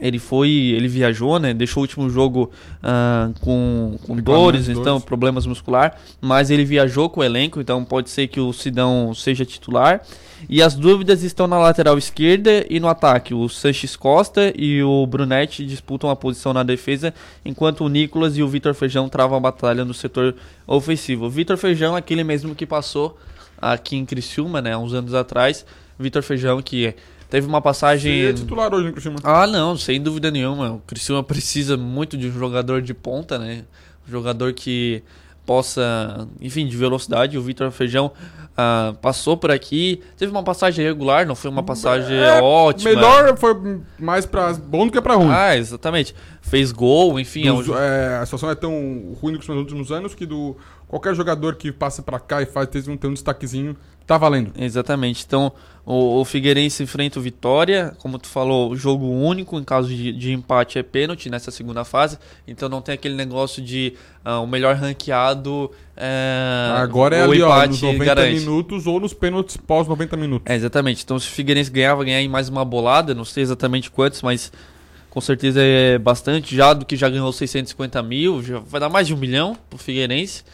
Ele 0.00 0.18
foi, 0.20 0.48
ele 0.48 0.86
viajou, 0.86 1.40
né? 1.40 1.52
Deixou 1.52 1.80
o 1.80 1.84
último 1.84 2.08
jogo 2.08 2.52
uh, 2.82 3.34
com, 3.40 3.98
com 4.06 4.16
dores, 4.16 4.68
então 4.68 4.84
dores. 4.84 5.04
problemas 5.04 5.44
muscular, 5.44 5.98
mas 6.20 6.50
ele 6.50 6.64
viajou 6.64 7.10
com 7.10 7.20
o 7.20 7.24
elenco, 7.24 7.60
então 7.60 7.84
pode 7.84 8.08
ser 8.08 8.28
que 8.28 8.38
o 8.38 8.52
Sidão 8.52 9.12
seja 9.12 9.44
titular. 9.44 10.00
E 10.48 10.62
as 10.62 10.74
dúvidas 10.74 11.22
estão 11.22 11.46
na 11.46 11.58
lateral 11.58 11.98
esquerda 11.98 12.64
e 12.70 12.80
no 12.80 12.88
ataque. 12.88 13.34
O 13.34 13.48
Sanches 13.50 13.94
Costa 13.94 14.50
e 14.56 14.82
o 14.82 15.06
Brunetti 15.06 15.66
disputam 15.66 16.08
a 16.08 16.16
posição 16.16 16.54
na 16.54 16.62
defesa, 16.62 17.12
enquanto 17.44 17.84
o 17.84 17.88
Nicolas 17.88 18.36
e 18.38 18.42
o 18.42 18.48
Vitor 18.48 18.72
Feijão 18.72 19.10
travam 19.10 19.36
a 19.36 19.40
batalha 19.40 19.84
no 19.84 19.92
setor 19.92 20.34
ofensivo. 20.66 21.26
O 21.26 21.30
Vitor 21.30 21.58
Feijão 21.58 21.94
é 21.94 21.98
aquele 21.98 22.24
mesmo 22.24 22.54
que 22.54 22.64
passou 22.64 23.18
aqui 23.60 23.96
em 23.96 24.06
Criciúma, 24.06 24.62
né, 24.62 24.74
uns 24.74 24.94
anos 24.94 25.12
atrás. 25.12 25.66
Vitor 25.98 26.22
Feijão 26.22 26.62
que 26.62 26.94
teve 27.28 27.46
uma 27.46 27.60
passagem. 27.60 28.24
É 28.24 28.32
titular 28.32 28.72
hoje 28.72 28.86
no 28.86 28.92
Criciúma? 28.92 29.18
Ah, 29.22 29.46
não, 29.46 29.76
sem 29.76 30.00
dúvida 30.00 30.30
nenhuma. 30.30 30.72
O 30.72 30.78
Criciúma 30.80 31.22
precisa 31.22 31.76
muito 31.76 32.16
de 32.16 32.28
um 32.28 32.32
jogador 32.32 32.80
de 32.80 32.94
ponta, 32.94 33.38
né? 33.38 33.64
Um 34.08 34.10
jogador 34.10 34.54
que 34.54 35.02
possa, 35.48 36.28
enfim, 36.42 36.66
de 36.66 36.76
velocidade. 36.76 37.38
O 37.38 37.40
Vitor 37.40 37.70
Feijão 37.70 38.12
uh, 38.52 38.94
passou 38.98 39.34
por 39.34 39.50
aqui, 39.50 40.02
teve 40.14 40.30
uma 40.30 40.42
passagem 40.42 40.84
regular, 40.84 41.26
não 41.26 41.34
foi 41.34 41.50
uma 41.50 41.62
passagem 41.62 42.18
é, 42.18 42.38
ótima. 42.42 42.90
Melhor 42.90 43.34
foi 43.38 43.80
mais 43.98 44.26
para 44.26 44.52
bom 44.52 44.84
do 44.84 44.92
que 44.92 45.00
para 45.00 45.14
ruim. 45.14 45.30
Ah, 45.32 45.56
exatamente. 45.56 46.14
Fez 46.42 46.70
gol, 46.70 47.18
enfim. 47.18 47.44
Dos, 47.44 47.66
é 47.66 47.72
um... 47.72 47.78
é, 47.78 48.18
a 48.18 48.26
situação 48.26 48.50
é 48.50 48.54
tão 48.54 49.16
ruim 49.22 49.32
nos 49.32 49.48
últimos 49.48 49.90
anos 49.90 50.14
que 50.14 50.26
do 50.26 50.54
qualquer 50.88 51.14
jogador 51.14 51.54
que 51.56 51.70
passa 51.70 52.02
para 52.02 52.18
cá 52.18 52.42
e 52.42 52.46
faz 52.46 52.68
tem 52.68 52.82
um, 52.88 52.96
tem 52.96 53.10
um 53.10 53.14
destaquezinho 53.14 53.76
Tá 54.08 54.16
valendo. 54.16 54.52
Exatamente. 54.58 55.22
Então, 55.26 55.52
o, 55.84 56.22
o 56.22 56.24
Figueirense 56.24 56.82
enfrenta 56.82 57.18
o 57.18 57.22
Vitória. 57.22 57.92
Como 57.98 58.18
tu 58.18 58.26
falou, 58.26 58.74
jogo 58.74 59.04
único. 59.06 59.58
Em 59.58 59.62
caso 59.62 59.86
de, 59.88 60.12
de 60.12 60.32
empate 60.32 60.78
é 60.78 60.82
pênalti 60.82 61.28
nessa 61.28 61.50
segunda 61.50 61.84
fase. 61.84 62.18
Então 62.46 62.70
não 62.70 62.80
tem 62.80 62.94
aquele 62.94 63.14
negócio 63.14 63.62
de 63.62 63.92
uh, 64.24 64.42
o 64.42 64.46
melhor 64.46 64.76
ranqueado. 64.76 65.70
É, 65.94 66.72
Agora 66.78 67.16
é 67.16 67.22
ali, 67.22 67.42
ó, 67.42 67.66
nos 67.66 67.82
90 67.82 68.02
garante. 68.02 68.40
minutos 68.40 68.86
ou 68.86 68.98
nos 68.98 69.12
pênaltis 69.12 69.58
pós 69.58 69.86
90 69.86 70.16
minutos. 70.16 70.50
É, 70.50 70.56
exatamente. 70.56 71.04
Então, 71.04 71.18
se 71.18 71.28
o 71.28 71.30
Figueirense 71.30 71.70
ganhar, 71.70 71.94
vai 71.94 72.06
ganhar 72.06 72.22
em 72.22 72.28
mais 72.28 72.48
uma 72.48 72.64
bolada. 72.64 73.14
Não 73.14 73.26
sei 73.26 73.42
exatamente 73.42 73.90
quantos, 73.90 74.22
mas 74.22 74.50
com 75.10 75.20
certeza 75.20 75.60
é 75.62 75.98
bastante. 75.98 76.56
Já 76.56 76.72
do 76.72 76.86
que 76.86 76.96
já 76.96 77.10
ganhou 77.10 77.30
650 77.30 78.02
mil, 78.02 78.42
já 78.42 78.58
vai 78.58 78.80
dar 78.80 78.88
mais 78.88 79.06
de 79.06 79.12
um 79.12 79.18
milhão 79.18 79.54
pro 79.68 79.78
Figueirense. 79.78 80.44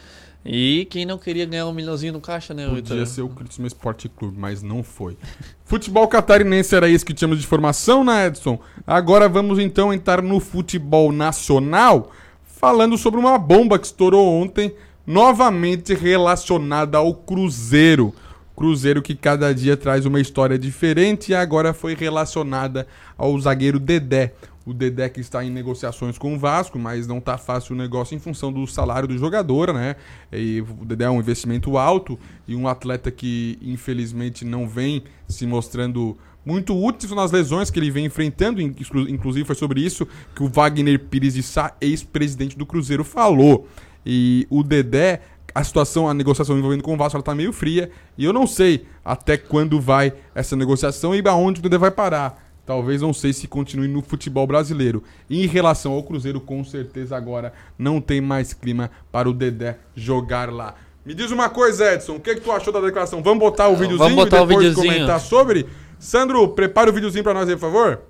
E 0.45 0.87
quem 0.91 1.07
não 1.07 1.17
queria 1.17 1.47
ganhar 1.47 1.67
um 1.67 1.73
milhãozinho 1.73 2.13
no 2.13 2.21
caixa, 2.21 2.53
né, 2.53 2.69
Podia 2.69 3.07
ser 3.07 3.23
o 3.23 3.29
Criciúma 3.31 3.67
Esporte 3.67 4.11
Clube, 4.11 4.37
mas 4.39 4.63
não 4.63 4.83
foi. 4.83 5.17
futebol 5.65 6.07
catarinense 6.07 6.75
era 6.75 6.89
isso 6.89 7.07
que 7.07 7.15
tínhamos 7.15 7.41
de 7.41 7.47
formação, 7.47 8.05
né, 8.05 8.27
Edson? 8.27 8.59
Agora 8.87 9.27
vamos 9.27 9.59
então 9.59 9.93
entrar 9.93 10.21
no 10.21 10.39
futebol 10.41 11.11
nacional, 11.11 12.13
falando 12.45 12.99
sobre 12.99 13.19
uma 13.19 13.39
bomba 13.39 13.79
que 13.79 13.87
estourou 13.87 14.27
ontem, 14.27 14.75
novamente 15.07 15.95
relacionada 15.95 16.99
ao 16.99 17.15
Cruzeiro. 17.15 18.15
Cruzeiro 18.55 19.03
que 19.03 19.17
cada 19.17 19.53
dia 19.53 19.77
traz 19.77 20.07
uma 20.07 20.21
história 20.21 20.59
diferente 20.59 21.33
e 21.33 21.35
agora 21.35 21.73
foi 21.73 21.95
relacionada 21.95 22.87
ao 23.17 23.39
zagueiro 23.41 23.81
Dedé. 23.81 24.33
O 24.67 24.73
Dedé 24.73 25.09
que 25.09 25.21
está 25.21 25.45
em 25.45 25.51
negociações 25.51 26.17
com 26.17 26.35
o 26.35 26.39
Vasco, 26.39 26.79
mas 26.79 27.07
não 27.07 27.19
está 27.19 27.37
fácil 27.37 27.75
o 27.75 27.79
negócio 27.79 28.15
em 28.15 28.19
função 28.19 28.53
do 28.53 28.67
salário 28.67 29.07
do 29.07 29.19
jogador, 29.19 29.73
né? 29.73 29.97
E 30.33 30.63
o 30.63 30.85
Dedé 30.85 31.05
é 31.05 31.11
um 31.11 31.19
investimento 31.19 31.77
alto 31.77 32.19
e 32.49 32.57
um 32.57 32.67
atleta 32.67 33.11
que 33.11 33.59
infelizmente 33.61 34.45
não 34.45 34.69
vem 34.69 35.05
se 35.29 35.47
mostrando 35.47 36.17
muito 36.45 36.75
útil 36.77 37.15
nas 37.15 37.31
lesões 37.31 37.71
que 37.71 37.79
ele 37.79 37.91
vem 37.91 38.07
enfrentando. 38.07 38.61
Inclusive 38.61 39.47
foi 39.47 39.55
sobre 39.55 39.81
isso 39.81 40.07
que 40.35 40.43
o 40.43 40.49
Wagner 40.49 40.99
Pires 40.99 41.35
de 41.35 41.43
Sá, 41.43 41.75
ex-presidente 41.81 42.57
do 42.57 42.67
Cruzeiro, 42.67 43.05
falou. 43.05 43.69
E 44.05 44.47
o 44.51 44.63
Dedé 44.63 45.21
a 45.55 45.63
situação, 45.63 46.09
a 46.09 46.15
negociação 46.15 46.59
envolvendo 46.59 46.83
com 46.83 46.95
o 46.95 46.97
Vasco, 46.97 47.17
ela 47.17 47.23
tá 47.23 47.35
meio 47.35 47.53
fria. 47.53 47.91
E 48.19 48.25
eu 48.25 48.33
não 48.33 48.47
sei 48.47 48.87
até 49.05 49.37
quando 49.37 49.81
vai 49.81 50.13
essa 50.35 50.57
negociação 50.57 51.15
e 51.15 51.23
aonde 51.29 51.61
o 51.61 51.63
Dedé 51.63 51.79
vai 51.79 51.93
parar. 51.93 52.44
Talvez 52.67 53.03
não 53.03 53.13
sei 53.13 53.33
se 53.33 53.47
continue 53.47 53.89
no 53.89 54.01
futebol 54.01 54.47
brasileiro. 54.47 55.03
E 55.29 55.45
em 55.45 55.47
relação 55.47 55.93
ao 55.93 56.03
Cruzeiro, 56.03 56.41
com 56.41 56.65
certeza 56.65 57.17
agora 57.17 57.53
não 57.79 58.01
tem 58.01 58.21
mais 58.21 58.55
clima 58.55 58.91
para 59.13 59.29
o 59.29 59.35
Dedé 59.35 59.79
jogar 59.95 60.51
lá. 60.51 60.75
Me 61.05 61.13
diz 61.13 61.31
uma 61.31 61.51
coisa, 61.51 61.93
Edson, 61.93 62.17
o 62.17 62.21
que, 62.21 62.35
que 62.35 62.41
tu 62.41 62.51
achou 62.51 62.73
da 62.73 62.81
declaração? 62.81 63.23
Vamos 63.23 63.39
botar 63.39 63.69
o 63.69 63.77
videozinho 63.77 63.99
Vamos 63.99 64.17
botar 64.17 64.39
e 64.39 64.47
depois 64.47 64.57
o 64.57 64.69
videozinho. 64.71 64.95
comentar 64.95 65.21
sobre? 65.21 65.67
Sandro, 65.99 66.49
prepara 66.49 66.89
o 66.89 66.93
videozinho 66.93 67.23
para 67.23 67.35
nós 67.35 67.49
aí, 67.49 67.55
por 67.55 67.61
favor. 67.61 68.01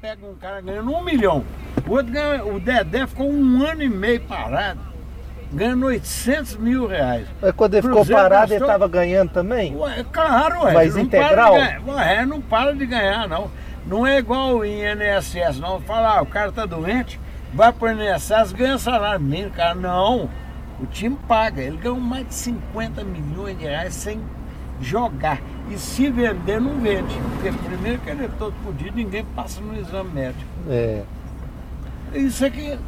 Pega 0.00 0.26
um 0.26 0.34
cara 0.34 0.62
ganhando 0.62 0.90
um 0.90 1.04
milhão. 1.04 1.44
O, 1.86 1.92
outro 1.92 2.10
ganha, 2.10 2.42
o 2.42 2.58
Dedé 2.58 3.06
ficou 3.06 3.30
um 3.30 3.62
ano 3.62 3.82
e 3.82 3.88
meio 3.90 4.22
parado 4.22 4.89
ganhando 5.52 5.86
800 5.86 6.56
mil 6.56 6.86
reais. 6.86 7.26
Mas 7.40 7.52
quando 7.52 7.74
ele 7.74 7.82
ficou 7.82 8.06
parado, 8.06 8.30
gastou... 8.30 8.56
ele 8.56 8.64
estava 8.64 8.88
ganhando 8.88 9.30
também? 9.30 9.76
Ué, 9.76 10.04
claro, 10.12 10.62
ué. 10.64 10.72
Mas 10.72 10.96
integral? 10.96 11.54
Ué, 11.54 12.24
não 12.26 12.40
para 12.40 12.74
de 12.74 12.86
ganhar, 12.86 13.28
não. 13.28 13.50
Não 13.86 14.06
é 14.06 14.18
igual 14.18 14.58
o 14.58 14.64
INSS, 14.64 15.58
não. 15.58 15.80
Falar, 15.80 16.18
ah, 16.18 16.22
o 16.22 16.26
cara 16.26 16.52
tá 16.52 16.66
doente, 16.66 17.18
vai 17.52 17.72
pro 17.72 17.90
INSS, 17.90 18.52
ganha 18.52 18.78
salário 18.78 19.20
mínimo, 19.20 19.50
cara. 19.50 19.74
Não. 19.74 20.28
O 20.80 20.86
time 20.86 21.16
paga. 21.26 21.62
Ele 21.62 21.76
ganhou 21.76 22.00
mais 22.00 22.26
de 22.28 22.34
50 22.34 23.02
milhões 23.04 23.58
de 23.58 23.64
reais 23.64 23.94
sem 23.94 24.20
jogar. 24.80 25.40
E 25.70 25.78
se 25.78 26.10
vender, 26.10 26.60
não 26.60 26.80
vende. 26.80 27.14
Porque 27.34 27.52
primeiro 27.68 27.98
que 27.98 28.10
ele 28.10 28.24
é 28.24 28.30
todo 28.38 28.54
podido, 28.64 28.94
ninguém 28.96 29.24
passa 29.36 29.60
no 29.60 29.78
exame 29.78 30.10
médico. 30.10 30.50
É. 30.68 31.02
Isso 32.14 32.44
aqui, 32.44 32.78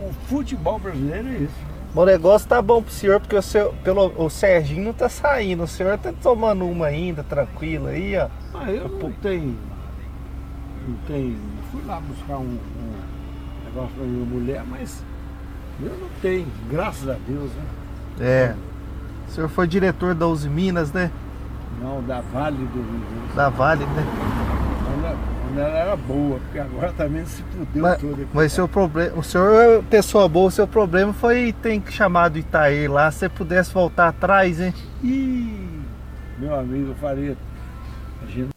o 0.00 0.12
futebol 0.28 0.78
brasileiro 0.78 1.28
é 1.28 1.32
isso. 1.32 1.71
O 1.94 2.04
negócio 2.06 2.48
tá 2.48 2.62
bom 2.62 2.82
pro 2.82 2.92
senhor, 2.92 3.20
porque 3.20 3.36
o, 3.36 3.42
seu, 3.42 3.74
pelo, 3.84 4.12
o 4.16 4.30
Serginho 4.30 4.84
não 4.84 4.92
tá 4.94 5.10
saindo. 5.10 5.64
O 5.64 5.68
senhor 5.68 5.98
tá 5.98 6.12
tomando 6.22 6.64
uma 6.64 6.86
ainda, 6.86 7.22
tranquilo 7.22 7.88
aí, 7.88 8.16
ó. 8.16 8.28
Ah, 8.54 8.70
eu 8.70 8.88
não 8.88 9.12
tenho. 9.12 9.58
Não 10.88 10.96
tenho. 11.06 11.38
Fui 11.70 11.82
lá 11.86 12.00
buscar 12.00 12.38
um, 12.38 12.58
um 12.58 13.64
negócio 13.66 13.94
pra 13.94 14.04
minha 14.04 14.24
mulher, 14.24 14.64
mas 14.66 15.04
eu 15.80 15.90
não 15.90 16.08
tenho, 16.22 16.46
graças 16.70 17.08
a 17.08 17.16
Deus, 17.26 17.50
né? 17.52 17.64
É. 18.20 18.54
O 19.28 19.30
senhor 19.30 19.48
foi 19.48 19.66
diretor 19.66 20.14
da 20.14 20.26
Uzi 20.26 20.48
Minas, 20.48 20.92
né? 20.92 21.10
Não, 21.80 22.02
da 22.02 22.20
Vale 22.20 22.56
do 22.56 22.80
Rio. 22.80 23.34
Da 23.34 23.48
Vale, 23.50 23.84
né? 23.84 24.06
Quando, 25.52 25.60
ela 25.60 25.78
era 25.78 25.96
boa, 25.96 26.38
porque 26.40 26.58
agora 26.58 26.92
também 26.92 27.26
se 27.26 27.42
fudeu 27.42 27.82
Mas, 27.82 27.98
tudo. 27.98 28.14
aqui. 28.14 28.28
mas 28.32 28.52
seu 28.52 28.66
problema, 28.66 29.18
o 29.18 29.22
senhor 29.22 29.54
é 29.54 29.82
pessoa 29.82 30.26
boa, 30.26 30.48
o 30.48 30.50
seu 30.50 30.66
problema 30.66 31.12
foi 31.12 31.52
ter 31.62 31.78
que 31.80 31.92
chamar 31.92 32.30
do 32.30 32.38
Itaí 32.38 32.88
lá, 32.88 33.10
se 33.10 33.18
você 33.20 33.28
pudesse 33.28 33.72
voltar 33.72 34.08
atrás, 34.08 34.60
hein? 34.60 34.72
Ih, 35.02 35.80
meu 36.38 36.54
amigo 36.58 36.94
Faria, 37.00 37.36
a 38.22 38.26
gente 38.30 38.48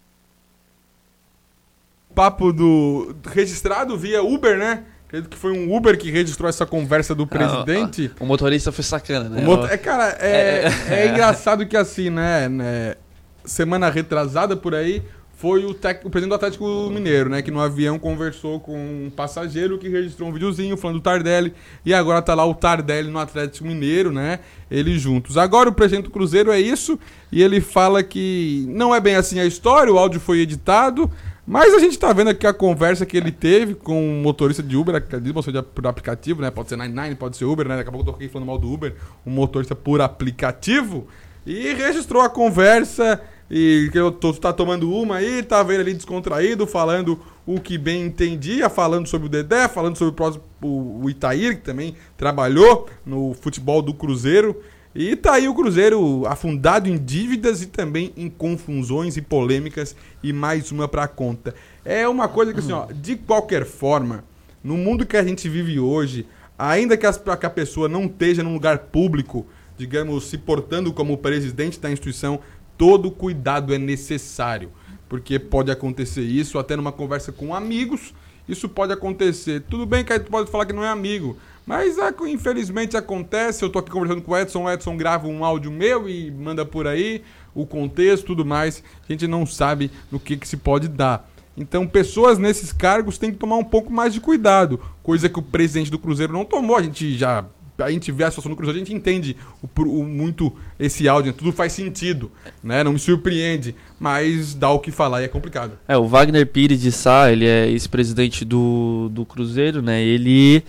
Papo 2.13 2.53
do. 2.53 3.13
registrado 3.27 3.97
via 3.97 4.23
Uber, 4.23 4.57
né? 4.57 4.83
Acredito 5.05 5.29
que 5.29 5.37
foi 5.37 5.51
um 5.51 5.75
Uber 5.75 5.97
que 5.97 6.09
registrou 6.09 6.49
essa 6.49 6.65
conversa 6.65 7.13
do 7.13 7.27
presidente. 7.27 8.09
Ah, 8.17 8.23
o 8.23 8.25
motorista 8.25 8.71
foi 8.71 8.83
sacana, 8.85 9.29
né? 9.29 9.45
O 9.45 9.65
É, 9.65 9.77
cara, 9.77 10.15
é, 10.19 10.65
é 10.89 11.07
engraçado 11.09 11.65
que 11.65 11.75
assim, 11.75 12.09
né, 12.09 12.47
né, 12.47 12.95
Semana 13.43 13.89
retrasada 13.89 14.55
por 14.55 14.73
aí, 14.73 15.03
foi 15.37 15.65
o, 15.65 15.73
tec- 15.73 16.05
o 16.05 16.09
presidente 16.09 16.29
do 16.31 16.35
Atlético 16.35 16.89
Mineiro, 16.89 17.29
né? 17.29 17.41
Que 17.41 17.51
no 17.51 17.59
avião 17.59 17.99
conversou 17.99 18.59
com 18.59 18.75
um 18.77 19.11
passageiro 19.13 19.77
que 19.77 19.89
registrou 19.89 20.29
um 20.29 20.31
videozinho 20.33 20.77
falando 20.77 20.97
do 20.99 21.03
Tardelli. 21.03 21.53
E 21.85 21.93
agora 21.93 22.21
tá 22.21 22.33
lá 22.33 22.45
o 22.45 22.53
Tardelli 22.55 23.09
no 23.11 23.19
Atlético 23.19 23.67
Mineiro, 23.67 24.11
né? 24.11 24.39
Eles 24.71 25.01
juntos. 25.01 25.37
Agora 25.37 25.69
o 25.69 25.73
presidente 25.73 26.05
do 26.05 26.09
Cruzeiro 26.11 26.51
é 26.51 26.59
isso. 26.59 26.97
E 27.31 27.43
ele 27.43 27.59
fala 27.59 28.01
que 28.01 28.65
não 28.69 28.95
é 28.95 28.99
bem 29.01 29.15
assim 29.15 29.39
a 29.39 29.45
história, 29.45 29.91
o 29.91 29.97
áudio 29.97 30.19
foi 30.21 30.39
editado. 30.39 31.11
Mas 31.47 31.73
a 31.75 31.79
gente 31.79 31.99
tá 31.99 32.11
vendo 32.11 32.29
aqui 32.31 32.47
a 32.47 32.53
conversa 32.53 33.05
que 33.05 33.15
ele 33.15 33.31
teve 33.31 33.75
com 33.75 34.01
um 34.01 34.21
motorista 34.21 34.63
de 34.63 34.75
Uber, 34.75 34.95
motorista 34.95 35.51
de- 35.51 35.61
por 35.61 35.85
aplicativo, 35.85 36.41
né? 36.41 36.49
Pode 36.49 36.69
ser 36.69 36.75
99, 36.75 37.15
pode 37.15 37.37
ser 37.37 37.45
Uber, 37.45 37.67
né? 37.67 37.75
Daqui 37.77 37.89
a 37.89 37.91
pouco 37.91 38.07
eu 38.09 38.13
tô 38.13 38.17
aqui 38.17 38.27
falando 38.29 38.47
mal 38.47 38.57
do 38.57 38.71
Uber, 38.71 38.95
um 39.25 39.29
motorista 39.31 39.75
por 39.75 40.01
aplicativo. 40.01 41.07
E 41.45 41.73
registrou 41.73 42.23
a 42.23 42.29
conversa 42.29 43.21
e 43.49 43.89
que 43.91 43.97
eu 43.99 44.11
tô, 44.11 44.33
tá 44.33 44.51
tomando 44.51 44.91
uma 44.91 45.17
aí, 45.17 45.43
tá 45.43 45.61
vendo 45.63 45.81
ali 45.81 45.93
descontraído, 45.93 46.65
falando 46.65 47.19
o 47.45 47.59
que 47.59 47.77
bem 47.77 48.05
entendia, 48.05 48.69
falando 48.69 49.07
sobre 49.07 49.27
o 49.27 49.29
Dedé, 49.29 49.67
falando 49.67 49.97
sobre 49.97 50.11
o, 50.11 50.15
próximo, 50.15 50.43
o, 50.63 51.09
Itair, 51.09 51.57
que 51.57 51.61
também 51.63 51.95
trabalhou 52.17 52.89
no 53.05 53.33
futebol 53.35 53.81
do 53.81 53.93
Cruzeiro. 53.93 54.59
E 54.95 55.15
tá 55.15 55.33
aí 55.33 55.47
o 55.47 55.53
Cruzeiro 55.53 56.25
afundado 56.25 56.89
em 56.89 56.97
dívidas 56.97 57.61
e 57.61 57.67
também 57.67 58.13
em 58.15 58.29
confusões 58.29 59.17
e 59.17 59.21
polêmicas 59.21 59.95
e 60.23 60.31
mais 60.33 60.71
uma 60.71 60.87
pra 60.87 61.07
conta. 61.07 61.53
É 61.83 62.07
uma 62.07 62.27
coisa 62.27 62.53
que 62.53 62.59
assim, 62.61 62.71
ó, 62.71 62.87
de 62.91 63.15
qualquer 63.17 63.65
forma, 63.65 64.23
no 64.63 64.75
mundo 64.77 65.05
que 65.05 65.17
a 65.17 65.23
gente 65.23 65.47
vive 65.49 65.79
hoje, 65.79 66.25
ainda 66.57 66.95
que, 66.97 67.05
as- 67.05 67.17
que 67.17 67.45
a 67.45 67.49
pessoa 67.49 67.87
não 67.89 68.05
esteja 68.05 68.41
num 68.41 68.53
lugar 68.53 68.77
público, 68.79 69.45
digamos, 69.77 70.29
se 70.29 70.37
portando 70.37 70.93
como 70.93 71.17
presidente 71.17 71.77
da 71.77 71.91
instituição, 71.91 72.39
todo 72.77 73.11
cuidado 73.11 73.73
é 73.73 73.77
necessário. 73.77 74.71
Porque 75.07 75.37
pode 75.37 75.71
acontecer 75.71 76.21
isso 76.21 76.57
até 76.57 76.75
numa 76.75 76.91
conversa 76.91 77.31
com 77.31 77.53
amigos, 77.53 78.13
isso 78.47 78.67
pode 78.67 78.91
acontecer. 78.91 79.61
Tudo 79.69 79.85
bem 79.85 80.03
que 80.03 80.11
aí 80.11 80.19
tu 80.19 80.31
pode 80.31 80.49
falar 80.49 80.65
que 80.65 80.73
não 80.73 80.83
é 80.83 80.89
amigo, 80.89 81.37
mas 81.65 81.97
ah, 81.99 82.13
infelizmente 82.27 82.97
acontece. 82.97 83.63
Eu 83.63 83.69
tô 83.69 83.79
aqui 83.79 83.89
conversando 83.89 84.21
com 84.21 84.31
o 84.31 84.37
Edson, 84.37 84.63
o 84.63 84.71
Edson 84.71 84.97
grava 84.97 85.27
um 85.27 85.43
áudio 85.43 85.71
meu 85.71 86.09
e 86.09 86.31
manda 86.31 86.65
por 86.65 86.87
aí 86.87 87.23
o 87.53 87.65
contexto, 87.65 88.27
tudo 88.27 88.45
mais. 88.45 88.83
A 89.07 89.11
gente 89.11 89.27
não 89.27 89.45
sabe 89.45 89.91
no 90.11 90.19
que, 90.19 90.37
que 90.37 90.47
se 90.47 90.57
pode 90.57 90.87
dar. 90.87 91.29
Então, 91.57 91.87
pessoas 91.87 92.37
nesses 92.37 92.73
cargos 92.73 93.17
têm 93.17 93.31
que 93.31 93.37
tomar 93.37 93.55
um 93.55 93.63
pouco 93.63 93.91
mais 93.91 94.13
de 94.13 94.19
cuidado, 94.19 94.79
coisa 95.01 95.29
que 95.29 95.39
o 95.39 95.41
presidente 95.41 95.89
do 95.89 95.97
Cruzeiro 95.97 96.33
não 96.33 96.43
tomou. 96.43 96.75
A 96.75 96.81
gente 96.81 97.17
já 97.17 97.45
a 97.77 97.91
gente 97.91 98.11
vê 98.11 98.23
a 98.23 98.29
situação 98.31 98.49
do 98.51 98.55
Cruzeiro, 98.55 98.77
a 98.77 98.83
gente 98.85 98.93
entende 98.95 99.35
o, 99.61 99.67
o- 99.81 100.03
muito 100.05 100.53
esse 100.79 101.07
áudio, 101.07 101.33
tudo 101.33 101.51
faz 101.51 101.73
sentido, 101.73 102.31
né? 102.63 102.83
Não 102.83 102.93
me 102.93 102.99
surpreende, 102.99 103.75
mas 103.99 104.53
dá 104.53 104.69
o 104.69 104.79
que 104.79 104.91
falar 104.91 105.21
e 105.21 105.25
é 105.25 105.27
complicado. 105.27 105.73
É, 105.87 105.97
o 105.97 106.05
Wagner 106.07 106.47
Pires 106.47 106.79
de 106.81 106.91
Sá, 106.91 107.31
ele 107.31 107.45
é 107.45 107.67
ex-presidente 107.69 108.45
do, 108.45 109.09
do 109.11 109.25
Cruzeiro, 109.25 109.81
né? 109.81 110.01
Ele 110.03 110.63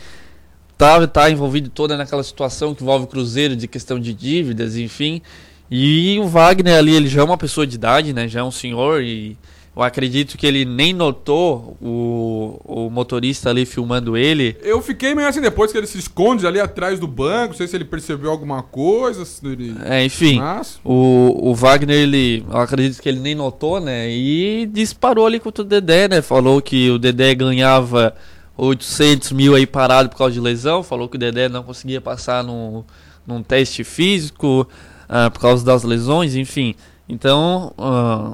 tá, 0.76 1.06
tá 1.06 1.30
envolvido 1.30 1.70
toda 1.70 1.96
naquela 1.96 2.22
situação 2.22 2.74
que 2.74 2.82
envolve 2.82 3.04
o 3.04 3.08
Cruzeiro 3.08 3.56
de 3.56 3.66
questão 3.68 3.98
de 3.98 4.12
dívidas, 4.12 4.76
enfim. 4.76 5.22
E 5.70 6.18
o 6.20 6.26
Wagner 6.28 6.76
ali, 6.76 6.94
ele 6.94 7.08
já 7.08 7.20
é 7.22 7.24
uma 7.24 7.36
pessoa 7.38 7.66
de 7.66 7.74
idade, 7.74 8.12
né? 8.12 8.28
Já 8.28 8.40
é 8.40 8.44
um 8.44 8.50
senhor 8.50 9.02
e 9.02 9.36
eu 9.76 9.82
acredito 9.82 10.38
que 10.38 10.46
ele 10.46 10.64
nem 10.64 10.94
notou 10.94 11.76
o, 11.82 12.58
o 12.64 12.90
motorista 12.90 13.50
ali 13.50 13.66
filmando 13.66 14.16
ele. 14.16 14.56
Eu 14.62 14.80
fiquei 14.80 15.14
meio 15.14 15.28
assim, 15.28 15.40
depois 15.42 15.70
que 15.70 15.76
ele 15.76 15.86
se 15.86 15.98
esconde 15.98 16.46
ali 16.46 16.58
atrás 16.58 16.98
do 16.98 17.06
banco, 17.06 17.48
não 17.48 17.56
sei 17.56 17.68
se 17.68 17.76
ele 17.76 17.84
percebeu 17.84 18.30
alguma 18.30 18.62
coisa, 18.62 19.22
ele... 19.44 19.76
É, 19.84 20.02
enfim. 20.02 20.38
Mas... 20.38 20.80
O, 20.82 21.50
o 21.50 21.54
Wagner, 21.54 21.94
ele, 21.94 22.42
eu 22.48 22.56
acredito 22.56 23.02
que 23.02 23.08
ele 23.08 23.20
nem 23.20 23.34
notou, 23.34 23.78
né? 23.78 24.08
E 24.08 24.64
disparou 24.72 25.26
ali 25.26 25.38
contra 25.38 25.62
o 25.62 25.66
Dedé, 25.66 26.08
né? 26.08 26.22
Falou 26.22 26.62
que 26.62 26.90
o 26.90 26.98
Dedé 26.98 27.34
ganhava 27.34 28.14
800 28.56 29.32
mil 29.32 29.54
aí 29.54 29.66
parado 29.66 30.08
por 30.08 30.16
causa 30.16 30.32
de 30.32 30.40
lesão. 30.40 30.82
Falou 30.82 31.06
que 31.06 31.16
o 31.16 31.20
Dedé 31.20 31.50
não 31.50 31.62
conseguia 31.62 32.00
passar 32.00 32.42
no, 32.42 32.82
num 33.26 33.42
teste 33.42 33.84
físico 33.84 34.66
ah, 35.06 35.30
por 35.30 35.40
causa 35.40 35.62
das 35.62 35.82
lesões, 35.82 36.34
enfim. 36.34 36.74
Então, 37.06 37.74
ah, 37.76 38.32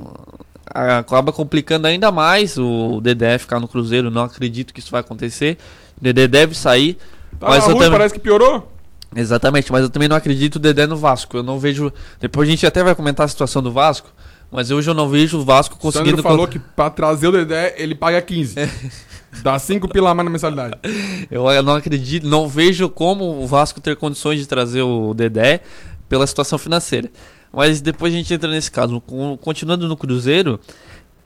acaba 0.74 1.32
complicando 1.32 1.86
ainda 1.86 2.10
mais 2.10 2.56
o 2.58 3.00
Dedé 3.00 3.38
ficar 3.38 3.60
no 3.60 3.68
Cruzeiro. 3.68 4.10
Não 4.10 4.24
acredito 4.24 4.72
que 4.72 4.80
isso 4.80 4.90
vai 4.90 5.00
acontecer. 5.00 5.58
O 6.00 6.02
Dedé 6.02 6.26
deve 6.26 6.54
sair. 6.54 6.98
Tava 7.38 7.54
mas 7.54 7.64
ruim, 7.64 7.74
também- 7.74 7.90
parece 7.90 8.14
que 8.14 8.20
piorou. 8.20 8.70
Exatamente, 9.14 9.70
mas 9.70 9.82
eu 9.82 9.90
também 9.90 10.08
não 10.08 10.16
acredito 10.16 10.56
o 10.56 10.58
Dedé 10.58 10.86
no 10.86 10.96
Vasco. 10.96 11.36
Eu 11.36 11.42
não 11.42 11.58
vejo. 11.58 11.92
Depois 12.20 12.48
a 12.48 12.50
gente 12.50 12.66
até 12.66 12.82
vai 12.82 12.94
comentar 12.94 13.26
a 13.26 13.28
situação 13.28 13.62
do 13.62 13.70
Vasco, 13.70 14.08
mas 14.50 14.70
hoje 14.70 14.88
eu 14.88 14.94
não 14.94 15.08
vejo 15.08 15.38
o 15.38 15.44
Vasco 15.44 15.74
O 15.74 15.78
conseguindo. 15.78 16.10
Sandro 16.16 16.22
falou 16.22 16.48
que 16.48 16.58
pra 16.58 16.88
trazer 16.88 17.28
o 17.28 17.32
Dedé, 17.32 17.74
ele 17.76 17.94
paga 17.94 18.20
15. 18.22 18.54
Dá 19.42 19.58
5 19.58 19.88
pila 19.88 20.14
mais 20.14 20.24
na 20.26 20.30
mensalidade. 20.30 20.76
Eu, 21.30 21.48
eu 21.50 21.62
não 21.62 21.74
acredito, 21.76 22.26
não 22.26 22.46
vejo 22.46 22.86
como 22.90 23.24
o 23.42 23.46
Vasco 23.46 23.80
ter 23.80 23.96
condições 23.96 24.38
de 24.38 24.46
trazer 24.46 24.82
o 24.82 25.14
Dedé 25.14 25.60
pela 26.06 26.26
situação 26.26 26.58
financeira. 26.58 27.10
Mas 27.52 27.80
depois 27.80 28.12
a 28.12 28.16
gente 28.16 28.32
entra 28.32 28.50
nesse 28.50 28.70
caso. 28.70 29.00
Continuando 29.40 29.86
no 29.86 29.96
Cruzeiro, 29.96 30.58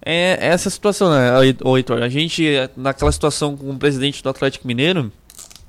é 0.04 0.38
é 0.40 0.46
essa 0.48 0.68
situação, 0.70 1.10
né, 1.10 1.30
Heitor? 1.64 2.02
A 2.02 2.08
gente, 2.08 2.44
naquela 2.76 3.12
situação 3.12 3.56
com 3.56 3.70
o 3.70 3.78
presidente 3.78 4.22
do 4.22 4.28
Atlético 4.28 4.66
Mineiro, 4.66 5.12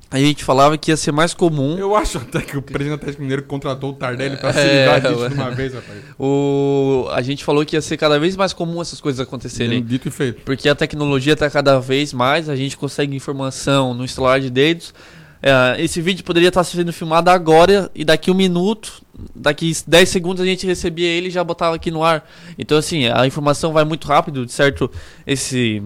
a 0.09 0.19
gente 0.19 0.43
falava 0.43 0.77
que 0.77 0.89
ia 0.89 0.95
ser 0.95 1.11
mais 1.11 1.33
comum. 1.33 1.77
Eu 1.77 1.95
acho 1.95 2.17
até 2.17 2.39
que 2.41 2.57
o 2.57 2.61
presidente 2.61 2.89
do 2.89 2.95
Atlético 2.95 3.21
Mineiro 3.21 3.43
contratou 3.43 3.89
o 3.89 3.93
Tardelli 3.93 4.37
pra 4.37 4.53
se 4.53 4.59
É, 4.59 4.99
disso 4.99 5.19
ué. 5.19 5.29
de 5.29 5.35
uma 5.35 5.51
vez, 5.51 5.73
rapaz. 5.73 5.99
O, 6.17 7.07
a 7.11 7.21
gente 7.21 7.43
falou 7.43 7.65
que 7.65 7.75
ia 7.75 7.81
ser 7.81 7.97
cada 7.97 8.17
vez 8.17 8.35
mais 8.35 8.53
comum 8.53 8.81
essas 8.81 9.01
coisas 9.01 9.19
acontecerem. 9.19 9.83
Dito 9.83 10.07
e 10.07 10.11
feito. 10.11 10.41
Porque 10.45 10.69
a 10.69 10.75
tecnologia 10.75 11.33
está 11.33 11.49
cada 11.49 11.77
vez 11.79 12.13
mais, 12.13 12.47
a 12.47 12.55
gente 12.55 12.77
consegue 12.77 13.15
informação 13.15 13.93
no 13.93 14.05
instalar 14.05 14.39
de 14.39 14.49
dedos. 14.49 14.93
É, 15.41 15.81
esse 15.83 16.01
vídeo 16.01 16.23
poderia 16.23 16.49
estar 16.49 16.63
sendo 16.63 16.91
filmado 16.91 17.29
agora 17.29 17.91
e 17.93 18.03
daqui 18.03 18.31
um 18.31 18.33
minuto, 18.33 19.01
daqui 19.35 19.71
10 19.85 20.09
segundos 20.09 20.41
a 20.41 20.45
gente 20.45 20.65
recebia 20.65 21.07
ele 21.07 21.27
e 21.27 21.31
já 21.31 21.43
botava 21.43 21.75
aqui 21.75 21.91
no 21.91 22.03
ar. 22.03 22.27
Então 22.57 22.77
assim, 22.77 23.07
a 23.07 23.25
informação 23.25 23.71
vai 23.71 23.85
muito 23.85 24.07
rápido, 24.07 24.45
de 24.45 24.51
certo, 24.51 24.89
esse 25.25 25.83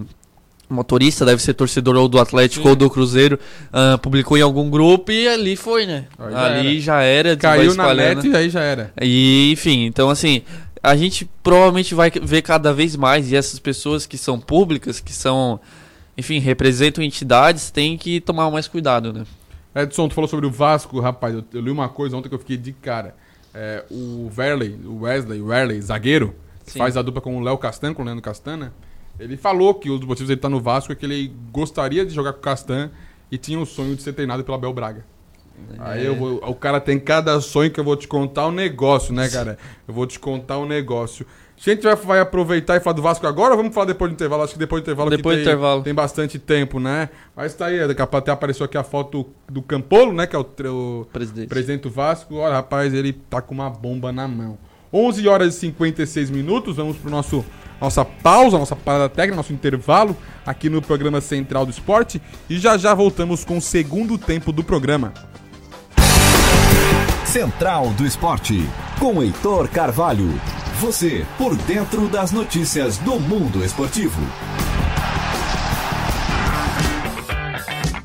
motorista 0.72 1.26
deve 1.26 1.42
ser 1.42 1.54
torcedor 1.54 1.96
ou 1.98 2.08
do 2.08 2.20
Atlético 2.20 2.64
Sim. 2.64 2.70
ou 2.70 2.76
do 2.76 2.90
Cruzeiro, 2.90 3.38
ah, 3.72 3.98
publicou 3.98 4.38
em 4.38 4.42
algum 4.42 4.70
grupo 4.70 5.12
e 5.12 5.28
ali 5.28 5.56
foi, 5.56 5.86
né? 5.86 6.06
Aí 6.18 6.32
já 6.32 6.46
ali 6.46 6.68
era. 6.70 6.80
já 6.80 7.02
era, 7.02 7.38
Caiu 7.38 7.76
na 7.76 7.94
net 7.94 8.28
e 8.28 8.36
aí 8.36 8.50
já 8.50 8.62
era. 8.62 8.92
E, 9.02 9.52
enfim, 9.52 9.86
então 9.86 10.10
assim, 10.10 10.42
a 10.82 10.96
gente 10.96 11.30
provavelmente 11.44 11.94
vai 11.94 12.10
ver 12.10 12.42
cada 12.42 12.74
vez 12.74 12.96
mais 12.96 13.32
e 13.32 13.36
essas 13.36 13.60
pessoas 13.60 14.08
que 14.08 14.18
são 14.18 14.40
públicas, 14.40 15.00
que 15.00 15.14
são, 15.14 15.60
enfim, 16.18 16.40
representam 16.40 17.04
entidades, 17.04 17.70
têm 17.70 17.98
que 17.98 18.22
tomar 18.22 18.50
mais 18.50 18.68
cuidado, 18.68 19.14
né? 19.14 19.26
Edson, 19.74 20.08
tu 20.08 20.16
falou 20.16 20.28
sobre 20.28 20.46
o 20.46 20.52
Vasco, 20.52 21.00
rapaz. 21.00 21.34
Eu, 21.34 21.44
eu 21.54 21.62
li 21.62 21.72
uma 21.72 21.90
coisa 21.90 22.16
ontem 22.18 22.30
que 22.30 22.36
eu 22.36 22.40
fiquei 22.40 22.58
de 22.58 22.74
cara. 22.74 23.16
É, 23.54 23.84
o 23.90 24.30
Verley, 24.30 24.80
o 24.86 25.02
Wesley, 25.02 25.42
o 25.42 25.48
Verley, 25.48 25.82
zagueiro, 25.82 26.36
que 26.66 26.72
Sim. 26.72 26.80
faz 26.80 26.96
a 26.96 27.02
dupla 27.02 27.22
com 27.22 27.38
o 27.38 27.42
Léo 27.42 27.58
Castan, 27.58 27.94
com 27.94 28.02
o 28.02 28.06
Leandro 28.06 28.24
Castan, 28.24 28.58
né? 28.58 28.72
Ele 29.20 29.38
falou 29.38 29.76
que 29.76 29.90
um 29.90 29.98
dos 29.98 30.08
motivos 30.08 30.30
dele 30.30 30.40
estar 30.40 30.50
no 30.50 30.60
Vasco 30.60 30.92
é 30.92 30.96
que 30.96 31.06
ele 31.06 31.34
gostaria 31.52 32.06
de 32.06 32.14
jogar 32.14 32.34
com 32.34 32.40
o 32.40 32.42
Castan 32.42 32.90
e 33.30 33.38
tinha 33.38 33.60
o 33.60 33.66
sonho 33.66 33.96
de 33.96 34.02
ser 34.02 34.14
treinado 34.14 34.44
pelo 34.44 34.56
Abel 34.56 34.74
Braga. 34.74 35.06
Aí 35.80 36.06
eu 36.06 36.16
vou, 36.16 36.38
o 36.38 36.56
cara 36.56 36.80
tem 36.80 37.00
cada 37.00 37.40
sonho 37.40 37.70
que 37.70 37.80
eu 37.80 37.84
vou 37.84 37.96
te 37.96 38.08
contar 38.08 38.48
um 38.48 38.52
negócio, 38.52 39.14
né, 39.14 39.30
cara? 39.30 39.58
Eu 39.88 39.94
vou 39.94 40.08
te 40.08 40.20
contar 40.20 40.58
um 40.58 40.66
negócio. 40.66 41.26
A 41.64 41.70
gente 41.70 41.84
vai, 41.84 41.96
vai 41.96 42.20
aproveitar 42.20 42.76
e 42.76 42.80
falar 42.80 42.96
do 42.96 43.02
Vasco 43.04 43.28
agora 43.28 43.52
ou 43.52 43.58
vamos 43.58 43.74
falar 43.74 43.86
depois 43.86 44.10
do 44.10 44.16
intervalo? 44.16 44.42
Acho 44.44 44.54
que 44.54 44.60
depois 44.60 44.82
do 44.82 44.86
intervalo 44.86 45.10
Depois 45.12 45.38
do 45.38 45.44
tem, 45.44 45.48
intervalo. 45.54 45.84
tem 45.84 45.94
bastante 45.94 46.40
tempo, 46.40 46.80
né? 46.80 47.10
Mas 47.36 47.54
tá 47.54 47.68
aí, 47.68 47.88
daqui 47.88 48.02
a 48.02 48.08
pouco 48.08 48.18
até 48.18 48.32
apareceu 48.32 48.66
aqui 48.66 48.78
a 48.78 48.84
foto 48.84 49.28
do 49.48 49.62
Campolo, 49.62 50.12
né? 50.12 50.26
Que 50.26 50.36
é 50.36 50.40
o, 50.40 50.42
o 50.42 51.06
Presidente. 51.14 51.50
presidente 51.50 51.82
do 51.84 51.92
Vasco. 51.92 52.36
Olha, 52.36 52.56
rapaz, 52.56 52.94
ele 52.94 53.14
tá 53.14 53.42
com 53.42 53.54
uma 53.54 53.70
bomba 53.70 54.12
na 54.12 54.28
mão. 54.28 54.58
11 54.92 55.28
horas 55.28 55.56
e 55.56 55.60
56 55.60 56.32
minutos, 56.32 56.78
vamos 56.78 56.98
pro 56.98 57.10
nosso 57.12 57.46
nossa 57.80 58.06
pausa, 58.06 58.60
nossa 58.60 58.76
parada 58.76 59.10
técnica, 59.10 59.36
nosso 59.38 59.54
intervalo 59.54 60.16
aqui 60.46 60.70
no 60.70 60.82
programa 60.82 61.20
Central 61.22 61.66
do 61.66 61.72
Esporte 61.72 62.22
e 62.48 62.60
já 62.60 62.78
já 62.78 62.94
voltamos 62.94 63.44
com 63.44 63.58
o 63.58 63.62
segundo 63.62 64.18
tempo 64.20 64.52
do 64.52 64.64
programa. 64.64 65.14
Central 67.32 67.94
do 67.94 68.06
Esporte, 68.06 68.70
com 69.00 69.24
Heitor 69.24 69.70
Carvalho. 69.70 70.38
Você 70.82 71.26
por 71.38 71.56
dentro 71.56 72.10
das 72.10 72.34
notícias 72.34 72.98
do 72.98 73.22
mundo 73.22 73.64
esportivo. 73.64 74.22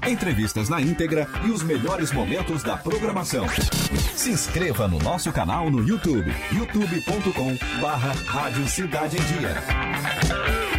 Entrevistas 0.07 0.69
na 0.69 0.81
íntegra 0.81 1.27
e 1.45 1.51
os 1.51 1.65
melhores 1.65 2.13
momentos 2.13 2.63
da 2.63 2.77
programação. 2.77 3.49
Se 4.15 4.31
inscreva 4.31 4.87
no 4.87 5.01
nosso 5.01 5.33
canal 5.33 5.73
no 5.73 5.83
YouTube, 5.83 6.33
youtube.com 6.53 7.81
barra 7.81 8.13
Rádio 8.29 8.69
Cidade 8.69 9.17
em 9.17 9.23
Dia. 9.25 10.76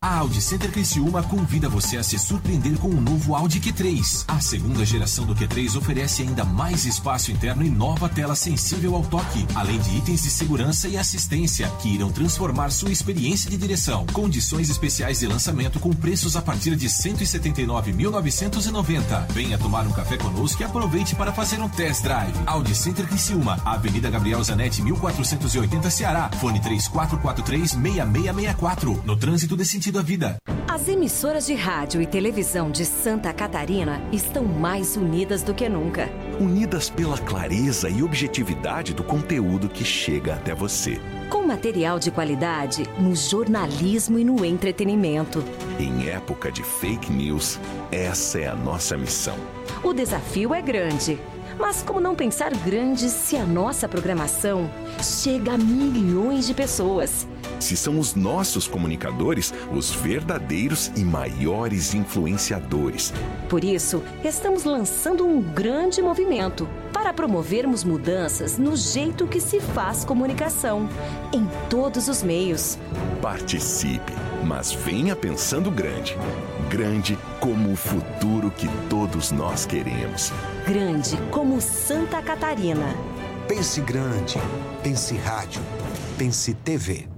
A 0.00 0.18
Audi 0.18 0.40
Center 0.40 0.70
Criciúma 0.70 1.24
convida 1.24 1.68
você 1.68 1.96
a 1.96 2.04
se 2.04 2.16
surpreender 2.20 2.78
com 2.78 2.86
o 2.86 3.00
novo 3.00 3.34
Audi 3.34 3.58
Q3. 3.58 4.26
A 4.28 4.38
segunda 4.38 4.84
geração 4.84 5.26
do 5.26 5.34
Q3 5.34 5.76
oferece 5.76 6.22
ainda 6.22 6.44
mais 6.44 6.84
espaço 6.84 7.32
interno 7.32 7.64
e 7.64 7.68
nova 7.68 8.08
tela 8.08 8.36
sensível 8.36 8.94
ao 8.94 9.02
toque, 9.02 9.44
além 9.56 9.80
de 9.80 9.96
itens 9.96 10.22
de 10.22 10.30
segurança 10.30 10.86
e 10.86 10.96
assistência 10.96 11.68
que 11.82 11.88
irão 11.88 12.12
transformar 12.12 12.70
sua 12.70 12.92
experiência 12.92 13.50
de 13.50 13.56
direção. 13.56 14.06
Condições 14.12 14.70
especiais 14.70 15.18
de 15.18 15.26
lançamento 15.26 15.80
com 15.80 15.92
preços 15.92 16.36
a 16.36 16.42
partir 16.42 16.76
de 16.76 16.86
R$ 16.86 16.92
179.990. 16.92 19.26
Venha 19.32 19.58
tomar 19.58 19.84
um 19.84 19.92
café 19.92 20.16
conosco 20.16 20.62
e 20.62 20.64
aproveite 20.64 21.16
para 21.16 21.32
fazer 21.32 21.60
um 21.60 21.68
test 21.68 22.04
drive. 22.04 22.38
Audi 22.46 22.72
Center 22.72 23.04
Criciúma, 23.04 23.60
Avenida 23.64 24.08
Gabriel 24.08 24.44
Zanetti, 24.44 24.80
1480 24.80 25.90
Ceará. 25.90 26.30
Fone 26.38 26.60
3443-6664. 26.60 29.02
No 29.04 29.16
trânsito 29.16 29.56
desse 29.56 29.87
sentido 29.88 29.98
à 29.98 30.02
vida. 30.02 30.36
As 30.68 30.86
emissoras 30.86 31.46
de 31.46 31.54
rádio 31.54 32.00
e 32.00 32.06
televisão 32.06 32.70
de 32.70 32.84
Santa 32.84 33.32
Catarina 33.32 34.00
estão 34.12 34.44
mais 34.44 34.96
unidas 34.96 35.42
do 35.42 35.54
que 35.54 35.68
nunca. 35.68 36.08
Unidas 36.38 36.90
pela 36.90 37.18
clareza 37.18 37.88
e 37.88 38.02
objetividade 38.02 38.94
do 38.94 39.02
conteúdo 39.02 39.68
que 39.68 39.84
chega 39.84 40.34
até 40.34 40.54
você. 40.54 41.00
Com 41.30 41.46
material 41.46 41.98
de 41.98 42.10
qualidade 42.10 42.84
no 42.98 43.16
jornalismo 43.16 44.18
e 44.18 44.24
no 44.24 44.44
entretenimento. 44.44 45.42
Em 45.80 46.08
época 46.08 46.52
de 46.52 46.62
fake 46.62 47.10
news, 47.10 47.58
essa 47.90 48.38
é 48.38 48.46
a 48.46 48.54
nossa 48.54 48.96
missão. 48.96 49.36
O 49.82 49.92
desafio 49.92 50.54
é 50.54 50.60
grande. 50.60 51.18
Mas 51.58 51.82
como 51.82 52.00
não 52.00 52.14
pensar 52.14 52.54
grande 52.54 53.08
se 53.08 53.36
a 53.36 53.44
nossa 53.44 53.88
programação 53.88 54.70
chega 55.02 55.54
a 55.54 55.58
milhões 55.58 56.46
de 56.46 56.54
pessoas? 56.54 57.26
Se 57.58 57.76
são 57.76 57.98
os 57.98 58.14
nossos 58.14 58.66
comunicadores 58.66 59.52
os 59.72 59.90
verdadeiros 59.90 60.90
e 60.96 61.04
maiores 61.04 61.94
influenciadores. 61.94 63.12
Por 63.48 63.64
isso, 63.64 64.02
estamos 64.24 64.64
lançando 64.64 65.26
um 65.26 65.40
grande 65.40 66.00
movimento 66.00 66.68
para 66.92 67.12
promovermos 67.12 67.84
mudanças 67.84 68.58
no 68.58 68.76
jeito 68.76 69.26
que 69.26 69.40
se 69.40 69.60
faz 69.60 70.04
comunicação, 70.04 70.88
em 71.32 71.46
todos 71.68 72.08
os 72.08 72.22
meios. 72.22 72.78
Participe, 73.20 74.12
mas 74.44 74.72
venha 74.72 75.14
pensando 75.16 75.70
grande. 75.70 76.16
Grande 76.68 77.18
como 77.40 77.72
o 77.72 77.76
futuro 77.76 78.50
que 78.50 78.68
todos 78.88 79.30
nós 79.30 79.64
queremos. 79.64 80.32
Grande 80.66 81.16
como 81.30 81.60
Santa 81.60 82.20
Catarina. 82.20 82.94
Pense 83.48 83.80
grande. 83.80 84.36
Pense 84.82 85.16
rádio. 85.16 85.62
Pense 86.18 86.52
TV. 86.52 87.17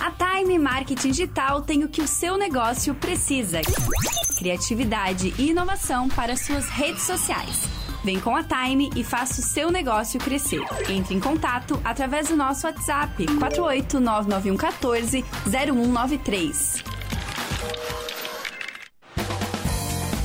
A 0.00 0.10
Time 0.10 0.58
Marketing 0.58 1.10
Digital 1.10 1.62
tem 1.62 1.84
o 1.84 1.88
que 1.88 2.02
o 2.02 2.08
seu 2.08 2.36
negócio 2.36 2.94
precisa: 2.94 3.60
criatividade 4.38 5.34
e 5.38 5.50
inovação 5.50 6.08
para 6.08 6.36
suas 6.36 6.68
redes 6.68 7.02
sociais. 7.02 7.62
Vem 8.04 8.20
com 8.20 8.36
a 8.36 8.42
Time 8.42 8.90
e 8.94 9.02
faça 9.02 9.40
o 9.40 9.44
seu 9.44 9.70
negócio 9.70 10.20
crescer. 10.20 10.60
Entre 10.88 11.14
em 11.14 11.20
contato 11.20 11.80
através 11.84 12.28
do 12.28 12.36
nosso 12.36 12.66
WhatsApp 12.66 13.24
4899114 13.24 15.24
0193. 15.46 16.93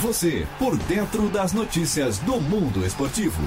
Você 0.00 0.46
por 0.58 0.76
dentro 0.78 1.28
das 1.28 1.52
notícias 1.52 2.18
do 2.20 2.40
mundo 2.40 2.86
esportivo. 2.86 3.42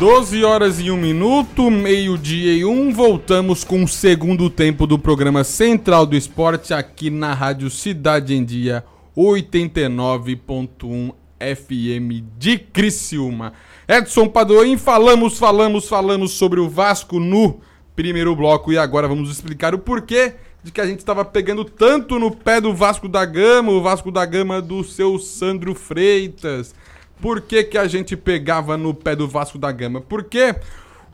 12 0.00 0.42
horas 0.42 0.80
e 0.80 0.90
1 0.90 0.96
minuto, 0.96 1.70
meio-dia 1.70 2.54
e 2.54 2.64
1. 2.64 2.92
Voltamos 2.92 3.62
com 3.62 3.84
o 3.84 3.88
segundo 3.88 4.50
tempo 4.50 4.84
do 4.84 4.98
programa 4.98 5.44
Central 5.44 6.06
do 6.06 6.16
Esporte 6.16 6.74
aqui 6.74 7.08
na 7.08 7.32
Rádio 7.32 7.70
Cidade 7.70 8.34
em 8.34 8.44
Dia 8.44 8.84
89.1 9.16 11.12
FM 11.38 12.24
de 12.36 12.58
Criciúma. 12.58 13.52
Edson 13.86 14.26
Padoim, 14.26 14.76
falamos, 14.76 15.38
falamos, 15.38 15.88
falamos 15.88 16.32
sobre 16.32 16.58
o 16.58 16.68
Vasco 16.68 17.20
no 17.20 17.60
primeiro 17.94 18.34
bloco 18.34 18.72
e 18.72 18.78
agora 18.78 19.06
vamos 19.06 19.30
explicar 19.30 19.72
o 19.72 19.78
porquê 19.78 20.34
de 20.62 20.72
que 20.72 20.80
a 20.80 20.86
gente 20.86 20.98
estava 20.98 21.24
pegando 21.24 21.64
tanto 21.64 22.18
no 22.18 22.30
pé 22.30 22.60
do 22.60 22.74
Vasco 22.74 23.08
da 23.08 23.24
Gama, 23.24 23.72
o 23.72 23.82
Vasco 23.82 24.10
da 24.10 24.24
Gama 24.26 24.60
do 24.60 24.82
seu 24.82 25.18
Sandro 25.18 25.74
Freitas. 25.74 26.74
Por 27.20 27.40
que, 27.40 27.64
que 27.64 27.78
a 27.78 27.86
gente 27.86 28.16
pegava 28.16 28.76
no 28.76 28.94
pé 28.94 29.16
do 29.16 29.26
Vasco 29.26 29.58
da 29.58 29.70
Gama? 29.72 30.00
Porque 30.00 30.54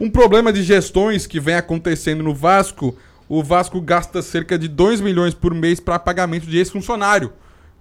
um 0.01 0.11
problema 0.11 0.53
de 0.53 0.63
gestões 0.63 1.27
que 1.27 1.39
vem 1.39 1.55
acontecendo 1.55 2.23
no 2.23 2.35
Vasco, 2.35 2.97
o 3.29 3.43
Vasco 3.43 3.81
gasta 3.81 4.21
cerca 4.23 4.59
de 4.59 4.69
2 4.69 5.01
milhões 5.01 5.35
por 5.35 5.55
mês 5.55 5.79
para 5.79 5.99
pagamento 5.99 6.47
de 6.47 6.59
ex-funcionário. 6.59 7.33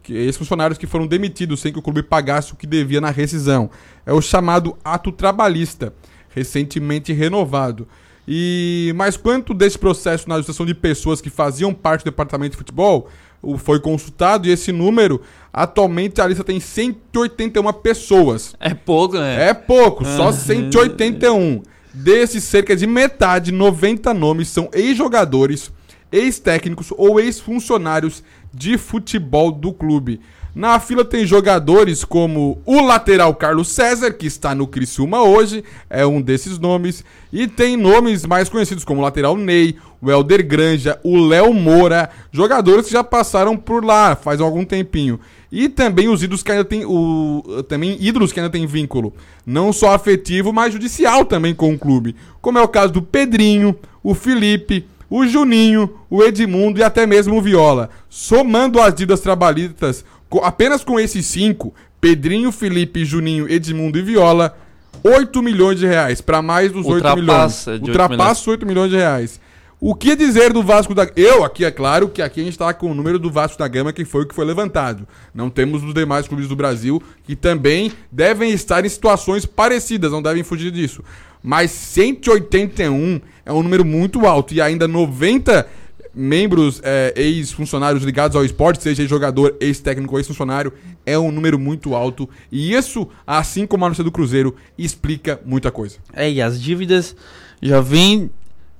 Que 0.02 0.13
ex-funcionários 0.13 0.78
que 0.78 0.86
foram 0.86 1.08
demitidos 1.08 1.62
sem 1.62 1.71
que 1.71 1.80
o 1.80 1.82
clube 1.82 2.04
pagasse 2.04 2.54
o 2.54 2.56
que 2.56 2.67
devia 2.67 3.02
na 3.02 3.10
rescisão. 3.10 3.69
É 4.06 4.13
o 4.13 4.21
chamado 4.21 4.78
ato 4.84 5.12
trabalhista, 5.12 5.93
recentemente 6.30 7.13
renovado. 7.13 7.88
E 8.28 8.94
mas 8.96 9.18
quanto 9.18 9.54
desse 9.54 9.78
processo 9.78 10.30
na 10.30 10.36
ajustação 10.36 10.66
de 10.66 10.74
pessoas 10.74 11.20
que 11.20 11.30
faziam 11.30 11.74
parte 11.74 12.02
do 12.02 12.06
departamento 12.06 12.52
de 12.52 12.58
futebol 12.58 13.10
foi 13.58 13.80
consultado 13.80 14.48
e 14.48 14.52
esse 14.52 14.72
número 14.72 15.22
atualmente 15.52 16.22
a 16.22 16.28
lista 16.28 16.44
tem 16.44 16.60
181 16.60 17.74
pessoas. 17.74 18.56
É 18.60 18.74
pouco, 18.74 19.18
né? 19.18 19.50
É 19.50 19.54
pouco, 19.54 20.06
só 20.06 20.24
Aham. 20.24 20.32
181. 20.32 21.62
Desses, 21.94 22.44
cerca 22.44 22.76
de 22.76 22.88
metade, 22.88 23.52
90 23.52 24.14
nomes, 24.16 24.48
são 24.48 24.68
ex-jogadores, 24.74 25.72
ex-técnicos 26.12 26.92
ou 26.98 27.20
ex-funcionários 27.20 28.24
de 28.52 28.80
futebol 28.80 29.52
do 29.52 29.72
clube. 29.72 30.20
Na 30.56 30.80
fila 30.80 31.04
tem 31.04 31.26
jogadores 31.26 32.06
como 32.06 32.62
o 32.63 32.80
lateral 32.80 33.34
Carlos 33.34 33.70
César, 33.70 34.13
que 34.13 34.28
está 34.28 34.54
no 34.54 34.68
Criciúma 34.68 35.24
hoje, 35.24 35.63
é 35.89 36.06
um 36.06 36.22
desses 36.22 36.60
nomes. 36.60 37.04
E 37.32 37.48
tem 37.48 37.76
nomes 37.76 38.24
mais 38.24 38.50
conhecidos 38.50 38.86
como 38.86 39.02
o 39.02 39.04
lateral 39.04 39.36
Ney, 39.36 39.76
o 40.00 40.12
Helder 40.12 40.46
Granja, 40.46 41.00
o 41.04 41.18
Léo 41.18 41.52
Moura, 41.56 42.08
jogadores 42.32 42.86
que 42.86 42.94
já 42.94 43.04
passaram 43.04 43.58
por 43.58 43.84
lá 43.84 44.16
faz 44.16 44.39
algum 44.39 44.63
tempinho. 44.63 45.20
E 45.52 45.68
também 45.68 46.08
os 46.08 46.22
ídolos 46.22 46.44
que 46.44 46.52
ainda 46.52 46.66
tem 46.66 46.86
o 46.86 47.63
também 47.68 47.98
ídolos 48.00 48.32
que 48.32 48.39
ainda 48.39 48.52
tem 48.52 48.68
vínculo, 48.68 49.12
não 49.44 49.74
só 49.74 49.96
afetivo, 49.96 50.54
mas 50.54 50.74
judicial 50.74 51.26
também 51.26 51.56
com 51.56 51.74
o 51.74 51.80
clube, 51.80 52.16
como 52.42 52.60
é 52.60 52.62
o 52.62 52.68
caso 52.68 52.94
do 52.94 53.02
Pedrinho, 53.02 53.76
o 54.04 54.13
Felipe, 54.13 54.86
o 55.10 55.26
Juninho, 55.28 56.00
o 56.10 56.24
Edmundo 56.24 56.80
e 56.80 56.84
até 56.84 57.06
mesmo 57.06 57.38
o 57.38 57.42
Viola. 57.42 57.89
Somando 58.10 58.82
as 58.82 58.94
dívidas 58.96 59.20
trabalhistas, 59.20 60.04
apenas 60.39 60.84
com 60.84 61.00
esses 61.00 61.26
cinco, 61.26 61.74
Pedrinho, 62.00 62.52
Felipe, 62.52 63.06
Juninho, 63.06 63.50
Edmundo 63.50 63.98
e 63.98 64.02
Viola, 64.02 64.58
8 65.04 65.41
milhões 65.41 65.80
de 65.80 65.86
reais, 65.86 66.22
para 66.22 66.41
mais 66.41 66.72
dos 66.72 66.86
8 66.86 67.15
milhões. 67.15 67.19
Ultrapassa 67.19 67.72
de 67.72 67.86
8 67.86 67.88
Ultrapassa 67.88 68.41
os 68.41 68.48
8 68.48 68.65
milhões 68.65 68.89
de 68.91 68.98
reais. 68.98 69.39
O 69.86 69.93
que 69.93 70.15
dizer 70.15 70.54
do 70.54 70.63
Vasco 70.63 70.96
da 70.96 71.10
Eu 71.13 71.43
aqui, 71.43 71.65
é 71.65 71.72
claro 71.72 72.08
que 72.08 72.22
aqui 72.22 72.39
a 72.39 72.43
gente 72.43 72.54
está 72.54 72.74
com 72.74 72.89
o 72.89 72.93
número 72.93 73.19
do 73.19 73.30
Vasco 73.30 73.58
da 73.58 73.67
Gama, 73.67 73.91
que 73.91 74.06
foi 74.06 74.24
o 74.24 74.26
que 74.26 74.34
foi 74.34 74.46
levantado. 74.46 75.06
Não 75.34 75.50
temos 75.50 75.82
dos 75.82 75.93
demais 75.93 76.26
clubes 76.26 76.48
do 76.48 76.56
Brasil, 76.56 77.04
que 77.26 77.36
também 77.36 77.91
devem 78.10 78.52
estar 78.52 78.86
em 78.86 78.89
situações 78.89 79.46
parecidas, 79.46 80.10
não 80.10 80.22
devem 80.22 80.41
fugir 80.41 80.72
disso. 80.72 81.04
Mas 81.43 81.72
181 81.72 83.19
é 83.46 83.52
um 83.52 83.62
número 83.62 83.84
muito 83.84 84.26
alto 84.26 84.54
e 84.54 84.62
ainda 84.62 84.88
90 84.88 85.67
membros 86.13 86.80
é, 86.84 87.13
ex-funcionários 87.15 88.04
ligados 88.04 88.36
ao 88.36 88.45
esporte, 88.45 88.84
seja 88.84 89.08
jogador, 89.08 89.56
ex-técnico 89.60 90.13
ou 90.13 90.19
ex-funcionário, 90.19 90.71
é 91.06 91.17
um 91.17 91.32
número 91.32 91.58
muito 91.58 91.95
alto. 91.95 92.30
E 92.52 92.73
isso, 92.73 93.08
assim 93.26 93.65
como 93.65 93.84
a 93.86 93.88
notícia 93.89 94.04
do 94.04 94.12
Cruzeiro, 94.12 94.56
explica 94.78 95.39
muita 95.45 95.71
coisa. 95.71 95.97
É, 96.13 96.32
e 96.32 96.41
as 96.41 96.62
dívidas 96.62 97.15
já 97.62 97.82
vêm 97.82 98.30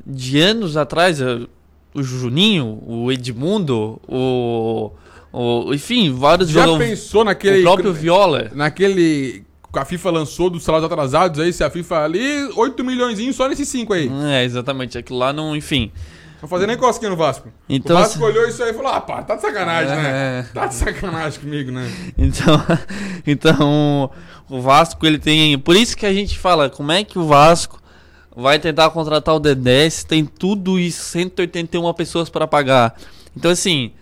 de 0.06 0.40
anos 0.40 0.78
atrás. 0.78 1.20
eh, 1.22 1.48
O 1.96 2.02
Juninho, 2.04 2.82
o 2.86 3.12
Edmundo, 3.12 4.02
o. 4.08 4.92
o 5.32 5.74
enfim, 5.74 6.12
vários 6.12 6.50
Já 6.50 6.66
pensou 6.78 7.24
naquele. 7.24 7.60
O 7.60 7.64
próprio 7.64 7.94
Viola. 7.94 8.52
Naquele. 8.54 9.44
Que 9.72 9.80
a 9.80 9.86
FIFA 9.86 10.12
lançou 10.12 10.50
dos 10.52 10.64
salários 10.64 10.86
atrasados 10.86 11.40
aí, 11.40 11.52
se 11.52 11.64
a 11.64 11.70
FIFA 11.70 12.04
ali, 12.04 12.48
8 12.56 12.84
milhões 12.84 13.36
só 13.36 13.48
nesses 13.50 13.68
5 13.70 13.94
aí. 13.94 14.12
É, 14.26 14.44
exatamente. 14.44 14.98
Aquilo 15.00 15.18
lá 15.18 15.34
não. 15.34 15.56
Enfim. 15.56 15.92
Não 16.44 16.50
fazer 16.50 16.68
nem 16.68 16.76
cosquinha 16.76 17.10
no 17.10 17.16
Vasco. 17.16 17.48
Então, 17.70 17.96
o 17.96 18.00
Vasco 18.02 18.22
olhou 18.22 18.46
isso 18.46 18.62
aí 18.62 18.72
e 18.72 18.74
falou: 18.74 18.92
ah, 18.92 19.00
pá, 19.00 19.24
tá 19.24 19.38
de 19.38 19.42
sacanagem, 19.42 19.94
É. 19.94 19.96
né? 19.96 20.50
Tá 20.54 20.66
de 20.68 20.74
sacanagem 20.76 21.40
comigo, 21.40 21.72
né? 21.72 21.90
Então, 22.18 22.62
então 23.26 24.12
o 24.50 24.60
Vasco 24.60 25.06
ele 25.08 25.18
tem, 25.18 25.58
por 25.58 25.74
isso 25.74 25.96
que 25.96 26.06
a 26.06 26.12
gente 26.12 26.38
fala, 26.38 26.70
como 26.70 26.92
é 26.92 27.02
que 27.06 27.18
o 27.18 27.26
Vasco 27.26 27.82
vai 28.36 28.60
tentar 28.60 28.90
contratar 28.90 29.34
o 29.34 29.40
Dedé 29.40 29.90
se 29.90 30.06
tem 30.06 30.26
tudo 30.26 30.78
isso, 30.78 31.02
181 31.12 31.94
pessoas 31.94 32.30
para 32.30 32.46
pagar. 32.46 32.94
Então 33.38 33.50
assim, 33.50 33.94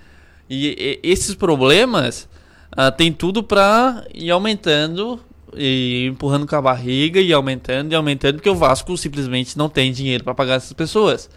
e, 0.50 1.00
e- 1.04 1.08
esses 1.08 1.36
problemas 1.36 2.28
ah, 2.72 2.90
tem 2.92 3.14
tudo 3.14 3.44
para 3.44 4.04
ir 4.16 4.32
aumentando 4.32 5.20
e 5.56 6.08
empurrando 6.08 6.48
com 6.48 6.56
a 6.56 6.62
barriga 6.62 7.22
e 7.22 7.32
aumentando 7.32 7.92
e 7.92 7.96
aumentando 7.96 8.38
porque 8.38 8.50
o 8.50 8.56
Vasco 8.56 8.98
simplesmente 8.98 9.56
não 9.56 9.70
tem 9.70 9.92
dinheiro 9.92 10.24
para 10.24 10.34
pagar 10.34 10.56
essas 10.56 10.74
pessoas. 10.74 11.30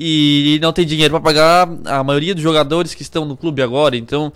E 0.00 0.60
não 0.62 0.72
tem 0.72 0.86
dinheiro 0.86 1.10
para 1.10 1.20
pagar 1.20 1.68
a 1.84 2.04
maioria 2.04 2.32
dos 2.32 2.42
jogadores 2.42 2.94
que 2.94 3.02
estão 3.02 3.24
no 3.24 3.36
clube 3.36 3.60
agora. 3.60 3.96
Então, 3.96 4.32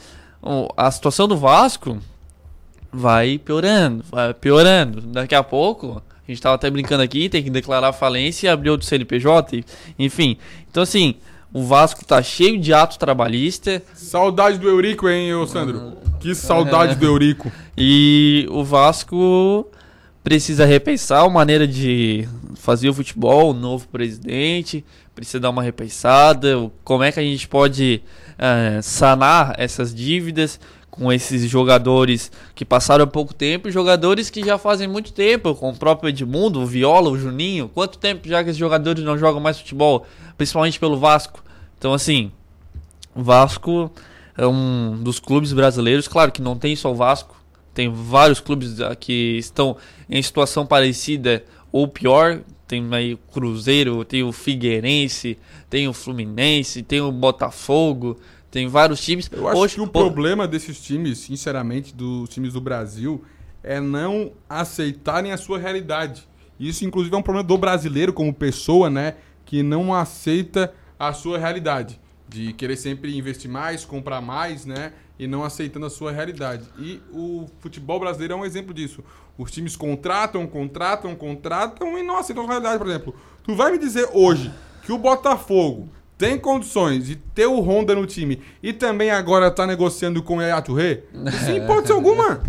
a 0.77 0.90
situação 0.90 1.29
do 1.29 1.37
Vasco 1.37 1.98
vai 2.92 3.38
piorando, 3.38 4.05
vai 4.11 4.35
piorando. 4.35 5.01
Daqui 5.01 5.37
a 5.37 5.42
pouco, 5.44 6.03
a 6.27 6.31
gente 6.31 6.42
tava 6.42 6.57
até 6.57 6.68
brincando 6.68 7.03
aqui, 7.03 7.29
tem 7.29 7.42
que 7.42 7.51
declarar 7.51 7.92
falência 7.92 8.48
e 8.48 8.51
abrir 8.51 8.70
outro 8.70 8.87
CNPJ, 8.87 9.64
enfim. 9.98 10.37
Então 10.68 10.83
assim, 10.83 11.14
o 11.53 11.64
Vasco 11.64 12.05
tá 12.05 12.22
cheio 12.22 12.61
de 12.61 12.75
ato 12.75 12.98
trabalhista. 12.98 13.83
Saudade 13.94 14.59
do 14.59 14.68
Eurico, 14.68 15.09
hein, 15.09 15.35
ô 15.35 15.46
Sandro? 15.46 15.96
Que 16.20 16.35
saudade 16.35 16.96
do 16.96 17.07
Eurico. 17.07 17.51
E 17.75 18.46
o 18.51 18.62
Vasco 18.62 19.66
precisa 20.22 20.66
repensar 20.66 21.25
a 21.25 21.29
maneira 21.29 21.66
de 21.66 22.29
fazer 22.55 22.90
o 22.90 22.94
futebol, 22.94 23.51
o 23.51 23.55
novo 23.55 23.88
presidente, 23.88 24.85
precisa 25.14 25.40
dar 25.40 25.51
uma 25.51 25.62
repensada, 25.62 26.70
como 26.85 27.03
é 27.03 27.12
que 27.12 27.20
a 27.20 27.22
gente 27.22 27.46
pode 27.46 28.03
eh, 28.38 28.81
sanar 28.83 29.55
essas 29.59 29.94
dívidas 29.94 30.59
com 30.92 31.11
esses 31.11 31.48
jogadores 31.48 32.31
que 32.55 32.66
passaram 32.66 33.07
pouco 33.07 33.33
tempo 33.33 33.70
jogadores 33.70 34.29
que 34.29 34.44
já 34.44 34.59
fazem 34.59 34.87
muito 34.87 35.11
tempo, 35.12 35.55
com 35.55 35.70
o 35.70 35.77
próprio 35.77 36.11
Edmundo, 36.11 36.61
o 36.61 36.66
Viola, 36.66 37.09
o 37.09 37.18
Juninho. 37.18 37.70
Quanto 37.70 37.96
tempo 37.98 38.29
já 38.29 38.44
que 38.44 38.51
esses 38.51 38.59
jogadores 38.59 39.03
não 39.03 39.16
jogam 39.16 39.40
mais 39.40 39.59
futebol, 39.59 40.07
principalmente 40.37 40.79
pelo 40.79 40.98
Vasco? 40.98 41.42
Então, 41.79 41.94
assim, 41.94 42.31
o 43.14 43.22
Vasco 43.22 43.90
é 44.37 44.46
um 44.46 45.03
dos 45.03 45.18
clubes 45.18 45.53
brasileiros, 45.55 46.07
claro 46.07 46.31
que 46.31 46.42
não 46.42 46.59
tem 46.59 46.77
só 46.77 46.92
o 46.92 46.94
Vasco, 46.94 47.35
tem 47.72 47.90
vários 47.90 48.38
clubes 48.38 48.77
que 49.01 49.38
estão 49.38 49.77
em 50.11 50.22
situação 50.22 50.66
parecida 50.66 51.42
ou 51.72 51.88
pior. 51.88 52.40
Tem 52.73 52.89
aí 52.93 53.13
o 53.13 53.19
Cruzeiro, 53.19 54.03
tem 54.03 54.23
o 54.23 54.33
Figueirense, 54.33 55.37
tem 55.69 55.89
o 55.89 55.93
Fluminense, 55.93 56.83
tem 56.83 57.03
o 57.03 57.13
Botafogo, 57.13 58.17
tem 58.51 58.67
vários 58.67 59.05
times. 59.05 59.29
Eu 59.31 59.47
acho 59.47 59.61
Hoje, 59.61 59.75
que 59.75 59.81
o 59.83 59.87
pô, 59.87 60.01
problema 60.01 60.49
desses 60.49 60.81
times, 60.81 61.19
sinceramente, 61.19 61.95
dos 61.95 62.31
times 62.31 62.55
do 62.55 62.63
Brasil, 62.63 63.23
é 63.63 63.79
não 63.79 64.33
aceitarem 64.49 65.33
a 65.33 65.37
sua 65.37 65.59
realidade. 65.59 66.27
Isso, 66.59 66.83
inclusive, 66.87 67.15
é 67.15 67.19
um 67.19 67.23
problema 67.23 67.47
do 67.47 67.59
brasileiro 67.59 68.11
como 68.11 68.33
pessoa, 68.33 68.89
né? 68.89 69.17
Que 69.45 69.63
não 69.63 69.95
aceita 69.95 70.73
a 70.99 71.13
sua 71.13 71.37
realidade. 71.37 72.01
De 72.27 72.55
querer 72.55 72.77
sempre 72.77 73.15
investir 73.15 73.51
mais, 73.51 73.85
comprar 73.85 74.23
mais, 74.23 74.65
né? 74.65 74.95
E 75.19 75.27
não 75.27 75.45
aceitando 75.45 75.85
a 75.85 75.91
sua 75.91 76.11
realidade. 76.11 76.65
E 76.79 77.03
o 77.13 77.47
futebol 77.61 78.01
brasileiro 78.01 78.33
é 78.33 78.37
um 78.39 78.47
exemplo 78.47 78.73
disso. 78.73 79.05
Os 79.37 79.51
times 79.51 79.77
contratam, 79.77 80.47
contratam, 80.47 81.14
contratam 81.14 81.99
e 81.99 82.03
não 82.03 82.18
aceitam 82.18 82.45
a 82.45 82.47
realidade, 82.49 82.79
por 82.79 82.87
exemplo. 82.87 83.14
Tu 83.45 83.55
vai 83.55 83.73
me 83.73 83.79
dizer 83.79 84.09
hoje 84.12 84.53
que 84.85 84.92
o 84.92 84.99
Botafogo 84.99 85.88
tem 86.18 86.38
condições 86.38 87.07
de 87.07 87.16
ter 87.16 87.47
o 87.47 87.61
Honda 87.61 87.95
no 87.95 88.07
time 88.07 88.40
e 88.62 88.73
também 88.73 89.11
agora 89.11 89.51
tá 89.51 89.66
negociando 89.66 90.23
com 90.23 90.37
o 90.37 90.42
Yaya 90.42 90.62
Touré? 90.62 91.03
Sem 91.45 91.57
hipótese 91.57 91.92
alguma. 91.92 92.42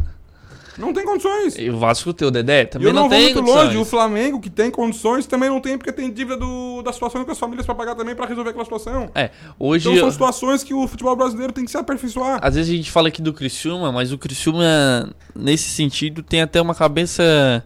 Não 0.78 0.94
tem 0.94 1.06
condições. 1.06 1.58
E 1.58 1.70
o 1.70 1.78
Vasco 1.78 2.14
tem 2.14 2.28
o 2.28 2.32
Dedé, 2.32 2.66
também 2.66 2.88
eu 2.88 2.94
não, 2.94 3.04
não, 3.04 3.10
tem 3.10 3.24
muito 3.24 3.40
condições. 3.40 3.66
longe. 3.66 3.78
O 3.78 3.86
Flamengo, 3.86 4.40
que 4.40 4.50
tem 4.50 4.72
condições, 4.72 5.26
também 5.26 5.50
não 5.50 5.60
tem, 5.60 5.78
porque 5.78 5.92
tem 5.92 6.12
dívida 6.12 6.38
do, 6.38 6.82
da 6.82 6.92
situação 6.92 7.24
com 7.24 7.32
as 7.32 7.40
famílias 7.40 7.66
pra 7.66 7.76
pagar 7.76 7.96
também 7.96 8.16
pra 8.16 8.26
resolver 8.26 8.50
aquela 8.50 8.66
situação. 8.66 9.10
É, 9.14 9.30
hoje 9.60 9.88
Então 9.88 10.00
são 10.00 10.12
situações 10.12 10.64
que 10.64 10.74
o 10.74 10.88
futebol 10.88 11.16
brasileiro 11.16 11.54
tem 11.54 11.66
que 11.66 11.72
se 11.72 11.78
aperfeiçoar. 11.78 12.40
Às 12.42 12.56
vezes 12.56 12.72
a 12.72 12.76
gente 12.76 12.92
fala 12.92 13.08
aqui 13.08 13.22
do 13.22 13.34
Criciúma, 13.34 13.92
mas 13.92 14.12
o 14.12 14.18
Criciúma, 14.18 15.14
nesse 15.36 15.70
sentido, 15.70 16.24
tem 16.24 16.42
até 16.42 16.62
uma 16.62 16.76
cabeça 16.76 17.64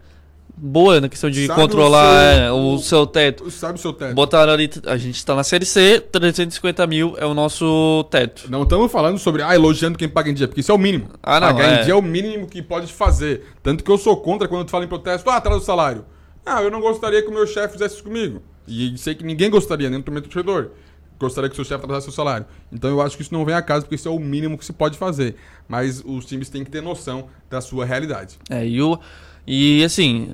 boa 0.58 1.00
na 1.00 1.08
questão 1.08 1.30
de 1.30 1.46
Sabe 1.46 1.62
controlar 1.62 2.04
o 2.04 2.10
seu- 2.10 2.44
é, 2.44 2.52
o, 2.52 2.78
seu 2.80 3.08
teto. 3.08 3.52
Sabe 3.52 3.78
o 3.78 3.82
seu 3.82 3.94
teto. 3.94 4.16
Botaram 4.16 4.52
ali, 4.52 4.70
a 4.86 4.98
gente 4.98 5.24
tá 5.24 5.36
na 5.36 5.44
Série 5.44 5.66
C, 5.66 6.00
350 6.00 6.86
mil 6.88 7.16
é 7.18 7.26
o 7.26 7.34
nosso 7.34 8.04
teto. 8.10 8.50
Não 8.50 8.64
estamos 8.64 8.92
falando 8.92 9.20
sobre, 9.20 9.44
ah, 9.44 9.54
elogiando 9.54 9.98
quem 9.98 10.10
paga 10.10 10.30
em 10.30 10.34
dia, 10.34 10.48
porque 10.48 10.62
isso 10.62 10.72
é 10.72 10.76
o 10.76 10.78
mínimo. 10.80 11.10
Ah, 11.22 11.40
não, 11.40 11.48
Pagar 11.48 11.78
é. 11.78 11.82
em 11.82 11.84
dia 11.86 11.94
é 11.94 11.96
o 11.96 12.02
mínimo 12.02 12.48
que 12.48 12.62
pode 12.62 12.92
fazer. 12.92 13.46
Tanto 13.62 13.84
que 13.84 13.92
eu 13.92 13.98
sou 13.98 14.18
contra 14.18 14.48
quando 14.48 14.66
tu 14.66 14.72
fala 14.72 14.84
em 14.84 14.88
protesto, 14.88 15.30
ah, 15.30 15.38
atrás 15.38 15.60
do 15.60 15.66
salário. 15.66 16.04
Ah, 16.46 16.64
eu 16.64 16.72
não 16.72 16.82
gostaria 16.82 17.22
que 17.22 17.30
o 17.30 17.34
meu 17.34 17.46
chefe 17.46 17.74
fizesse 17.74 17.96
isso 17.96 18.04
comigo. 18.04 18.42
E 18.68 18.98
sei 18.98 19.14
que 19.16 19.24
ninguém 19.24 19.50
gostaria, 19.50 19.90
nem 19.90 20.02
do 20.02 20.22
torcedor. 20.22 20.72
Gostaria 21.20 21.50
que 21.50 21.54
o 21.54 21.56
seu 21.56 21.66
chefe 21.66 21.84
atrasasse 21.84 22.10
o 22.10 22.12
salário. 22.12 22.46
Então 22.72 22.90
eu 22.90 23.02
acho 23.02 23.16
que 23.16 23.24
isso 23.24 23.34
não 23.34 23.44
vem 23.44 23.56
a 23.56 23.62
casa, 23.62 23.82
porque 23.82 23.96
isso 23.96 24.08
é 24.08 24.12
o 24.12 24.20
mínimo 24.20 24.58
que 24.58 24.64
se 24.64 24.72
pode 24.72 24.98
fazer. 24.98 25.36
Mas 25.68 26.02
os 26.06 26.26
times 26.26 26.48
têm 26.50 26.64
que 26.64 26.70
ter 26.70 26.82
noção 26.82 27.28
da 27.50 27.60
sua 27.60 27.86
realidade. 27.86 28.38
É, 28.50 28.66
e, 28.68 28.82
o, 28.82 29.00
e 29.48 29.84
assim, 29.84 30.30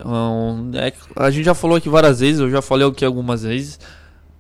é 0.73 0.91
a 1.15 1.29
gente 1.29 1.45
já 1.45 1.53
falou 1.53 1.77
aqui 1.77 1.87
várias 1.87 2.19
vezes, 2.19 2.41
eu 2.41 2.49
já 2.49 2.61
falei 2.61 2.87
aqui 2.87 3.05
algumas 3.05 3.43
vezes, 3.43 3.79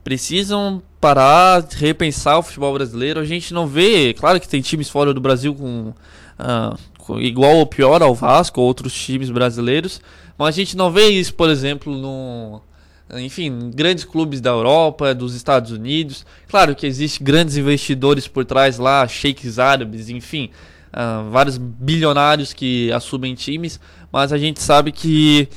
precisam 0.03 0.81
parar, 0.99 1.63
repensar 1.75 2.39
o 2.39 2.43
futebol 2.43 2.73
brasileiro. 2.73 3.19
A 3.19 3.25
gente 3.25 3.53
não 3.53 3.67
vê, 3.67 4.13
claro 4.13 4.39
que 4.39 4.47
tem 4.47 4.61
times 4.61 4.89
fora 4.89 5.13
do 5.13 5.21
Brasil 5.21 5.53
com, 5.53 5.93
ah, 6.39 6.75
com- 6.97 7.19
igual 7.19 7.57
ou 7.57 7.67
pior 7.67 8.01
ao 8.01 8.15
Vasco, 8.15 8.59
ou 8.59 8.67
outros 8.67 8.93
times 8.93 9.29
brasileiros, 9.29 10.01
mas 10.37 10.49
a 10.49 10.51
gente 10.57 10.75
não 10.75 10.91
vê 10.91 11.07
isso, 11.07 11.33
por 11.33 11.49
exemplo, 11.49 11.95
no 11.95 12.61
enfim, 13.15 13.69
grandes 13.73 14.03
clubes 14.03 14.41
da 14.41 14.49
Europa, 14.49 15.13
dos 15.13 15.35
Estados 15.35 15.71
Unidos. 15.71 16.25
Claro 16.47 16.75
que 16.75 16.87
existe 16.87 17.23
grandes 17.23 17.57
investidores 17.57 18.27
por 18.27 18.43
trás 18.43 18.79
lá, 18.79 19.07
sheiks 19.07 19.59
árabes, 19.59 20.09
enfim, 20.09 20.49
ah, 20.91 21.23
vários 21.31 21.57
bilionários 21.57 22.53
que 22.53 22.91
assumem 22.91 23.35
times, 23.35 23.79
mas 24.13 24.31
a 24.31 24.37
gente 24.37 24.61
sabe 24.61 24.91
que, 24.91 25.49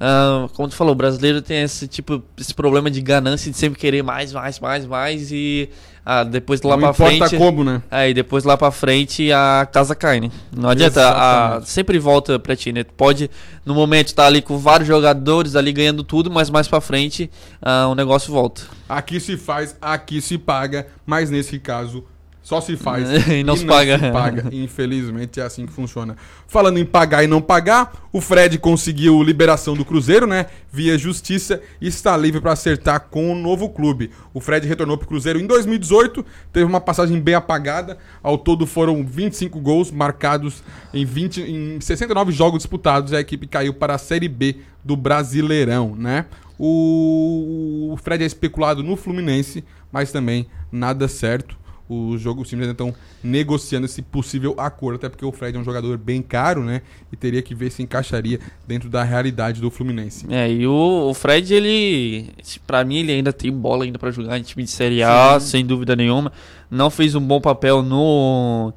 ah, 0.00 0.48
como 0.54 0.68
tu 0.68 0.74
falou, 0.74 0.92
o 0.92 0.96
brasileiro 0.96 1.40
tem 1.40 1.62
esse 1.62 1.86
tipo, 1.86 2.22
esse 2.36 2.52
problema 2.52 2.90
de 2.90 3.00
ganância 3.00 3.50
de 3.50 3.56
sempre 3.56 3.78
querer 3.78 4.02
mais, 4.02 4.32
mais, 4.32 4.58
mais, 4.58 4.84
mais 4.84 5.30
e 5.30 5.70
ah, 6.04 6.24
depois 6.24 6.60
lá 6.62 6.74
importa 6.76 6.94
frente, 6.94 7.36
como, 7.36 7.62
né? 7.62 7.82
É, 7.90 8.12
depois 8.12 8.42
lá 8.42 8.56
pra 8.56 8.70
frente 8.72 9.30
a 9.30 9.68
casa 9.70 9.94
cai, 9.94 10.18
né? 10.18 10.30
Não 10.56 10.68
adianta, 10.70 11.08
a- 11.08 11.60
sempre 11.62 11.98
volta 11.98 12.38
pra 12.38 12.56
ti, 12.56 12.72
né? 12.72 12.82
Tu 12.82 12.92
pode, 12.94 13.30
no 13.64 13.74
momento, 13.74 14.08
estar 14.08 14.26
ali 14.26 14.42
com 14.42 14.58
vários 14.58 14.88
jogadores 14.88 15.54
ali 15.54 15.72
ganhando 15.72 16.02
tudo, 16.02 16.30
mas 16.30 16.50
mais 16.50 16.66
pra 16.66 16.80
frente 16.80 17.30
ah, 17.62 17.86
o 17.88 17.94
negócio 17.94 18.32
volta. 18.32 18.62
Aqui 18.88 19.20
se 19.20 19.36
faz, 19.36 19.76
aqui 19.80 20.20
se 20.20 20.36
paga, 20.36 20.88
mas 21.06 21.30
nesse 21.30 21.60
caso 21.60 22.04
só 22.42 22.60
se 22.60 22.76
faz 22.76 23.08
E 23.28 23.44
não 23.44 23.56
se 23.56 23.64
paga. 23.64 23.98
paga. 24.12 24.48
Infelizmente 24.52 25.40
é 25.40 25.42
assim 25.42 25.66
que 25.66 25.72
funciona. 25.72 26.16
Falando 26.48 26.78
em 26.78 26.84
pagar 26.84 27.22
e 27.22 27.26
não 27.26 27.40
pagar, 27.40 27.92
o 28.12 28.20
Fred 28.20 28.58
conseguiu 28.58 29.22
liberação 29.22 29.74
do 29.74 29.84
Cruzeiro, 29.84 30.26
né? 30.26 30.46
Via 30.72 30.98
justiça 30.98 31.60
e 31.80 31.86
está 31.86 32.16
livre 32.16 32.40
para 32.40 32.52
acertar 32.52 33.08
com 33.10 33.30
o 33.30 33.34
novo 33.34 33.68
clube. 33.68 34.10
O 34.32 34.40
Fred 34.40 34.66
retornou 34.66 34.96
para 34.96 35.04
o 35.04 35.08
Cruzeiro 35.08 35.38
em 35.38 35.46
2018, 35.46 36.24
teve 36.52 36.64
uma 36.64 36.80
passagem 36.80 37.20
bem 37.20 37.34
apagada. 37.34 37.98
Ao 38.22 38.38
todo 38.38 38.66
foram 38.66 39.04
25 39.04 39.60
gols 39.60 39.90
marcados 39.90 40.62
em, 40.92 41.04
20, 41.04 41.42
em 41.42 41.80
69 41.80 42.32
jogos 42.32 42.58
disputados. 42.58 43.12
E 43.12 43.16
a 43.16 43.20
equipe 43.20 43.46
caiu 43.46 43.74
para 43.74 43.94
a 43.94 43.98
Série 43.98 44.28
B 44.28 44.56
do 44.82 44.96
Brasileirão, 44.96 45.94
né? 45.94 46.26
O 46.58 47.96
Fred 48.02 48.22
é 48.22 48.26
especulado 48.26 48.82
no 48.82 48.96
Fluminense, 48.96 49.64
mas 49.90 50.12
também 50.12 50.46
nada 50.70 51.08
certo. 51.08 51.59
O 51.92 52.16
jogo, 52.16 52.42
os 52.42 52.48
times 52.48 52.62
ainda 52.62 52.72
estão 52.72 52.94
negociando 53.20 53.84
esse 53.84 54.00
possível 54.00 54.54
acordo, 54.56 54.94
até 54.94 55.08
porque 55.08 55.24
o 55.24 55.32
Fred 55.32 55.56
é 55.56 55.60
um 55.60 55.64
jogador 55.64 55.98
bem 55.98 56.22
caro, 56.22 56.62
né? 56.62 56.82
E 57.12 57.16
teria 57.16 57.42
que 57.42 57.52
ver 57.52 57.70
se 57.72 57.82
encaixaria 57.82 58.38
dentro 58.64 58.88
da 58.88 59.02
realidade 59.02 59.60
do 59.60 59.72
Fluminense. 59.72 60.24
É, 60.30 60.48
e 60.48 60.68
o, 60.68 61.08
o 61.10 61.14
Fred, 61.14 61.52
ele. 61.52 62.30
Pra 62.64 62.84
mim, 62.84 62.98
ele 62.98 63.10
ainda 63.10 63.32
tem 63.32 63.50
bola 63.50 63.82
ainda 63.82 63.98
pra 63.98 64.12
jogar 64.12 64.38
em 64.38 64.42
time 64.42 64.62
de 64.62 64.70
Série 64.70 65.02
A, 65.02 65.40
Sim. 65.40 65.46
sem 65.48 65.66
dúvida 65.66 65.96
nenhuma. 65.96 66.30
Não 66.70 66.90
fez 66.90 67.16
um 67.16 67.20
bom 67.20 67.40
papel 67.40 67.82
no. 67.82 68.72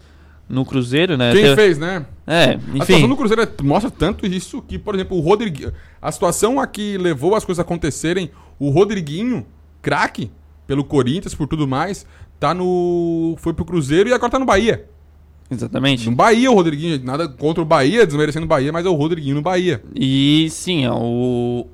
No 0.50 0.66
Cruzeiro, 0.66 1.16
né? 1.16 1.32
Quem 1.34 1.42
Teve- 1.44 1.56
fez, 1.56 1.78
né? 1.80 2.06
É, 2.28 2.44
A 2.44 2.60
situação 2.60 2.96
enfim. 2.98 3.08
do 3.08 3.16
Cruzeiro 3.16 3.42
é- 3.44 3.64
mostra 3.64 3.90
tanto 3.90 4.26
isso 4.26 4.62
que, 4.62 4.78
por 4.78 4.94
exemplo, 4.94 5.18
o 5.18 5.22
Rodriguinho. 5.22 5.72
A 6.02 6.12
situação 6.12 6.60
a 6.60 6.68
que 6.68 6.98
levou 6.98 7.34
as 7.36 7.46
coisas 7.46 7.60
a 7.60 7.62
acontecerem, 7.64 8.30
o 8.60 8.70
Rodriguinho, 8.70 9.46
craque, 9.82 10.30
pelo 10.68 10.84
Corinthians, 10.84 11.34
por 11.34 11.48
tudo 11.48 11.68
mais, 11.68 12.06
tá 12.40 12.54
no. 12.54 13.36
Foi 13.38 13.54
pro 13.54 13.66
Cruzeiro 13.66 14.10
e 14.10 14.14
agora 14.14 14.32
tá 14.32 14.40
no 14.40 14.46
Bahia. 14.46 14.88
Exatamente. 15.50 16.10
No 16.10 16.16
Bahia, 16.16 16.52
o 16.52 16.56
Rodriguinho, 16.56 17.00
nada 17.04 17.28
contra 17.28 17.62
o 17.62 17.66
Bahia, 17.66 18.06
desmerecendo 18.06 18.46
o 18.46 18.50
Bahia, 18.50 18.72
mas 18.72 18.86
é 18.86 18.90
o 18.90 18.94
Rodriguinho 18.94 19.36
no 19.36 19.42
Bahia. 19.42 19.84
E 19.96 20.48
sim, 20.50 20.88
ó, 20.88 20.98
o, 21.00 21.68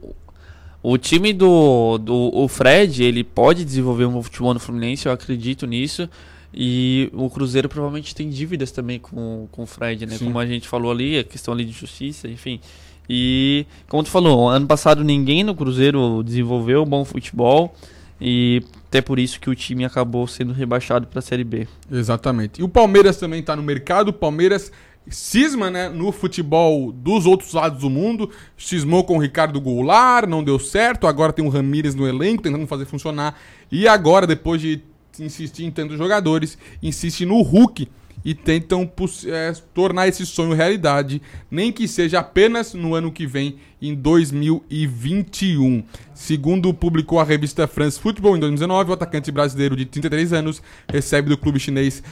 o 0.83 0.97
time 0.97 1.33
do, 1.33 1.97
do 1.97 2.31
o 2.33 2.47
Fred, 2.47 3.03
ele 3.03 3.23
pode 3.23 3.63
desenvolver 3.63 4.05
um 4.05 4.21
futebol 4.21 4.53
no 4.53 4.59
Fluminense, 4.59 5.05
eu 5.05 5.11
acredito 5.11 5.65
nisso. 5.65 6.09
E 6.53 7.09
o 7.13 7.29
Cruzeiro 7.29 7.69
provavelmente 7.69 8.15
tem 8.15 8.27
dívidas 8.29 8.71
também 8.71 8.99
com, 8.99 9.47
com 9.51 9.63
o 9.63 9.67
Fred, 9.67 10.05
né? 10.05 10.17
Sim. 10.17 10.25
Como 10.25 10.39
a 10.39 10.45
gente 10.45 10.67
falou 10.67 10.91
ali, 10.91 11.19
a 11.19 11.23
questão 11.23 11.53
ali 11.53 11.63
de 11.63 11.71
justiça, 11.71 12.27
enfim. 12.27 12.59
E 13.07 13.65
como 13.87 14.03
tu 14.03 14.09
falou, 14.09 14.49
ano 14.49 14.67
passado 14.67 15.03
ninguém 15.03 15.43
no 15.43 15.55
Cruzeiro 15.55 16.23
desenvolveu 16.23 16.85
bom 16.85 17.05
futebol. 17.05 17.75
E 18.19 18.63
até 18.89 19.01
por 19.01 19.19
isso 19.19 19.39
que 19.39 19.51
o 19.51 19.55
time 19.55 19.85
acabou 19.85 20.27
sendo 20.27 20.51
rebaixado 20.51 21.05
para 21.05 21.19
a 21.19 21.21
Série 21.21 21.43
B. 21.43 21.67
Exatamente. 21.91 22.59
E 22.59 22.63
o 22.63 22.67
Palmeiras 22.67 23.17
também 23.17 23.43
tá 23.43 23.55
no 23.55 23.61
mercado. 23.61 24.09
O 24.09 24.13
Palmeiras 24.13 24.71
cisma, 25.07 25.69
né, 25.69 25.89
no 25.89 26.11
futebol 26.11 26.91
dos 26.91 27.27
outros 27.27 27.53
lados 27.53 27.81
do 27.81 27.89
mundo. 27.89 28.31
Cismou 28.57 29.03
com 29.03 29.17
o 29.17 29.21
Ricardo 29.21 29.61
Goulart, 29.61 30.27
não 30.27 30.43
deu 30.43 30.57
certo. 30.57 31.05
Agora 31.05 31.31
tem 31.31 31.45
o 31.45 31.49
Ramires 31.49 31.93
no 31.93 32.07
elenco, 32.07 32.41
tentando 32.41 32.65
fazer 32.65 32.85
funcionar. 32.85 33.39
E 33.71 33.87
agora, 33.87 34.25
depois 34.25 34.59
de 34.59 34.81
insistir 35.19 35.65
em 35.65 35.71
tantos 35.71 35.95
jogadores, 35.95 36.57
insiste 36.81 37.27
no 37.27 37.43
Hulk 37.43 37.87
e 38.23 38.33
tentam 38.33 38.89
é, 39.27 39.53
tornar 39.73 40.07
esse 40.07 40.25
sonho 40.25 40.53
realidade, 40.53 41.21
nem 41.49 41.71
que 41.71 41.87
seja 41.87 42.19
apenas 42.19 42.73
no 42.73 42.95
ano 42.95 43.11
que 43.11 43.25
vem, 43.25 43.57
em 43.81 43.95
2021. 43.95 45.83
Segundo 46.13 46.73
publicou 46.73 47.19
a 47.19 47.23
revista 47.23 47.67
France 47.67 47.99
Football 47.99 48.37
em 48.37 48.39
2019, 48.39 48.91
o 48.91 48.93
atacante 48.93 49.31
brasileiro 49.31 49.75
de 49.75 49.85
33 49.85 50.33
anos 50.33 50.61
recebe 50.91 51.29
do 51.29 51.37
clube 51.37 51.59
chinês 51.59 52.03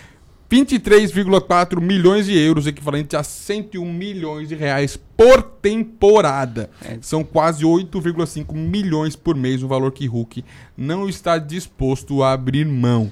23,4 0.49 1.81
milhões 1.81 2.25
de 2.25 2.37
euros, 2.37 2.67
equivalente 2.67 3.17
a 3.17 3.23
101 3.23 3.93
milhões 3.93 4.47
de 4.47 4.55
reais 4.55 4.97
por 5.17 5.41
temporada. 5.41 6.69
São 7.01 7.21
quase 7.21 7.65
8,5 7.65 8.53
milhões 8.53 9.15
por 9.15 9.35
mês, 9.35 9.61
o 9.61 9.67
valor 9.67 9.91
que 9.91 10.07
Hulk 10.07 10.45
não 10.77 11.09
está 11.09 11.37
disposto 11.37 12.23
a 12.23 12.31
abrir 12.31 12.65
mão. 12.65 13.11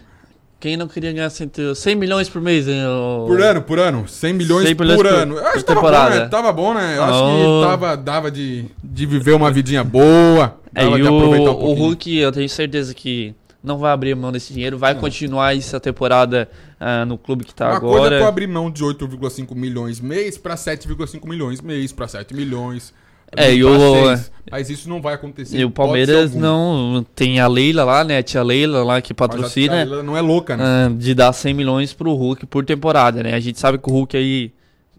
Quem 0.59 0.77
não 0.77 0.87
queria 0.87 1.11
ganhar 1.11 1.29
100, 1.29 1.51
100 1.75 1.95
milhões 1.95 2.29
por 2.29 2.41
mês? 2.41 2.65
ô- 2.67 3.25
Por 3.27 3.41
ano, 3.41 3.61
por 3.61 3.77
ano. 3.77 4.07
100 4.07 4.33
milhões, 4.33 4.65
100 4.67 4.75
milhões 4.75 4.95
por, 4.97 5.05
por- 5.05 5.13
ano. 5.13 5.35
Eu 5.37 5.47
acho 5.47 5.57
que 5.57 5.63
tava 5.63 5.81
bom, 5.81 5.87
temporada. 5.87 6.19
né? 6.21 6.27
Tava 6.27 6.51
bom, 6.53 6.73
né? 6.73 6.97
Eu 6.97 7.03
acho 7.03 7.23
Oh. 7.23 7.61
que 7.61 7.67
tava, 7.69 7.97
dava 7.97 8.31
de, 8.31 8.65
de 8.83 9.05
viver 9.05 9.33
uma 9.33 9.51
vidinha 9.51 9.83
boa. 9.83 10.57
É, 10.73 10.83
e 10.85 11.03
o, 11.03 11.13
um 11.13 11.41
o. 11.51 11.73
Hulk, 11.73 12.17
eu 12.17 12.31
tenho 12.31 12.49
certeza 12.49 12.93
que 12.93 13.35
não 13.63 13.77
vai 13.77 13.91
abrir 13.91 14.15
mão 14.15 14.31
desse 14.31 14.53
dinheiro, 14.53 14.77
vai 14.77 14.95
continuar 14.95 15.55
essa 15.55 15.79
temporada 15.79 16.49
ah, 16.79 17.05
no 17.05 17.17
clube 17.17 17.43
que 17.45 17.53
tá 17.53 17.71
Uma 17.71 17.81
coisa 17.81 17.95
é 18.05 18.09
tu 18.09 18.13
agora. 18.15 18.27
abrir 18.27 18.47
mão 18.47 18.69
de 18.71 18.83
8,5 18.83 19.55
milhões 19.55 19.99
mês 19.99 20.37
pra 20.37 20.55
7,5 20.55 21.27
milhões 21.27 21.61
mês, 21.61 21.91
pra 21.91 22.07
7 22.07 22.33
milhões. 22.33 22.93
É, 23.35 23.53
e 23.53 23.61
pra 23.61 23.69
o-. 23.71 24.35
Mas 24.51 24.69
isso 24.69 24.87
não 24.87 25.01
vai 25.01 25.15
acontecer. 25.15 25.57
E 25.57 25.65
o 25.65 25.71
Palmeiras 25.71 26.35
não 26.35 27.05
tem 27.15 27.39
a 27.39 27.47
Leila 27.47 27.83
lá, 27.83 28.03
né? 28.03 28.19
A 28.19 28.23
tia 28.23 28.43
Leila 28.43 28.83
lá 28.83 29.01
que 29.01 29.13
patrocina. 29.13 29.73
tia 29.73 29.85
Leila 29.85 30.03
não 30.03 30.15
é 30.15 30.21
louca, 30.21 30.55
né? 30.55 30.63
ah, 30.63 30.89
de 30.95 31.15
dar 31.15 31.33
100 31.33 31.53
milhões 31.53 31.93
pro 31.93 32.13
Hulk 32.13 32.45
por 32.45 32.63
temporada, 32.63 33.23
né? 33.23 33.33
A 33.33 33.39
gente 33.39 33.59
sabe 33.59 33.77
que 33.77 33.89
o 33.89 33.91
Hulk 33.91 34.15
aí 34.15 34.53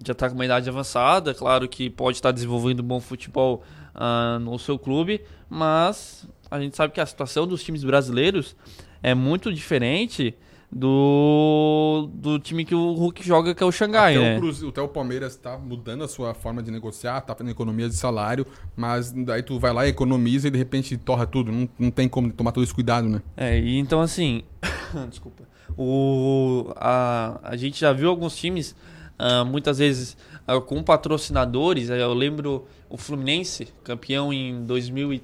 já 0.05 0.15
tá 0.15 0.29
com 0.29 0.35
uma 0.35 0.45
idade 0.45 0.69
avançada, 0.69 1.33
claro 1.33 1.69
que 1.69 1.89
pode 1.89 2.19
estar 2.19 2.33
desenvolvendo 2.33 2.83
bom 2.83 3.01
futebol 3.01 3.63
ah, 3.95 4.39
no 4.41 4.59
seu 4.59 4.79
clube, 4.79 5.23
mas 5.49 6.27
a 6.51 6.61
gente 6.61 6.77
sabe 6.77 6.93
que 6.93 7.01
a 7.01 7.07
situação 7.07 7.47
dos 7.47 7.63
times 7.63 7.85
brasileiros 7.85 8.57
é 9.03 9.15
muito 9.15 9.53
diferente 9.53 10.35
do, 10.73 12.09
do 12.15 12.39
time 12.39 12.65
que 12.65 12.75
o 12.75 12.93
Hulk 12.93 13.25
joga, 13.27 13.55
que 13.55 13.63
é 13.63 13.67
o 13.67 13.73
Xangai, 13.73 14.17
Até, 14.17 14.41
né? 14.41 14.41
o 14.65 14.69
até 14.69 14.81
o 14.81 14.89
Palmeiras 14.89 15.37
tá 15.37 15.57
mudando 15.59 16.05
a 16.05 16.09
sua 16.09 16.35
forma 16.35 16.63
de 16.63 16.71
negociar, 16.71 17.21
tá 17.21 17.35
fazendo 17.35 17.51
economia 17.51 17.89
de 17.89 17.95
salário, 17.95 18.47
mas 18.77 19.11
daí 19.13 19.43
tu 19.43 19.59
vai 19.59 19.73
lá, 19.73 19.87
economiza 19.87 20.49
e 20.49 20.51
de 20.51 20.59
repente 20.59 20.97
torra 20.97 21.27
tudo. 21.27 21.53
Não, 21.53 21.69
não 21.79 21.91
tem 21.91 22.09
como 22.09 22.33
tomar 22.33 22.53
todo 22.53 22.65
esse 22.65 22.75
cuidado, 22.75 23.09
né? 23.09 23.23
É, 23.37 23.59
e 23.59 23.79
então 23.79 24.01
assim, 24.01 24.43
desculpa. 25.09 25.45
O, 25.77 26.73
a, 26.77 27.39
a 27.43 27.57
gente 27.57 27.79
já 27.81 27.93
viu 27.93 28.09
alguns 28.09 28.37
times, 28.37 28.75
ah, 29.19 29.45
muitas 29.45 29.79
vezes, 29.79 30.17
ah, 30.47 30.61
com 30.61 30.83
patrocinadores. 30.83 31.91
eh, 31.91 32.01
Eu 32.01 32.15
lembro 32.15 32.67
o 32.89 32.97
Fluminense, 32.97 33.69
campeão 33.85 34.33
em 34.33 34.65
2013, 34.65 35.23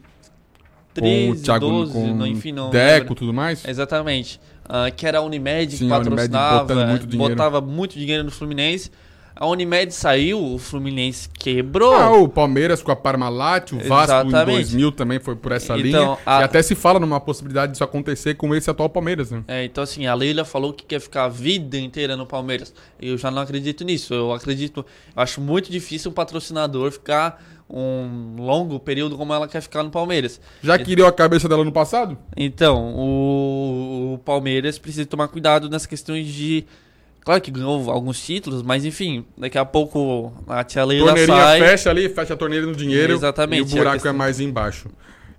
Com 1.00 1.30
o 1.30 1.36
Thiago- 1.36 1.66
12, 1.68 1.92
com 1.92 2.14
não, 2.14 2.26
enfim, 2.26 2.52
não 2.52 2.70
Deco, 2.70 2.98
lembro. 3.00 3.14
tudo 3.14 3.32
mais? 3.32 3.64
Exatamente. 3.66 4.40
Ah, 4.74 4.90
que 4.90 5.06
era 5.06 5.18
a 5.18 5.20
Unimed 5.20 5.76
Sim, 5.76 5.86
que 5.86 5.92
Unimed 5.92 6.08
patrocinava, 6.08 6.98
dinheiro. 7.06 7.34
botava 7.34 7.60
muito 7.60 7.98
dinheiro 7.98 8.24
no 8.24 8.30
Fluminense. 8.30 8.90
A 9.34 9.46
Unimed 9.46 9.92
saiu, 9.92 10.42
o 10.54 10.58
Fluminense 10.58 11.28
quebrou. 11.28 11.94
Ah, 11.94 12.12
o 12.12 12.28
Palmeiras 12.28 12.82
com 12.82 12.92
a 12.92 12.96
Parmalat, 12.96 13.72
o 13.72 13.78
Vasco 13.78 14.04
Exatamente. 14.12 14.50
em 14.50 14.54
2000 14.54 14.92
também 14.92 15.18
foi 15.18 15.34
por 15.34 15.52
essa 15.52 15.76
Então, 15.78 15.82
linha. 16.12 16.18
a- 16.24 16.40
E 16.42 16.44
até 16.44 16.62
se 16.62 16.74
fala 16.74 17.00
numa 17.00 17.18
possibilidade 17.18 17.72
disso 17.72 17.82
acontecer 17.82 18.34
com 18.34 18.54
esse 18.54 18.68
atual 18.70 18.88
Palmeiras, 18.88 19.30
né? 19.30 19.42
É, 19.48 19.64
então 19.64 19.82
assim, 19.82 20.06
a 20.06 20.14
Leila 20.14 20.44
falou 20.44 20.72
que 20.72 20.84
quer 20.84 21.00
ficar 21.00 21.24
a 21.24 21.28
vida 21.28 21.78
inteira 21.78 22.16
no 22.16 22.26
Palmeiras. 22.26 22.72
Eu 23.00 23.16
já 23.18 23.30
não 23.30 23.42
acredito 23.42 23.84
nisso. 23.84 24.12
Eu 24.14 24.32
acredito, 24.32 24.84
eu 25.16 25.22
acho 25.22 25.40
muito 25.40 25.72
difícil 25.72 26.10
um 26.10 26.14
patrocinador 26.14 26.90
ficar 26.92 27.42
um 27.74 28.36
longo 28.38 28.78
período 28.78 29.16
como 29.16 29.32
ela 29.32 29.48
quer 29.48 29.62
ficar 29.62 29.82
no 29.82 29.90
Palmeiras. 29.90 30.38
Já 30.62 30.78
queria 30.78 31.08
a 31.08 31.12
cabeça 31.12 31.48
dela 31.48 31.64
no 31.64 31.72
passado? 31.72 32.18
Então, 32.36 32.94
o, 32.94 34.14
o 34.14 34.18
Palmeiras 34.18 34.78
precisa 34.78 35.06
tomar 35.06 35.28
cuidado 35.28 35.70
nessas 35.70 35.86
questões 35.86 36.26
de. 36.26 36.66
Claro 37.24 37.40
que 37.40 37.50
ganhou 37.52 37.88
alguns 37.88 38.20
títulos, 38.20 38.62
mas 38.62 38.84
enfim, 38.84 39.24
daqui 39.38 39.56
a 39.56 39.64
pouco 39.64 40.32
a 40.46 40.64
tia 40.64 40.84
Leila 40.84 41.06
Torneirinha 41.06 41.38
sai. 41.38 41.60
fecha 41.60 41.90
ali, 41.90 42.08
fecha 42.08 42.34
a 42.34 42.36
torneira 42.36 42.66
no 42.66 42.74
dinheiro. 42.74 43.12
Exatamente, 43.12 43.70
E 43.70 43.74
o 43.74 43.76
buraco 43.76 44.08
é 44.08 44.12
mais 44.12 44.40
embaixo. 44.40 44.88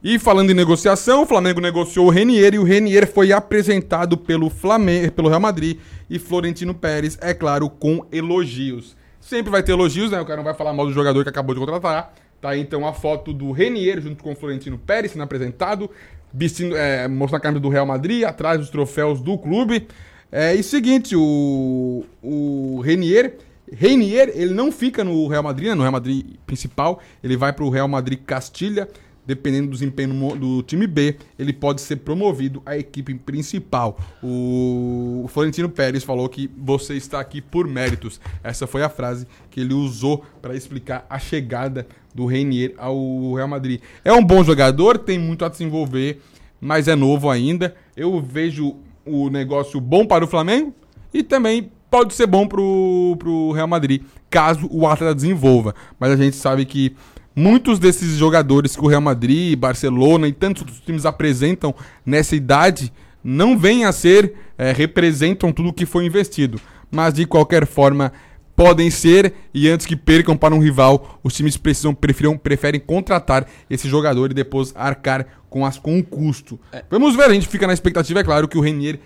E 0.01 0.17
falando 0.19 0.49
em 0.49 0.53
negociação, 0.53 1.23
o 1.23 1.25
Flamengo 1.25 1.61
negociou 1.61 2.07
o 2.07 2.09
Renier 2.09 2.53
e 2.53 2.59
o 2.59 2.63
Renier 2.63 3.07
foi 3.07 3.31
apresentado 3.31 4.17
pelo 4.17 4.49
Flamengo, 4.49 5.11
pelo 5.11 5.29
Real 5.29 5.39
Madrid 5.39 5.77
e 6.09 6.19
Florentino 6.19 6.73
Pérez, 6.73 7.17
é 7.21 7.33
claro, 7.33 7.69
com 7.69 8.05
elogios. 8.11 8.95
Sempre 9.19 9.51
vai 9.51 9.63
ter 9.63 9.71
elogios, 9.71 10.11
né? 10.11 10.19
O 10.19 10.25
cara 10.25 10.37
não 10.37 10.43
vai 10.43 10.53
falar 10.53 10.73
mal 10.73 10.85
do 10.85 10.91
jogador 10.91 11.23
que 11.23 11.29
acabou 11.29 11.55
de 11.55 11.59
contratar. 11.61 12.13
Tá 12.41 12.49
aí 12.49 12.59
então 12.59 12.85
a 12.85 12.91
foto 12.93 13.31
do 13.31 13.51
Renier 13.53 14.01
junto 14.01 14.21
com 14.21 14.33
o 14.33 14.35
Florentino 14.35 14.77
Pérez 14.77 15.13
sendo 15.13 15.23
apresentado, 15.23 15.89
vestindo, 16.33 16.75
é, 16.75 17.07
mostrando 17.07 17.39
a 17.39 17.41
camisa 17.41 17.61
do 17.61 17.69
Real 17.69 17.85
Madrid, 17.85 18.23
atrás 18.23 18.59
dos 18.59 18.69
troféus 18.69 19.21
do 19.21 19.37
clube. 19.37 19.87
É, 20.35 20.55
e 20.55 20.63
seguinte, 20.63 21.15
o, 21.15 22.03
o 22.23 22.81
Renier, 22.81 23.37
Renier, 23.71 24.31
ele 24.33 24.51
não 24.51 24.71
fica 24.71 25.03
no 25.03 25.27
Real 25.27 25.43
Madrid, 25.43 25.67
né, 25.67 25.75
no 25.75 25.81
Real 25.81 25.91
Madrid 25.91 26.25
principal, 26.43 26.99
ele 27.23 27.37
vai 27.37 27.53
para 27.53 27.63
o 27.63 27.69
Real 27.69 27.87
Madrid 27.87 28.19
Castilha, 28.25 28.89
dependendo 29.27 29.67
do 29.67 29.73
desempenho 29.73 30.35
do 30.35 30.63
time 30.63 30.87
B, 30.87 31.17
ele 31.37 31.53
pode 31.53 31.81
ser 31.81 31.97
promovido 31.97 32.63
à 32.65 32.75
equipe 32.75 33.13
principal. 33.13 33.95
O 34.23 35.27
Florentino 35.29 35.69
Pérez 35.69 36.03
falou 36.03 36.27
que 36.27 36.49
você 36.57 36.95
está 36.95 37.19
aqui 37.19 37.39
por 37.39 37.67
méritos. 37.67 38.19
Essa 38.43 38.65
foi 38.65 38.81
a 38.81 38.89
frase 38.89 39.27
que 39.51 39.59
ele 39.61 39.75
usou 39.75 40.25
para 40.41 40.55
explicar 40.55 41.05
a 41.07 41.19
chegada 41.19 41.85
do 42.13 42.25
Renier 42.25 42.73
ao 42.75 43.35
Real 43.35 43.47
Madrid. 43.47 43.81
É 44.03 44.11
um 44.11 44.23
bom 44.23 44.43
jogador, 44.43 44.97
tem 44.97 45.19
muito 45.19 45.45
a 45.45 45.49
desenvolver, 45.49 46.21
mas 46.59 46.87
é 46.87 46.95
novo 46.95 47.29
ainda. 47.29 47.75
Eu 47.95 48.19
vejo 48.19 48.77
o 49.05 49.29
negócio 49.29 49.79
bom 49.79 50.05
para 50.05 50.23
o 50.23 50.27
Flamengo 50.27 50.73
e 51.13 51.23
também 51.23 51.71
pode 51.89 52.13
ser 52.13 52.25
bom 52.25 52.47
pro, 52.47 53.15
pro 53.19 53.51
Real 53.51 53.67
Madrid, 53.67 54.01
caso 54.29 54.67
o 54.71 54.87
atleta 54.87 55.13
desenvolva. 55.13 55.75
Mas 55.99 56.11
a 56.11 56.15
gente 56.15 56.35
sabe 56.35 56.65
que 56.65 56.95
muitos 57.35 57.77
desses 57.77 58.17
jogadores 58.17 58.75
que 58.75 58.83
o 58.83 58.87
Real 58.87 59.01
Madrid, 59.01 59.57
Barcelona 59.57 60.27
e 60.27 60.33
tantos 60.33 60.63
outros 60.63 60.79
times 60.81 61.05
apresentam 61.05 61.73
nessa 62.05 62.35
idade 62.35 62.91
não 63.23 63.57
vêm 63.57 63.85
a 63.85 63.91
ser, 63.91 64.33
eh, 64.57 64.73
representam 64.73 65.51
tudo 65.51 65.71
que 65.71 65.85
foi 65.85 66.05
investido. 66.05 66.59
Mas 66.91 67.13
de 67.13 67.25
qualquer 67.25 67.65
forma, 67.65 68.11
podem 68.55 68.89
ser 68.89 69.33
e 69.53 69.67
antes 69.69 69.85
que 69.85 69.95
percam 69.95 70.37
para 70.37 70.53
um 70.53 70.59
rival, 70.59 71.19
os 71.23 71.33
times 71.33 71.57
precisam 71.57 71.93
preferem, 71.93 72.37
preferem 72.37 72.79
contratar 72.79 73.47
esse 73.69 73.87
jogador 73.87 74.31
e 74.31 74.33
depois 74.33 74.73
arcar 74.75 75.25
com, 75.49 75.65
as, 75.65 75.77
com 75.77 75.99
o 75.99 76.03
custo. 76.03 76.59
Vamos 76.89 77.15
ver, 77.15 77.25
a 77.25 77.33
gente 77.33 77.47
fica 77.47 77.67
na 77.67 77.73
expectativa, 77.73 78.19
é 78.19 78.23
claro, 78.23 78.47
que 78.47 78.57
o 78.57 78.61
Renier 78.61 78.99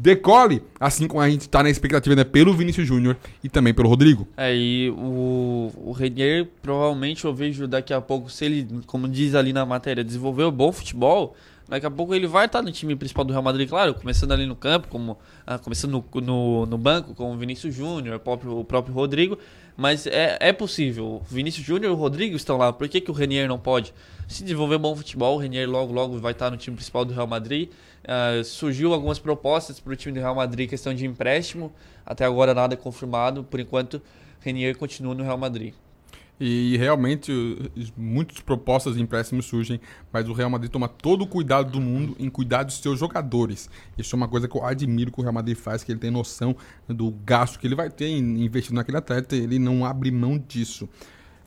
decole, 0.00 0.62
assim 0.78 1.08
como 1.08 1.20
a 1.20 1.28
gente 1.28 1.42
está 1.42 1.62
na 1.62 1.70
expectativa 1.70 2.14
né, 2.14 2.24
pelo 2.24 2.54
Vinícius 2.54 2.86
Júnior 2.86 3.16
e 3.42 3.48
também 3.48 3.74
pelo 3.74 3.88
Rodrigo. 3.88 4.28
É, 4.36 4.54
e 4.54 4.90
o, 4.90 5.72
o 5.76 5.92
Renier, 5.92 6.46
provavelmente 6.62 7.24
eu 7.24 7.34
vejo 7.34 7.66
daqui 7.66 7.92
a 7.92 8.00
pouco, 8.00 8.30
se 8.30 8.44
ele, 8.44 8.68
como 8.86 9.08
diz 9.08 9.34
ali 9.34 9.52
na 9.52 9.66
matéria, 9.66 10.04
desenvolver 10.04 10.44
um 10.44 10.52
bom 10.52 10.72
futebol, 10.72 11.34
daqui 11.68 11.86
a 11.86 11.90
pouco 11.90 12.14
ele 12.14 12.26
vai 12.26 12.46
estar 12.46 12.62
no 12.62 12.72
time 12.72 12.96
principal 12.96 13.24
do 13.24 13.32
Real 13.32 13.42
Madrid, 13.42 13.68
claro, 13.68 13.94
começando 13.94 14.32
ali 14.32 14.46
no 14.46 14.56
campo, 14.56 14.88
como 14.88 15.18
ah, 15.46 15.58
começando 15.58 15.92
no, 15.92 16.20
no, 16.20 16.66
no 16.66 16.78
banco, 16.78 17.14
com 17.14 17.32
o 17.32 17.36
Vinícius 17.36 17.74
Júnior, 17.74 18.16
o 18.16 18.20
próprio, 18.20 18.58
o 18.58 18.64
próprio 18.64 18.94
Rodrigo, 18.94 19.38
mas 19.76 20.06
é, 20.06 20.38
é 20.40 20.52
possível. 20.52 21.06
O 21.06 21.22
Vinícius 21.28 21.66
Júnior 21.66 21.92
e 21.92 21.94
o 21.94 21.96
Rodrigo 21.96 22.34
estão 22.34 22.56
lá, 22.56 22.72
por 22.72 22.88
que, 22.88 23.00
que 23.00 23.10
o 23.10 23.14
Renier 23.14 23.46
não 23.46 23.58
pode? 23.58 23.92
Se 24.26 24.42
desenvolver 24.42 24.78
bom 24.78 24.96
futebol, 24.96 25.36
o 25.36 25.38
Renier 25.38 25.68
logo, 25.68 25.92
logo 25.92 26.18
vai 26.18 26.32
estar 26.32 26.50
no 26.50 26.56
time 26.56 26.74
principal 26.76 27.04
do 27.04 27.12
Real 27.12 27.26
Madrid. 27.26 27.70
Ah, 28.06 28.42
surgiu 28.44 28.94
algumas 28.94 29.18
propostas 29.18 29.78
para 29.78 29.92
o 29.92 29.96
time 29.96 30.14
do 30.14 30.20
Real 30.20 30.34
Madrid, 30.34 30.68
questão 30.68 30.94
de 30.94 31.04
empréstimo, 31.04 31.72
até 32.04 32.24
agora 32.24 32.54
nada 32.54 32.76
confirmado, 32.76 33.44
por 33.44 33.60
enquanto 33.60 34.00
Renier 34.40 34.76
continua 34.76 35.14
no 35.14 35.22
Real 35.22 35.36
Madrid. 35.36 35.74
E 36.40 36.76
realmente 36.76 37.32
muitas 37.96 38.40
propostas 38.40 38.94
de 38.94 39.02
empréstimos 39.02 39.46
surgem, 39.46 39.80
mas 40.12 40.28
o 40.28 40.32
Real 40.32 40.48
Madrid 40.48 40.70
toma 40.70 40.88
todo 40.88 41.22
o 41.22 41.26
cuidado 41.26 41.72
do 41.72 41.80
mundo 41.80 42.14
em 42.18 42.30
cuidar 42.30 42.62
dos 42.62 42.78
seus 42.78 42.98
jogadores. 42.98 43.68
Isso 43.96 44.14
é 44.14 44.16
uma 44.16 44.28
coisa 44.28 44.46
que 44.46 44.56
eu 44.56 44.64
admiro 44.64 45.10
que 45.10 45.18
o 45.18 45.22
Real 45.22 45.34
Madrid 45.34 45.56
faz, 45.56 45.82
que 45.82 45.90
ele 45.90 45.98
tem 45.98 46.12
noção 46.12 46.54
do 46.86 47.10
gasto 47.10 47.58
que 47.58 47.66
ele 47.66 47.74
vai 47.74 47.90
ter 47.90 48.06
em 48.06 48.44
investir 48.44 48.72
naquele 48.72 48.98
atleta, 48.98 49.34
ele 49.34 49.58
não 49.58 49.84
abre 49.84 50.12
mão 50.12 50.38
disso. 50.38 50.88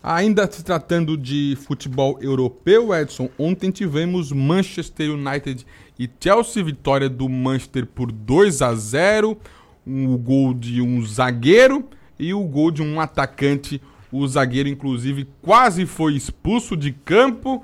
Ainda 0.03 0.51
se 0.51 0.63
tratando 0.63 1.15
de 1.15 1.55
futebol 1.61 2.17
europeu, 2.19 2.93
Edson, 2.93 3.29
ontem 3.37 3.69
tivemos 3.69 4.31
Manchester 4.31 5.11
United 5.11 5.65
e 5.97 6.09
Chelsea, 6.19 6.63
vitória 6.63 7.07
do 7.07 7.29
Manchester 7.29 7.85
por 7.85 8.11
2 8.11 8.63
a 8.63 8.73
0, 8.73 9.37
um 9.85 10.17
gol 10.17 10.55
de 10.55 10.81
um 10.81 11.05
zagueiro 11.05 11.87
e 12.17 12.33
o 12.33 12.43
gol 12.43 12.71
de 12.71 12.81
um 12.81 12.99
atacante. 12.99 13.79
O 14.11 14.27
zagueiro, 14.27 14.67
inclusive, 14.67 15.27
quase 15.41 15.85
foi 15.85 16.15
expulso 16.15 16.75
de 16.75 16.91
campo. 16.91 17.63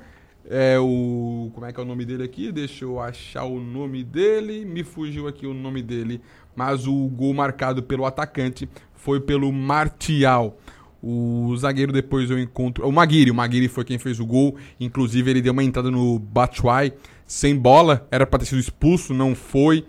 É 0.49 0.79
o. 0.79 1.51
Como 1.53 1.65
é 1.65 1.73
que 1.73 1.79
é 1.79 1.83
o 1.83 1.85
nome 1.85 2.05
dele 2.05 2.23
aqui? 2.23 2.51
Deixa 2.51 2.85
eu 2.85 3.01
achar 3.01 3.43
o 3.43 3.59
nome 3.59 4.03
dele. 4.03 4.63
Me 4.63 4.83
fugiu 4.83 5.27
aqui 5.27 5.45
o 5.45 5.53
nome 5.53 5.81
dele. 5.81 6.21
Mas 6.55 6.87
o 6.87 7.07
gol 7.09 7.33
marcado 7.33 7.83
pelo 7.83 8.05
atacante 8.05 8.67
foi 8.95 9.19
pelo 9.19 9.51
Martial. 9.51 10.57
O 11.03 11.55
zagueiro 11.57 11.91
depois 11.91 12.31
eu 12.31 12.39
encontro. 12.39 12.87
O 12.87 12.91
Maguire, 12.91 13.29
o 13.29 13.35
Maguire 13.35 13.67
foi 13.67 13.83
quem 13.83 13.97
fez 13.97 14.19
o 14.19 14.25
gol. 14.25 14.55
Inclusive, 14.79 15.29
ele 15.29 15.41
deu 15.41 15.53
uma 15.53 15.63
entrada 15.63 15.91
no 15.91 16.17
Batshuayi 16.17 16.93
sem 17.25 17.55
bola. 17.55 18.07
Era 18.09 18.25
para 18.25 18.39
ter 18.39 18.45
sido 18.45 18.59
expulso, 18.59 19.13
não 19.13 19.35
foi. 19.35 19.85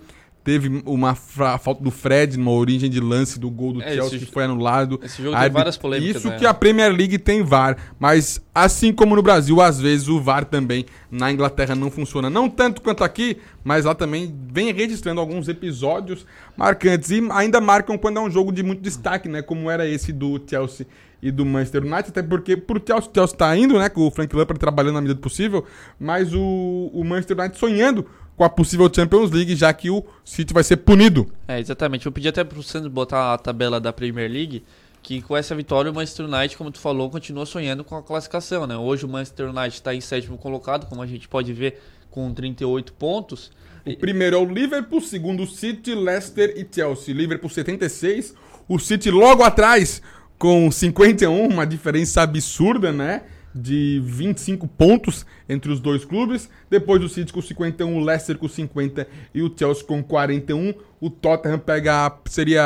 Teve 0.49 0.83
uma 0.87 1.15
falta 1.15 1.85
do 1.85 1.91
Fred 1.91 2.39
numa 2.39 2.53
origem 2.53 2.89
de 2.89 3.01
lance 3.01 3.39
do 3.39 3.51
gol 3.51 3.75
do 3.75 3.83
É, 3.83 3.93
Chelsea 3.93 4.19
que 4.19 4.25
foi 4.33 4.45
anulado. 4.45 4.99
esse 5.05 5.19
jogo 5.23 5.35
tem 5.35 5.41
Arbit- 5.45 5.53
várias 5.59 5.77
polêmicas, 5.77 6.17
Isso 6.17 6.29
né? 6.29 6.39
que 6.39 6.47
a 6.47 6.55
Premier 6.55 6.91
League 6.91 7.19
tem 7.19 7.43
VAR, 7.43 7.77
mas 8.01 8.41
assim 8.55 8.91
como 8.91 9.15
no 9.15 9.21
Brasil, 9.21 9.61
às 9.61 9.79
vezes 9.79 10.09
o 10.09 10.19
VAR 10.19 10.47
também 10.47 10.87
na 11.11 11.31
Inglaterra 11.31 11.75
não 11.75 11.91
funciona. 11.91 12.31
Não 12.31 12.49
tanto 12.49 12.81
quanto 12.81 13.05
aqui, 13.05 13.37
mas 13.63 13.85
lá 13.85 13.95
também 13.95 14.35
vem 14.51 14.73
registrando 14.73 15.21
alguns 15.21 15.49
episódios 15.49 16.25
marcantes 16.57 17.11
e 17.11 17.23
ainda 17.31 17.61
marcam 17.61 17.99
quando 17.99 18.17
é 18.17 18.21
um 18.23 18.31
jogo 18.31 18.51
de 18.51 18.63
muito 18.63 18.81
destaque, 18.81 19.29
né? 19.29 19.43
Como 19.43 19.71
era 19.71 19.87
esse 19.87 20.15
do 20.15 20.41
Chelsea 20.49 20.87
e 21.23 21.31
do 21.31 21.45
Manchester 21.45 21.83
United, 21.83 22.09
até 22.09 22.23
porque 22.23 22.57
pro 22.57 22.81
Chelsea, 22.85 23.11
o 23.11 23.15
Chelsea 23.15 23.37
tá 23.37 23.55
indo, 23.55 23.79
né? 23.79 23.91
Com 23.91 24.07
o 24.07 24.11
Frank 24.11 24.35
Lampard 24.35 24.59
trabalhando 24.59 24.95
na 24.95 25.01
medida 25.03 25.17
do 25.17 25.21
possível, 25.23 25.63
mas 26.01 26.33
o, 26.33 26.91
o 26.95 27.05
Manchester 27.05 27.39
United 27.39 27.59
sonhando 27.59 28.07
com 28.39 28.45
a 28.45 28.49
possível 28.49 28.89
Champions 28.95 29.32
League, 29.32 29.57
já 29.57 29.72
que 29.74 29.91
o 29.91 30.05
City 30.24 30.55
vai 30.55 30.62
ser 30.62 30.76
punido. 30.76 31.26
É, 31.49 31.59
exatamente. 31.59 32.07
Eu 32.07 32.12
pedi 32.12 32.28
até 32.28 32.45
pro 32.45 32.62
Santos 32.62 32.89
botar 32.89 33.34
a 33.34 33.39
tabela 33.39 33.80
da 33.80 33.93
Premier 33.93 34.30
League, 34.30 34.62
que 35.03 35.20
com 35.20 35.36
essa 35.36 35.57
vitória 35.57 35.91
o 35.91 35.95
Manchester 35.95 36.26
United, 36.26 36.57
como 36.57 36.70
tu 36.70 36.78
falou, 36.78 37.11
continua 37.11 37.45
sonhando 37.45 37.82
com 37.82 37.97
a 37.97 38.03
classificação, 38.03 38.64
né? 38.64 38.76
Hoje 38.76 39.05
o 39.05 39.09
Manchester 39.09 39.49
United 39.49 39.74
está 39.74 39.93
em 39.93 40.01
sétimo 40.01 40.39
colocado, 40.39 40.86
como 40.86 41.03
a 41.03 41.07
gente 41.07 41.26
pode 41.26 41.53
ver, 41.53 41.82
com 42.12 42.32
38 42.32 42.93
pontos. 42.93 43.51
O 43.84 43.97
primeiro 43.97 44.36
é 44.36 44.39
o 44.39 44.45
Liverpool, 44.45 45.01
segundo 45.01 45.43
o 45.43 45.47
City, 45.47 45.93
Leicester 45.97 46.55
e 46.57 46.66
Chelsea. 46.72 47.12
Liverpool 47.12 47.51
76, 47.51 48.34
o 48.68 48.78
City 48.78 49.11
logo 49.11 49.43
atrás 49.43 50.01
com 50.39 50.70
51, 50.70 51.49
uma 51.49 51.66
diferença 51.66 52.22
absurda, 52.22 52.93
né? 52.93 53.22
De 53.61 54.01
25 54.05 54.69
pontos 54.69 55.27
entre 55.49 55.73
os 55.73 55.81
dois 55.81 56.05
clubes. 56.05 56.49
Depois 56.71 57.03
o 57.03 57.09
City 57.09 57.33
com 57.33 57.43
51, 57.43 57.97
o 57.97 58.05
Leicester 58.05 58.39
com 58.39 58.49
50 58.49 59.07
e 59.35 59.43
o 59.43 59.53
Chelsea 59.57 59.85
com 59.85 60.03
41. 60.03 60.75
O 61.01 61.11
Tottenham 61.11 61.59
pega 61.59 62.07
a, 62.07 62.19
seria 62.27 62.63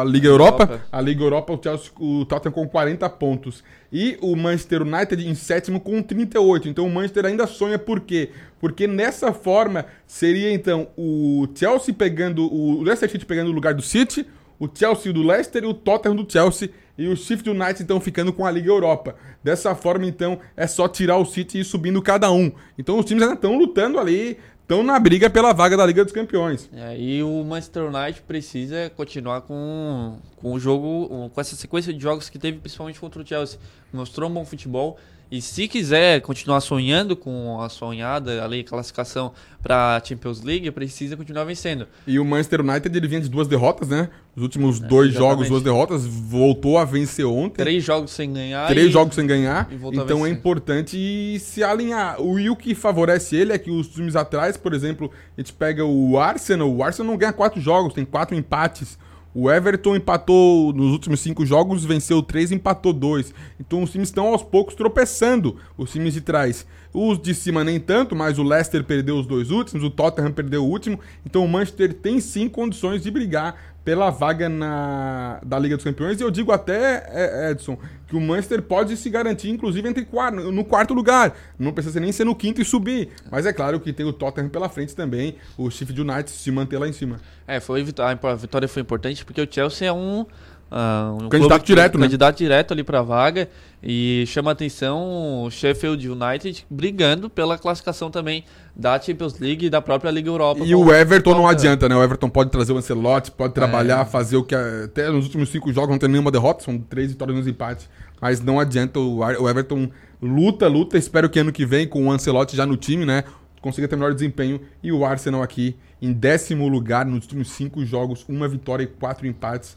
a 0.00 0.04
Liga 0.04 0.28
Europa. 0.28 0.64
Europa. 0.64 0.86
A 0.90 1.00
Liga 1.00 1.22
Europa, 1.22 1.52
o, 1.52 1.60
Chelsea, 1.62 1.90
o 1.98 2.24
Tottenham 2.24 2.52
com 2.52 2.68
40 2.68 3.08
pontos. 3.10 3.64
E 3.92 4.18
o 4.20 4.36
Manchester 4.36 4.82
United 4.82 5.26
em 5.26 5.34
sétimo 5.34 5.80
com 5.80 6.02
38. 6.02 6.68
Então 6.68 6.86
o 6.86 6.90
Manchester 6.90 7.26
ainda 7.26 7.46
sonha 7.46 7.78
por 7.78 8.00
quê? 8.00 8.30
Porque 8.60 8.86
nessa 8.86 9.32
forma 9.32 9.86
seria 10.06 10.52
então 10.52 10.88
o 10.96 11.48
Chelsea 11.54 11.94
pegando, 11.94 12.52
o 12.52 12.82
Leicester 12.82 13.10
City 13.10 13.24
pegando 13.24 13.50
o 13.50 13.54
lugar 13.54 13.74
do 13.74 13.82
City, 13.82 14.26
o 14.60 14.68
Chelsea 14.72 15.12
do 15.12 15.22
Leicester 15.22 15.64
o 15.64 15.74
Tottenham 15.74 16.14
do 16.14 16.30
Chelsea. 16.30 16.70
E 16.98 17.08
o 17.08 17.16
Shift 17.16 17.48
United 17.48 17.82
então 17.82 17.98
ficando 17.98 18.30
com 18.30 18.44
a 18.44 18.50
Liga 18.50 18.68
Europa. 18.68 19.16
Dessa 19.42 19.74
forma 19.74 20.04
então 20.06 20.38
é 20.54 20.66
só 20.66 20.86
tirar 20.86 21.16
o 21.16 21.24
City 21.24 21.56
e 21.56 21.60
ir 21.62 21.64
subindo 21.64 22.02
cada 22.02 22.30
um. 22.30 22.52
Então 22.78 22.98
os 22.98 23.06
times 23.06 23.22
ainda 23.22 23.36
estão 23.36 23.56
lutando 23.56 23.98
ali, 23.98 24.36
estão 24.60 24.82
na 24.82 24.98
briga 24.98 25.30
pela 25.30 25.54
vaga 25.54 25.78
da 25.78 25.86
Liga 25.86 26.04
dos 26.04 26.12
Campeões. 26.12 26.68
É, 26.74 27.00
e 27.00 27.22
o 27.22 27.42
Manchester 27.42 27.84
United 27.84 28.20
precisa 28.28 28.92
continuar 28.94 29.40
com, 29.40 30.18
com 30.36 30.52
o 30.52 30.60
jogo, 30.60 31.30
com 31.30 31.40
essa 31.40 31.56
sequência 31.56 31.90
de 31.90 32.02
jogos 32.02 32.28
que 32.28 32.38
teve, 32.38 32.58
principalmente 32.58 33.00
contra 33.00 33.22
o 33.22 33.26
Chelsea. 33.26 33.58
Mostrou 33.90 34.28
um 34.28 34.34
bom 34.34 34.44
futebol. 34.44 34.98
E 35.30 35.40
se 35.40 35.68
quiser 35.68 36.20
continuar 36.22 36.60
sonhando 36.60 37.14
com 37.14 37.60
a 37.60 37.68
sonhada 37.68 38.44
ali, 38.44 38.64
classificação 38.64 39.32
para 39.62 39.96
a 39.96 40.04
Champions 40.04 40.42
League, 40.42 40.68
precisa 40.72 41.16
continuar 41.16 41.44
vencendo. 41.44 41.86
E 42.04 42.18
o 42.18 42.24
Manchester 42.24 42.62
United 42.62 42.96
ele 42.96 43.06
vinha 43.06 43.20
de 43.20 43.28
duas 43.28 43.46
derrotas, 43.46 43.88
né? 43.88 44.08
Os 44.34 44.42
últimos 44.42 44.82
é, 44.82 44.86
dois 44.86 45.10
exatamente. 45.10 45.30
jogos, 45.30 45.48
duas 45.48 45.62
derrotas, 45.62 46.04
voltou 46.04 46.78
a 46.78 46.84
vencer 46.84 47.24
ontem. 47.24 47.62
Três 47.62 47.84
jogos 47.84 48.10
sem 48.10 48.32
ganhar. 48.32 48.66
Três 48.66 48.88
e... 48.88 48.90
jogos 48.90 49.14
sem 49.14 49.24
ganhar. 49.24 49.68
Então 49.92 50.26
é 50.26 50.30
importante 50.30 51.38
se 51.38 51.62
alinhar. 51.62 52.20
O, 52.20 52.38
e 52.38 52.50
o 52.50 52.56
que 52.56 52.74
favorece 52.74 53.36
ele 53.36 53.52
é 53.52 53.58
que 53.58 53.70
os 53.70 53.86
times 53.86 54.16
atrás, 54.16 54.56
por 54.56 54.74
exemplo, 54.74 55.12
a 55.36 55.40
gente 55.40 55.52
pega 55.52 55.84
o 55.84 56.18
Arsenal, 56.18 56.68
o 56.68 56.82
Arsenal 56.82 57.12
não 57.12 57.18
ganha 57.18 57.32
quatro 57.32 57.60
jogos, 57.60 57.94
tem 57.94 58.04
quatro 58.04 58.34
empates. 58.34 58.98
O 59.32 59.48
Everton 59.48 59.94
empatou 59.94 60.72
nos 60.72 60.90
últimos 60.90 61.20
cinco 61.20 61.46
jogos, 61.46 61.84
venceu 61.84 62.20
três, 62.20 62.50
empatou 62.50 62.92
dois. 62.92 63.32
Então 63.60 63.82
os 63.82 63.92
times 63.92 64.08
estão 64.08 64.26
aos 64.26 64.42
poucos 64.42 64.74
tropeçando, 64.74 65.56
os 65.78 65.92
times 65.92 66.14
de 66.14 66.20
trás. 66.20 66.66
Os 66.92 67.20
de 67.22 67.32
cima 67.32 67.62
nem 67.62 67.78
tanto, 67.78 68.16
mas 68.16 68.38
o 68.38 68.42
Leicester 68.42 68.82
perdeu 68.82 69.16
os 69.16 69.26
dois 69.26 69.52
últimos, 69.52 69.84
o 69.84 69.90
Tottenham 69.90 70.32
perdeu 70.32 70.64
o 70.64 70.68
último. 70.68 70.98
Então 71.24 71.44
o 71.44 71.48
Manchester 71.48 71.94
tem 71.94 72.18
sim 72.20 72.48
condições 72.48 73.04
de 73.04 73.10
brigar 73.10 73.69
pela 73.84 74.10
vaga 74.10 74.48
na, 74.48 75.40
da 75.44 75.58
Liga 75.58 75.76
dos 75.76 75.84
Campeões. 75.84 76.20
E 76.20 76.24
eu 76.24 76.30
digo 76.30 76.52
até, 76.52 77.06
é, 77.08 77.50
Edson, 77.50 77.78
que 78.06 78.16
o 78.16 78.20
Manchester 78.20 78.60
pode 78.62 78.96
se 78.96 79.08
garantir, 79.08 79.50
inclusive, 79.50 79.88
entre 79.88 80.06
no 80.52 80.64
quarto 80.64 80.92
lugar. 80.92 81.34
Não 81.58 81.72
precisa 81.72 81.98
nem 82.00 82.12
ser 82.12 82.24
no 82.24 82.34
quinto 82.34 82.60
e 82.60 82.64
subir. 82.64 83.08
Mas 83.30 83.46
é 83.46 83.52
claro 83.52 83.80
que 83.80 83.92
tem 83.92 84.04
o 84.04 84.12
Tottenham 84.12 84.48
pela 84.48 84.68
frente 84.68 84.94
também, 84.94 85.36
o 85.56 85.70
Sheffield 85.70 86.00
United 86.02 86.30
se 86.30 86.50
manter 86.50 86.78
lá 86.78 86.88
em 86.88 86.92
cima. 86.92 87.20
É, 87.46 87.58
foi, 87.60 87.80
a 87.80 88.34
vitória 88.34 88.68
foi 88.68 88.82
importante 88.82 89.24
porque 89.24 89.40
o 89.40 89.48
Chelsea 89.50 89.88
é 89.88 89.92
um 89.92 90.26
Uh, 90.70 91.24
um 91.24 91.28
candidato 91.28 91.64
direto, 91.64 91.98
né? 91.98 92.06
Candidato 92.06 92.36
direto 92.38 92.72
ali 92.72 92.84
para 92.84 93.00
a 93.00 93.02
vaga. 93.02 93.48
E 93.82 94.24
chama 94.26 94.50
atenção 94.50 95.42
o 95.44 95.50
Sheffield 95.50 96.08
United 96.08 96.66
brigando 96.70 97.30
pela 97.30 97.58
classificação 97.58 98.10
também 98.10 98.44
da 98.76 99.00
Champions 99.00 99.38
League 99.38 99.66
e 99.66 99.70
da 99.70 99.80
própria 99.80 100.10
Liga 100.10 100.28
Europa. 100.28 100.62
E 100.64 100.74
o 100.74 100.92
Everton 100.92 101.34
não 101.34 101.48
adianta, 101.48 101.88
né? 101.88 101.96
O 101.96 102.02
Everton 102.02 102.28
pode 102.28 102.50
trazer 102.50 102.72
o 102.72 102.76
Ancelotti, 102.76 103.30
pode 103.30 103.54
trabalhar, 103.54 104.02
é. 104.02 104.04
fazer 104.04 104.36
o 104.36 104.44
que 104.44 104.54
até 104.54 105.10
nos 105.10 105.24
últimos 105.24 105.48
cinco 105.48 105.72
jogos 105.72 105.90
não 105.90 105.98
tem 105.98 106.08
nenhuma 106.08 106.30
derrota, 106.30 106.62
são 106.62 106.78
três 106.78 107.10
vitórias 107.10 107.38
e 107.38 107.40
um 107.42 107.50
empate. 107.50 107.88
Mas 108.20 108.40
não 108.40 108.60
adianta, 108.60 109.00
o 109.00 109.48
Everton 109.48 109.90
luta, 110.22 110.68
luta. 110.68 110.98
Espero 110.98 111.28
que 111.28 111.38
ano 111.38 111.50
que 111.50 111.64
vem, 111.64 111.88
com 111.88 112.06
o 112.06 112.12
Ancelotti 112.12 112.54
já 112.54 112.66
no 112.66 112.76
time, 112.76 113.06
né? 113.06 113.24
Consiga 113.60 113.88
ter 113.88 113.96
melhor 113.96 114.12
desempenho. 114.12 114.60
E 114.82 114.92
o 114.92 115.04
Arsenal 115.04 115.42
aqui 115.42 115.74
em 116.00 116.12
décimo 116.12 116.68
lugar 116.68 117.06
nos 117.06 117.24
últimos 117.24 117.50
cinco 117.50 117.84
jogos, 117.84 118.24
uma 118.28 118.46
vitória 118.46 118.84
e 118.84 118.86
quatro 118.86 119.26
empates. 119.26 119.76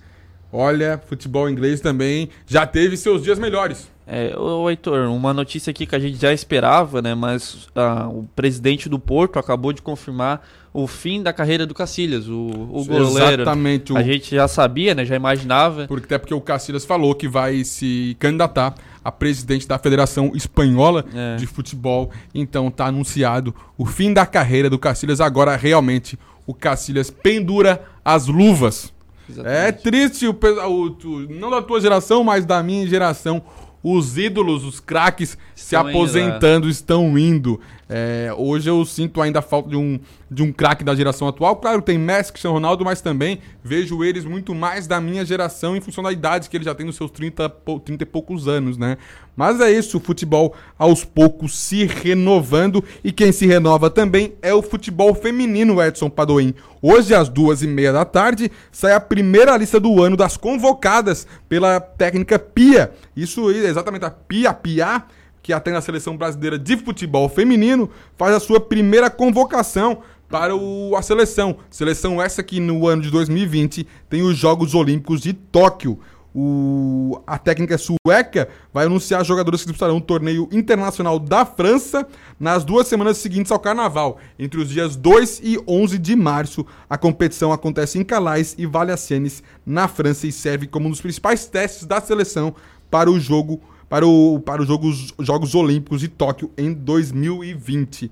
Olha, 0.53 1.01
futebol 1.07 1.49
inglês 1.49 1.81
também 1.81 2.29
já 2.45 2.67
teve 2.67 2.95
seus 2.95 3.23
dias 3.23 3.39
melhores. 3.39 3.91
É, 4.05 4.37
ô 4.37 4.69
Heitor, 4.69 5.09
uma 5.09 5.33
notícia 5.33 5.71
aqui 5.71 5.85
que 5.85 5.95
a 5.95 5.99
gente 5.99 6.21
já 6.21 6.31
esperava, 6.31 7.01
né? 7.01 7.15
Mas 7.15 7.69
ah, 7.75 8.07
o 8.07 8.27
presidente 8.35 8.87
do 8.87 8.99
Porto 8.99 9.39
acabou 9.39 9.73
de 9.73 9.81
confirmar 9.81 10.45
o 10.73 10.85
fim 10.87 11.23
da 11.23 11.33
carreira 11.33 11.65
do 11.65 11.73
Cacilhas, 11.73 12.27
o, 12.27 12.33
o 12.33 12.85
goleiro. 12.85 13.41
Exatamente. 13.41 13.93
O... 13.93 13.97
A 13.97 14.03
gente 14.03 14.35
já 14.35 14.47
sabia, 14.47 14.93
né? 14.93 15.05
Já 15.05 15.15
imaginava. 15.15 15.87
Porque, 15.87 16.05
até 16.05 16.19
porque 16.19 16.33
o 16.33 16.41
Cacilhas 16.41 16.85
falou 16.85 17.15
que 17.15 17.27
vai 17.27 17.63
se 17.63 18.15
candidatar 18.19 18.75
a 19.03 19.11
presidente 19.11 19.67
da 19.67 19.79
Federação 19.79 20.31
Espanhola 20.35 21.03
é. 21.13 21.37
de 21.37 21.47
Futebol. 21.47 22.11
Então 22.33 22.69
tá 22.69 22.85
anunciado 22.85 23.55
o 23.75 23.85
fim 23.85 24.13
da 24.13 24.25
carreira 24.25 24.69
do 24.69 24.77
Cacilhas. 24.77 25.19
Agora 25.19 25.55
realmente 25.55 26.19
o 26.45 26.53
Cacilhas 26.53 27.09
pendura 27.09 27.83
as 28.03 28.27
luvas 28.27 28.92
Exatamente. 29.29 29.57
É 29.57 29.71
triste, 29.71 30.27
o, 30.27 30.31
o, 30.33 31.19
não 31.29 31.49
da 31.49 31.61
tua 31.61 31.79
geração, 31.79 32.23
mas 32.23 32.45
da 32.45 32.61
minha 32.61 32.87
geração. 32.87 33.41
Os 33.81 34.17
ídolos, 34.17 34.63
os 34.63 34.79
craques 34.79 35.37
se 35.53 35.75
aposentando, 35.75 36.67
é. 36.67 36.71
estão 36.71 37.17
indo. 37.17 37.59
É, 37.89 38.33
hoje 38.37 38.69
eu 38.69 38.83
sinto 38.85 39.21
ainda 39.21 39.41
falta 39.41 39.69
de 39.69 39.75
um, 39.75 39.99
de 40.29 40.41
um 40.41 40.51
craque 40.51 40.83
da 40.83 40.95
geração 40.95 41.27
atual. 41.27 41.55
Claro, 41.57 41.81
tem 41.81 41.97
Messi, 41.97 42.31
Cristiano 42.31 42.55
Ronaldo, 42.55 42.83
mas 42.83 43.01
também 43.01 43.39
vejo 43.63 44.03
eles 44.03 44.25
muito 44.25 44.55
mais 44.55 44.87
da 44.87 44.99
minha 45.01 45.25
geração 45.25 45.75
em 45.75 45.81
função 45.81 46.03
da 46.03 46.11
idade 46.11 46.49
que 46.49 46.57
ele 46.57 46.63
já 46.63 46.73
tem 46.73 46.85
nos 46.85 46.95
seus 46.95 47.11
30, 47.11 47.49
30 47.83 48.03
e 48.03 48.05
poucos 48.05 48.47
anos, 48.47 48.77
né? 48.77 48.97
Mas 49.35 49.59
é 49.59 49.71
isso, 49.71 49.97
o 49.97 49.99
futebol 49.99 50.53
aos 50.77 51.03
poucos 51.03 51.57
se 51.57 51.85
renovando 51.85 52.83
e 53.03 53.11
quem 53.11 53.31
se 53.31 53.47
renova 53.47 53.89
também 53.89 54.33
é 54.41 54.53
o 54.53 54.61
futebol 54.61 55.13
feminino, 55.15 55.81
Edson 55.81 56.09
Padoim. 56.09 56.53
Hoje, 56.81 57.15
às 57.15 57.29
duas 57.29 57.63
e 57.63 57.67
meia 57.67 57.91
da 57.91 58.05
tarde, 58.05 58.51
sai 58.71 58.93
a 58.93 58.99
primeira 58.99 59.57
lista 59.57 59.79
do 59.79 60.03
ano 60.03 60.15
das 60.15 60.37
convocadas 60.37 61.25
pela 61.49 61.79
técnica 61.79 62.37
Pia. 62.37 62.91
Isso 63.15 63.49
exatamente 63.49 64.05
a 64.05 64.11
Pia, 64.11 64.53
Pia, 64.53 65.03
que 65.43 65.51
atende 65.51 65.77
a 65.77 65.81
seleção 65.81 66.15
brasileira 66.15 66.57
de 66.57 66.77
futebol 66.77 67.27
feminino, 67.27 67.89
faz 68.17 68.33
a 68.33 68.39
sua 68.39 68.61
primeira 68.61 69.09
convocação 69.09 69.99
para 70.29 70.55
o, 70.55 70.95
a 70.95 71.01
seleção. 71.01 71.57
Seleção 71.69 72.19
essa 72.21 72.41
que 72.41 72.59
no 72.59 72.87
ano 72.87 73.03
de 73.03 73.11
2020 73.11 73.85
tem 74.09 74.23
os 74.23 74.37
Jogos 74.37 74.73
Olímpicos 74.73 75.21
de 75.21 75.33
Tóquio. 75.33 75.99
O, 76.35 77.21
a 77.27 77.37
técnica 77.37 77.77
sueca 77.77 78.49
vai 78.73 78.85
anunciar 78.85 79.23
jogadores 79.23 79.61
que 79.61 79.67
disputarão 79.67 79.97
o 79.97 80.01
torneio 80.01 80.49
internacional 80.51 81.19
da 81.19 81.45
França 81.45 82.07
nas 82.39 82.63
duas 82.63 82.87
semanas 82.87 83.17
seguintes 83.17 83.51
ao 83.51 83.59
carnaval. 83.59 84.17
Entre 84.39 84.59
os 84.59 84.69
dias 84.69 84.95
2 84.95 85.41
e 85.43 85.59
11 85.67 85.99
de 85.99 86.15
março, 86.15 86.65
a 86.89 86.97
competição 86.97 87.53
acontece 87.53 87.99
em 87.99 88.03
Calais 88.03 88.55
e 88.57 88.65
Valenciennes, 88.65 89.43
na 89.63 89.87
França, 89.87 90.25
e 90.25 90.31
serve 90.31 90.65
como 90.65 90.87
um 90.87 90.89
dos 90.89 91.01
principais 91.01 91.45
testes 91.45 91.85
da 91.85 92.01
seleção 92.01 92.55
para 92.89 93.11
o 93.11 93.19
jogo 93.19 93.61
para, 93.89 94.05
o, 94.05 94.39
para 94.39 94.61
os 94.61 94.67
Jogos, 94.67 95.13
Jogos 95.19 95.55
Olímpicos 95.55 96.01
de 96.01 96.07
Tóquio 96.07 96.51
em 96.57 96.73
2020. 96.73 98.11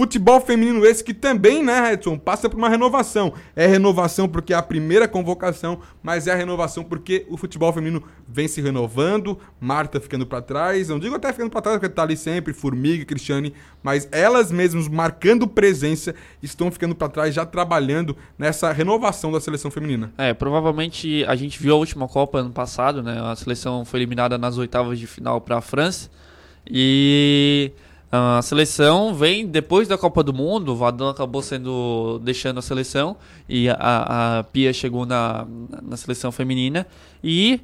Futebol 0.00 0.40
feminino 0.40 0.86
esse 0.86 1.04
que 1.04 1.12
também, 1.12 1.62
né, 1.62 1.92
Edson, 1.92 2.16
passa 2.16 2.48
por 2.48 2.56
uma 2.56 2.70
renovação. 2.70 3.34
É 3.54 3.66
renovação 3.66 4.26
porque 4.26 4.54
é 4.54 4.56
a 4.56 4.62
primeira 4.62 5.06
convocação, 5.06 5.80
mas 6.02 6.26
é 6.26 6.32
a 6.32 6.34
renovação 6.34 6.82
porque 6.82 7.26
o 7.28 7.36
futebol 7.36 7.70
feminino 7.70 8.02
vem 8.26 8.48
se 8.48 8.62
renovando, 8.62 9.38
Marta 9.60 10.00
ficando 10.00 10.26
para 10.26 10.40
trás, 10.40 10.88
não 10.88 10.98
digo 10.98 11.16
até 11.16 11.30
ficando 11.34 11.50
para 11.50 11.60
trás 11.60 11.78
porque 11.78 11.92
tá 11.92 12.00
ali 12.00 12.16
sempre, 12.16 12.54
Formiga, 12.54 13.04
Cristiane, 13.04 13.52
mas 13.82 14.08
elas 14.10 14.50
mesmas 14.50 14.88
marcando 14.88 15.46
presença 15.46 16.14
estão 16.42 16.70
ficando 16.70 16.94
para 16.94 17.10
trás, 17.10 17.34
já 17.34 17.44
trabalhando 17.44 18.16
nessa 18.38 18.72
renovação 18.72 19.30
da 19.30 19.38
seleção 19.38 19.70
feminina. 19.70 20.14
É, 20.16 20.32
provavelmente 20.32 21.26
a 21.26 21.36
gente 21.36 21.62
viu 21.62 21.74
a 21.74 21.76
última 21.76 22.08
Copa 22.08 22.38
ano 22.38 22.52
passado, 22.52 23.02
né? 23.02 23.20
A 23.22 23.36
seleção 23.36 23.84
foi 23.84 24.00
eliminada 24.00 24.38
nas 24.38 24.56
oitavas 24.56 24.98
de 24.98 25.06
final 25.06 25.42
para 25.42 25.58
a 25.58 25.60
França 25.60 26.08
e 26.66 27.70
a 28.12 28.42
seleção 28.42 29.14
vem 29.14 29.46
depois 29.46 29.86
da 29.86 29.96
Copa 29.96 30.22
do 30.22 30.32
Mundo, 30.32 30.72
o 30.72 30.76
Vadão 30.76 31.08
acabou 31.08 31.42
sendo 31.42 32.20
deixando 32.24 32.58
a 32.58 32.62
seleção 32.62 33.16
e 33.48 33.68
a, 33.68 34.38
a 34.38 34.44
Pia 34.44 34.72
chegou 34.72 35.06
na, 35.06 35.46
na 35.80 35.96
seleção 35.96 36.32
feminina 36.32 36.86
e 37.22 37.60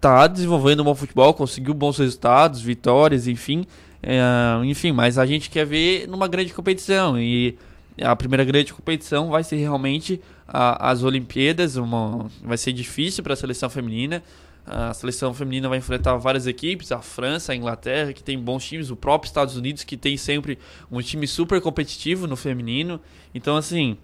tá 0.00 0.26
desenvolvendo 0.26 0.80
um 0.80 0.84
bom 0.84 0.94
futebol, 0.94 1.32
conseguiu 1.32 1.74
bons 1.74 1.98
resultados, 1.98 2.60
vitórias, 2.60 3.28
enfim. 3.28 3.64
É, 4.02 4.20
enfim, 4.64 4.92
mas 4.92 5.16
a 5.16 5.26
gente 5.26 5.48
quer 5.48 5.64
ver 5.64 6.08
numa 6.08 6.26
grande 6.26 6.52
competição 6.52 7.18
e 7.18 7.56
a 8.00 8.14
primeira 8.16 8.44
grande 8.44 8.72
competição 8.72 9.28
vai 9.28 9.44
ser 9.44 9.56
realmente 9.56 10.20
a, 10.46 10.90
as 10.90 11.02
Olimpíadas, 11.02 11.76
uma, 11.76 12.26
vai 12.42 12.56
ser 12.56 12.72
difícil 12.72 13.22
para 13.22 13.34
a 13.34 13.36
seleção 13.36 13.70
feminina. 13.70 14.22
A 14.70 14.92
seleção 14.92 15.32
feminina 15.32 15.66
vai 15.66 15.78
enfrentar 15.78 16.14
várias 16.16 16.46
equipes, 16.46 16.92
a 16.92 17.00
França, 17.00 17.52
a 17.52 17.56
Inglaterra, 17.56 18.12
que 18.12 18.22
tem 18.22 18.38
bons 18.38 18.64
times, 18.64 18.90
o 18.90 18.96
próprio 18.96 19.26
Estados 19.26 19.56
Unidos, 19.56 19.82
que 19.82 19.96
tem 19.96 20.16
sempre 20.18 20.58
um 20.92 21.00
time 21.00 21.26
super 21.26 21.58
competitivo 21.60 22.26
no 22.26 22.36
feminino. 22.36 23.00
Então, 23.34 23.56
assim, 23.56 23.96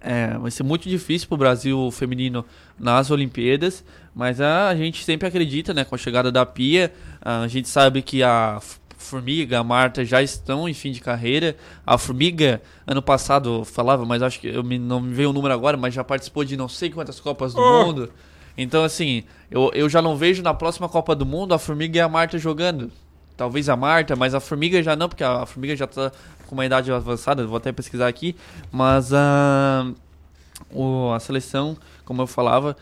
é, 0.00 0.36
vai 0.38 0.50
ser 0.50 0.64
muito 0.64 0.88
difícil 0.88 1.28
para 1.28 1.34
o 1.36 1.38
Brasil 1.38 1.88
feminino 1.92 2.44
nas 2.76 3.12
Olimpíadas, 3.12 3.84
mas 4.12 4.40
a, 4.40 4.74
gente 4.74 5.04
sempre 5.04 5.28
acredita, 5.28 5.72
né, 5.72 5.84
com 5.84 5.94
a 5.94 5.98
chegada 5.98 6.32
da 6.32 6.44
Pia, 6.44 6.92
a 7.20 7.46
gente 7.46 7.68
sabe 7.68 8.02
que 8.02 8.24
a 8.24 8.60
Formiga, 9.00 9.60
a 9.60 9.64
Marta 9.64 10.04
já 10.04 10.20
estão 10.20 10.68
em 10.68 10.74
fim 10.74 10.92
de 10.92 11.00
carreira. 11.00 11.56
A 11.86 11.96
Formiga, 11.96 12.60
ano 12.86 13.00
passado, 13.00 13.64
falava, 13.64 14.04
mas 14.04 14.20
acho 14.20 14.40
que 14.40 14.48
eu 14.48 14.62
me, 14.62 14.78
não 14.78 15.00
me 15.00 15.14
veio 15.14 15.30
o 15.30 15.32
número 15.32 15.54
agora, 15.54 15.76
mas 15.76 15.94
já 15.94 16.04
participou 16.04 16.44
de 16.44 16.56
não 16.56 16.68
sei 16.68 16.90
quantas 16.90 17.18
Copas 17.18 17.54
do 17.54 17.60
oh. 17.60 17.86
Mundo. 17.86 18.12
Então, 18.56 18.84
assim, 18.84 19.24
eu, 19.50 19.70
eu 19.74 19.88
já 19.88 20.02
não 20.02 20.16
vejo 20.16 20.42
na 20.42 20.54
próxima 20.54 20.88
Copa 20.88 21.14
do 21.14 21.26
Mundo 21.26 21.54
a 21.54 21.58
Formiga 21.58 21.98
e 21.98 22.00
a 22.00 22.08
Marta 22.08 22.38
jogando. 22.38 22.90
Talvez 23.36 23.68
a 23.68 23.76
Marta, 23.76 24.14
mas 24.14 24.34
a 24.34 24.40
Formiga 24.40 24.82
já 24.82 24.94
não, 24.94 25.08
porque 25.08 25.24
a 25.24 25.46
Formiga 25.46 25.74
já 25.74 25.86
tá 25.86 26.12
com 26.46 26.54
uma 26.54 26.66
idade 26.66 26.92
avançada, 26.92 27.46
vou 27.46 27.56
até 27.56 27.72
pesquisar 27.72 28.06
aqui. 28.06 28.36
Mas 28.70 29.12
a, 29.12 29.90
o, 30.70 31.10
a 31.12 31.20
seleção, 31.20 31.76
como 32.04 32.20
eu 32.20 32.26
falava, 32.26 32.76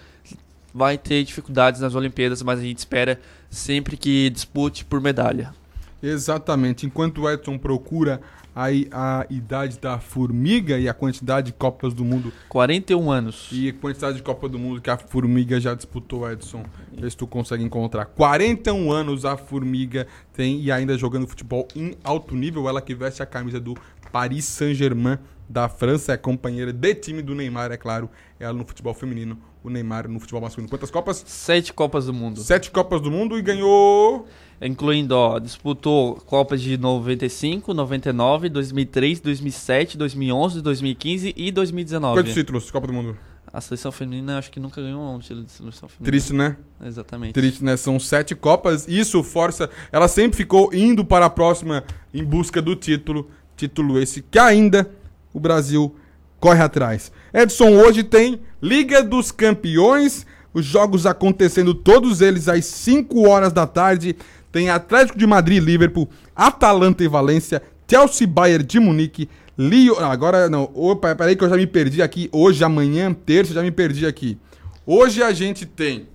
vai 0.75 0.99
ter 0.99 1.23
dificuldades 1.23 1.81
nas 1.81 1.95
Olimpíadas, 1.95 2.43
mas 2.43 2.59
a 2.59 2.63
gente 2.63 2.79
espera 2.79 3.21
sempre 3.51 3.97
que 3.97 4.31
dispute 4.31 4.85
por 4.85 5.01
medalha. 5.01 5.55
Exatamente. 6.03 6.87
Enquanto 6.87 7.23
o 7.23 7.31
Edson 7.31 7.59
procura 7.59 8.21
aí 8.59 8.89
a 8.91 9.25
idade 9.31 9.79
da 9.79 10.01
formiga 10.01 10.77
e 10.77 10.89
a 10.89 10.93
quantidade 10.93 11.47
de 11.47 11.53
Copas 11.53 11.95
do 11.95 12.05
Mundo. 12.05 12.33
41 12.49 13.09
anos. 13.09 13.49
E 13.53 13.69
a 13.69 13.73
quantidade 13.73 14.17
de 14.17 14.23
Copa 14.25 14.49
do 14.49 14.59
Mundo 14.59 14.81
que 14.81 14.91
a 14.91 14.99
formiga 14.99 15.61
já 15.61 15.75
disputou, 15.75 16.29
Edson. 16.29 16.65
Vê 16.93 17.09
se 17.09 17.17
tu 17.17 17.25
consegue 17.25 17.63
encontrar. 17.63 18.07
41 18.07 18.91
anos 18.91 19.25
a 19.25 19.37
formiga 19.37 20.09
tem 20.33 20.61
e 20.61 20.73
ainda 20.73 20.99
jogando 20.99 21.29
futebol 21.29 21.69
em 21.77 21.95
alto 22.03 22.35
nível. 22.35 22.69
Ela 22.69 22.83
que 22.83 22.97
veste 22.97 23.23
a 23.23 23.27
camisa 23.27 23.61
do 23.61 23.77
Paris 24.11 24.45
Saint-Germain 24.45 25.19
da 25.49 25.69
França, 25.69 26.13
é 26.13 26.17
companheira 26.17 26.73
de 26.73 26.95
time 26.95 27.23
do 27.23 27.35
Neymar, 27.35 27.73
é 27.73 27.77
claro. 27.77 28.11
Ela 28.39 28.53
no 28.53 28.67
futebol 28.67 28.93
feminino, 28.93 29.39
o 29.63 29.71
Neymar 29.71 30.09
no 30.09 30.21
futebol 30.21 30.43
masculino. 30.43 30.69
Quantas 30.69 30.91
Copas? 30.91 31.25
Sete 31.27 31.73
Copas 31.73 32.07
do 32.07 32.13
Mundo. 32.13 32.41
Sete 32.41 32.71
Copas 32.71 33.01
do 33.01 33.11
Mundo 33.11 33.39
e 33.39 33.43
ganhou. 33.43 34.27
Incluindo, 34.61 35.15
ó, 35.15 35.39
disputou 35.39 36.17
Copas 36.27 36.61
de 36.61 36.77
95, 36.77 37.73
99, 37.73 38.49
2003, 38.49 39.21
2007, 39.21 39.97
2011, 39.97 40.61
2015 40.61 41.35
e 41.37 41.53
2019. 41.53 42.21
Quantos 42.21 42.35
títulos 42.35 42.71
Copa 42.71 42.89
do 42.89 42.93
Mundo? 42.93 43.17
A 43.53 43.61
seleção 43.61 43.91
feminina 43.91 44.39
acho 44.39 44.51
que 44.51 44.61
nunca 44.61 44.83
ganhou 44.83 45.15
um 45.15 45.19
título 45.19 45.45
de 45.45 45.53
seleção 45.53 45.89
feminina. 45.89 46.11
Triste, 46.11 46.33
né? 46.35 46.57
Exatamente. 46.85 47.33
Triste, 47.33 47.65
né? 47.65 47.77
São 47.77 47.99
sete 47.99 48.35
Copas. 48.35 48.87
Isso 48.87 49.23
força. 49.23 49.71
Ela 49.91 50.07
sempre 50.07 50.37
ficou 50.37 50.73
indo 50.75 51.05
para 51.05 51.27
a 51.27 51.31
próxima 51.31 51.85
em 52.13 52.25
busca 52.25 52.61
do 52.61 52.77
título. 52.77 53.31
Título 53.57 53.99
esse 53.99 54.23
que 54.23 54.39
ainda 54.39 54.91
o 55.33 55.41
Brasil 55.41 55.95
corre 56.39 56.63
atrás. 56.63 57.11
Edson, 57.33 57.71
hoje 57.71 58.03
tem 58.03 58.41
Liga 58.61 59.03
dos 59.03 59.31
Campeões. 59.33 60.27
Os 60.53 60.65
jogos 60.65 61.07
acontecendo 61.07 61.75
todos 61.75 62.21
eles 62.21 62.49
às 62.49 62.65
5 62.65 63.29
horas 63.29 63.53
da 63.53 63.67
tarde. 63.67 64.17
Tem 64.59 64.69
Atlético 64.71 65.17
de 65.17 65.25
Madrid, 65.25 65.63
Liverpool, 65.63 66.09
Atalanta 66.35 67.05
e 67.05 67.07
Valência, 67.07 67.63
Chelsea, 67.89 68.27
Bayern 68.27 68.65
de 68.67 68.81
Munique, 68.81 69.29
Lyon. 69.57 69.95
ah, 70.01 70.11
Agora 70.11 70.51
não. 70.51 70.69
Opa, 70.75 71.15
peraí 71.15 71.37
que 71.37 71.45
eu 71.45 71.49
já 71.49 71.55
me 71.57 71.65
perdi 71.65 72.03
aqui. 72.03 72.29
Hoje, 72.33 72.65
amanhã, 72.65 73.15
terça, 73.15 73.55
já 73.55 73.63
me 73.63 73.71
perdi 73.71 74.05
aqui. 74.05 74.37
Hoje 74.85 75.23
a 75.23 75.33
gente 75.33 75.65
tem 75.65 76.09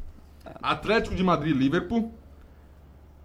Atlético 0.61 1.15
de 1.15 1.23
Madrid, 1.23 1.55
Liverpool, 1.55 2.11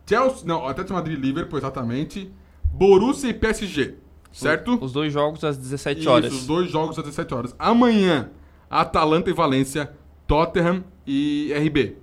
Chelsea, 0.09 0.43
não, 0.47 0.59
Atlético 0.69 0.87
de 0.87 0.93
Madrid, 0.93 1.19
Liverpool, 1.19 1.59
exatamente, 1.59 2.31
Borussia 2.73 3.29
e 3.29 3.35
PSG, 3.35 3.95
certo? 4.33 4.79
Os 4.81 4.93
dois 4.93 5.13
jogos 5.13 5.43
às 5.43 5.57
17 5.59 6.01
Isso, 6.01 6.11
horas. 6.11 6.33
os 6.33 6.47
dois 6.47 6.71
jogos 6.71 6.97
às 6.97 7.05
17 7.05 7.35
horas. 7.35 7.57
Amanhã, 7.59 8.31
Atalanta 8.71 9.31
e 9.31 9.33
Valência, 9.33 9.91
Tottenham 10.29 10.85
e 11.05 11.53
RB. 11.55 11.97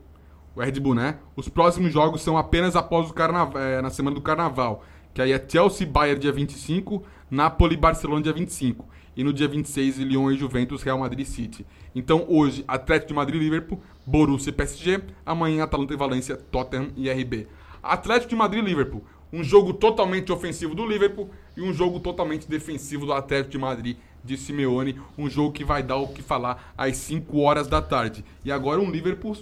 O 0.56 0.62
Red 0.62 0.80
Bull, 0.80 0.96
né? 0.96 1.18
Os 1.36 1.50
próximos 1.50 1.92
jogos 1.92 2.22
são 2.22 2.38
apenas 2.38 2.76
após 2.76 3.10
o 3.10 3.14
carnaval, 3.14 3.62
na 3.82 3.90
semana 3.90 4.16
do 4.16 4.22
carnaval. 4.22 4.84
Que 5.14 5.22
aí 5.22 5.32
é 5.32 5.46
Chelsea 5.48 5.86
Bayern 5.86 6.20
dia 6.20 6.32
25, 6.32 7.04
Napoli 7.30 7.76
Barcelona 7.76 8.22
dia 8.22 8.34
25. 8.34 8.88
E 9.18 9.24
no 9.24 9.34
dia 9.34 9.48
26, 9.48 9.98
Lyon 10.00 10.32
e 10.32 10.38
Juventus, 10.38 10.84
Real 10.84 10.98
Madrid 10.98 11.26
City. 11.26 11.66
Então 11.94 12.26
hoje, 12.28 12.64
Atlético 12.68 13.10
de 13.10 13.14
Madrid 13.14 13.42
Liverpool, 13.42 13.82
Borussia 14.06 14.52
PSG. 14.52 15.02
Amanhã, 15.26 15.64
Atalanta 15.64 15.94
e 15.94 15.98
Valência, 15.98 16.38
Tottenham 16.38 16.90
e 16.96 17.10
RB. 17.10 17.48
Atlético 17.82 18.30
de 18.30 18.36
Madrid 18.36 18.64
Liverpool. 18.64 19.04
Um 19.32 19.44
jogo 19.44 19.74
totalmente 19.74 20.32
ofensivo 20.32 20.74
do 20.74 20.86
Liverpool 20.86 21.30
e 21.58 21.62
um 21.62 21.74
jogo 21.74 22.00
totalmente 22.00 22.48
defensivo 22.48 23.06
do 23.06 23.14
Atlético 23.14 23.52
de 23.52 23.58
Madrid 23.58 23.98
de 24.24 24.38
Simeone. 24.38 25.00
Um 25.18 25.30
jogo 25.30 25.52
que 25.52 25.64
vai 25.64 25.84
dar 25.84 25.98
o 25.98 26.08
que 26.08 26.22
falar 26.22 26.74
às 26.78 26.96
5 26.98 27.40
horas 27.40 27.68
da 27.68 27.82
tarde. 27.82 28.24
E 28.44 28.52
agora 28.52 28.82
um 28.82 28.90
Liverpool 28.90 29.36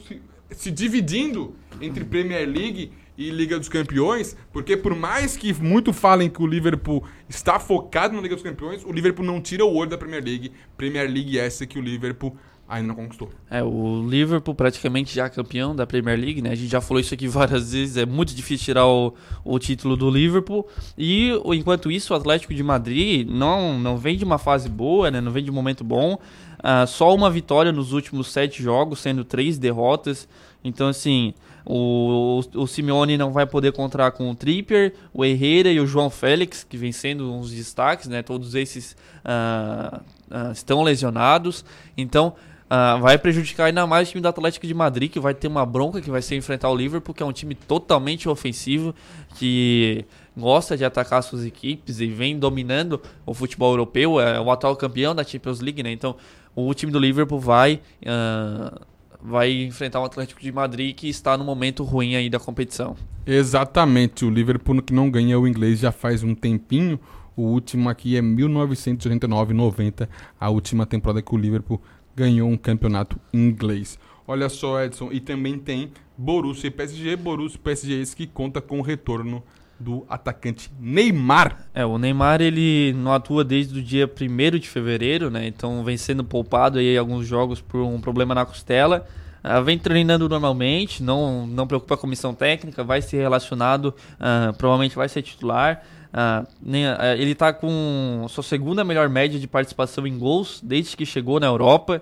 se, 0.54 0.72
dividindo 0.72 1.56
entre 1.82 2.04
Premier 2.04 2.48
League 2.48 2.92
e 3.18 3.30
Liga 3.30 3.60
dos 3.60 3.70
Campeões, 3.70 4.36
porque 4.52 4.76
por 4.76 4.96
mais 4.96 5.38
que 5.38 5.54
muito 5.54 5.94
falem 5.94 6.30
que 6.30 6.42
o 6.42 6.48
Liverpool 6.48 7.04
está 7.30 7.60
focado 7.60 8.16
na 8.16 8.22
Liga 8.22 8.36
dos 8.36 8.44
Campeões, 8.44 8.84
o 8.84 8.92
Liverpool 8.92 9.26
não 9.26 9.40
tira 9.40 9.66
o 9.66 9.74
olho 9.76 9.90
da 9.90 9.98
Premier 9.98 10.24
League. 10.24 10.52
Premier 10.76 11.10
League 11.10 11.38
essa 11.38 11.66
que 11.66 11.78
o 11.78 11.82
Liverpool 11.82 12.36
ainda 12.68 12.88
não 12.88 12.96
conquistou. 12.96 13.30
É, 13.50 13.62
o 13.62 14.08
Liverpool 14.08 14.56
praticamente 14.56 15.14
já 15.14 15.30
campeão 15.30 15.76
da 15.76 15.86
Premier 15.86 16.18
League, 16.18 16.42
né? 16.42 16.52
A 16.52 16.56
gente 16.56 16.72
já 16.72 16.82
falou 16.82 17.00
isso 17.00 17.14
aqui 17.14 17.28
várias 17.30 17.74
vezes, 17.74 17.98
é 17.98 18.06
muito 18.06 18.34
difícil 18.34 18.66
tirar 18.66 18.88
o, 18.88 19.14
o 19.44 19.60
título 19.60 19.96
do 19.96 20.10
Liverpool. 20.10 20.68
E 20.98 21.32
enquanto 21.46 21.92
isso, 21.92 22.14
o 22.14 22.16
Atlético 22.18 22.54
de 22.54 22.64
Madrid 22.64 23.28
não, 23.30 23.78
não 23.78 23.98
vem 23.98 24.18
de 24.18 24.24
uma 24.24 24.38
fase 24.38 24.70
boa, 24.70 25.12
né? 25.12 25.22
Não 25.22 25.32
vem 25.32 25.44
de 25.44 25.52
um 25.52 25.54
momento 25.54 25.84
bom. 25.84 26.18
Ah, 26.64 26.88
só 26.88 27.14
uma 27.14 27.30
vitória 27.30 27.74
nos 27.74 27.92
últimos 27.92 28.32
sete 28.32 28.64
jogos, 28.64 29.00
sendo 29.00 29.26
três 29.26 29.58
derrotas. 29.58 30.30
Então, 30.64 30.88
assim, 30.88 31.34
o, 31.66 32.42
o 32.56 32.66
Simeone 32.66 33.18
não 33.18 33.34
vai 33.34 33.46
poder 33.46 33.74
contar 33.74 34.12
com 34.12 34.32
o 34.32 34.36
Trippier, 34.36 34.94
o 35.14 35.26
Herrera 35.26 35.70
e 35.70 35.80
o 35.82 35.86
João 35.86 36.10
Félix, 36.10 36.64
que 36.64 36.78
vem 36.78 36.94
sendo 36.94 37.34
uns 37.34 37.52
destaques, 37.52 38.08
né? 38.08 38.24
Todos 38.24 38.56
esses 38.56 38.96
ah, 39.26 40.02
ah, 40.32 40.52
estão 40.54 40.84
lesionados. 40.84 41.66
Então, 41.98 42.34
ah, 42.70 42.96
vai 42.96 43.18
prejudicar 43.18 43.66
ainda 43.66 43.86
mais 43.86 44.08
o 44.08 44.12
time 44.12 44.22
do 44.22 44.28
Atlético 44.28 44.66
de 44.66 44.74
Madrid, 44.74 45.12
que 45.12 45.20
vai 45.20 45.34
ter 45.34 45.48
uma 45.48 45.66
bronca, 45.66 46.02
que 46.02 46.10
vai 46.10 46.22
ser 46.22 46.38
enfrentar 46.38 46.70
o 46.70 46.76
Liverpool, 46.76 47.14
que 47.14 47.22
é 47.22 47.26
um 47.26 47.34
time 47.34 47.56
totalmente 47.56 48.28
ofensivo, 48.30 48.96
que 49.36 50.06
gosta 50.36 50.76
de 50.76 50.84
atacar 50.84 51.22
suas 51.22 51.46
equipes 51.46 52.00
e 52.00 52.08
vem 52.08 52.40
dominando 52.40 53.02
o 53.26 53.34
futebol 53.34 53.72
europeu, 53.74 54.20
é 54.20 54.40
o 54.40 54.50
atual 54.50 54.76
campeão 54.76 55.14
da 55.14 55.24
Champions 55.24 55.60
League, 55.60 55.84
né? 55.84 55.92
Então, 55.92 56.16
o 56.56 56.74
time 56.74 56.92
do 56.92 57.00
Liverpool 57.00 57.40
vai 57.40 57.80
ah, 58.06 58.82
vai 59.24 59.64
enfrentar 59.64 60.02
o 60.02 60.04
Atlético 60.04 60.42
de 60.42 60.52
Madrid, 60.52 60.94
que 60.94 61.08
está 61.08 61.38
no 61.38 61.46
momento 61.46 61.84
ruim 61.84 62.16
aí 62.16 62.30
da 62.30 62.40
competição. 62.40 62.96
Exatamente, 63.26 64.26
o 64.26 64.30
Liverpool 64.30 64.82
que 64.82 64.94
não 64.94 65.10
ganha 65.10 65.40
o 65.40 65.48
inglês 65.48 65.80
já 65.80 65.92
faz 65.92 66.24
um 66.24 66.36
tempinho. 66.36 67.00
O 67.36 67.44
último 67.44 67.90
aqui 67.90 68.18
é 68.18 68.22
1989-90, 68.22 70.08
a 70.40 70.50
última 70.50 70.86
temporada 70.86 71.22
que 71.22 71.34
o 71.34 71.38
Liverpool 71.38 71.82
ganhou 72.16 72.50
um 72.50 72.58
campeonato 72.58 73.18
inglês. 73.34 73.98
Olha 74.28 74.50
só, 74.50 74.84
Edson, 74.84 75.10
e 75.12 75.20
também 75.20 75.58
tem 75.58 75.92
Borussia 76.18 76.68
e 76.68 76.72
PSG, 76.72 77.16
Borussia 77.16 77.58
e 77.58 77.60
PSG 77.60 77.94
esse 78.02 78.16
que 78.16 78.28
conta 78.28 78.62
com 78.62 78.80
o 78.80 78.82
retorno 78.82 79.42
do 79.80 80.06
atacante 80.10 80.72
Neymar. 80.80 81.66
É, 81.74 81.86
o 81.86 81.98
Neymar 81.98 82.42
ele 82.42 82.94
não 82.94 83.14
atua 83.14 83.44
desde 83.44 83.80
o 83.80 83.84
dia 83.84 84.08
1 84.08 84.58
de 84.60 84.70
fevereiro, 84.70 85.30
né? 85.30 85.48
Então 85.48 85.84
vem 85.84 85.98
sendo 85.98 86.24
poupado 86.24 86.80
aí 86.80 86.98
alguns 86.98 87.26
jogos 87.28 87.60
por 87.62 87.82
um 87.82 88.00
problema 88.00 88.34
na 88.34 88.46
costela. 88.46 89.06
Ah, 89.44 89.60
vem 89.60 89.78
treinando 89.78 90.30
normalmente, 90.30 91.04
não, 91.04 91.46
não 91.46 91.68
preocupa 91.68 91.96
a 91.96 91.98
comissão 91.98 92.34
técnica, 92.34 92.82
vai 92.82 93.02
ser 93.02 93.18
relacionado, 93.18 93.94
ah, 94.20 94.54
provavelmente 94.58 94.96
vai 94.96 95.10
ser 95.10 95.22
titular. 95.22 95.84
Ah, 96.14 96.46
nem- 96.62 96.86
ele 97.18 97.32
está 97.32 97.52
com 97.52 98.26
sua 98.30 98.44
segunda 98.44 98.84
melhor 98.86 99.10
média 99.10 99.38
de 99.40 99.48
participação 99.48 100.08
em 100.08 100.18
gols 100.18 100.62
desde 100.64 100.96
que 100.96 101.06
chegou 101.06 101.40
na 101.40 101.48
Europa. 101.48 102.02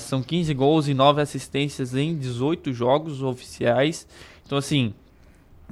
São 0.00 0.22
15 0.22 0.54
gols 0.54 0.88
e 0.88 0.94
9 0.94 1.20
assistências 1.20 1.94
em 1.94 2.16
18 2.16 2.72
jogos 2.72 3.22
oficiais. 3.22 4.06
Então, 4.46 4.56
assim, 4.56 4.94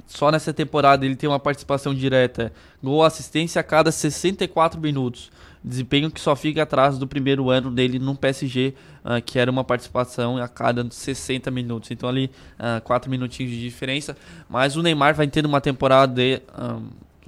só 0.05 0.31
nessa 0.31 0.53
temporada 0.53 1.05
ele 1.05 1.15
tem 1.15 1.29
uma 1.29 1.39
participação 1.39 1.93
direta, 1.93 2.51
gol 2.83 3.03
assistência 3.03 3.59
a 3.59 3.63
cada 3.63 3.91
64 3.91 4.79
minutos. 4.79 5.31
Desempenho 5.63 6.11
que 6.11 6.21
só 6.21 6.35
fica 6.35 6.61
atrás 6.61 6.99
do 6.99 7.07
primeiro 7.07 7.49
ano 7.49 7.71
dele 7.71 7.97
no 7.97 8.15
PSG, 8.15 8.75
ah, 9.03 9.19
que 9.19 9.39
era 9.39 9.49
uma 9.49 9.63
participação 9.63 10.37
a 10.37 10.47
cada 10.47 10.87
60 10.87 11.49
minutos. 11.49 11.89
Então 11.89 12.07
ali, 12.07 12.29
4 12.83 13.09
minutinhos 13.09 13.51
de 13.51 13.59
diferença. 13.59 14.15
Mas 14.47 14.75
o 14.75 14.83
Neymar 14.83 15.15
vai 15.15 15.27
tendo 15.27 15.47
uma 15.47 15.59
temporada 15.59 16.13
de, 16.13 16.39
ah, 16.49 16.79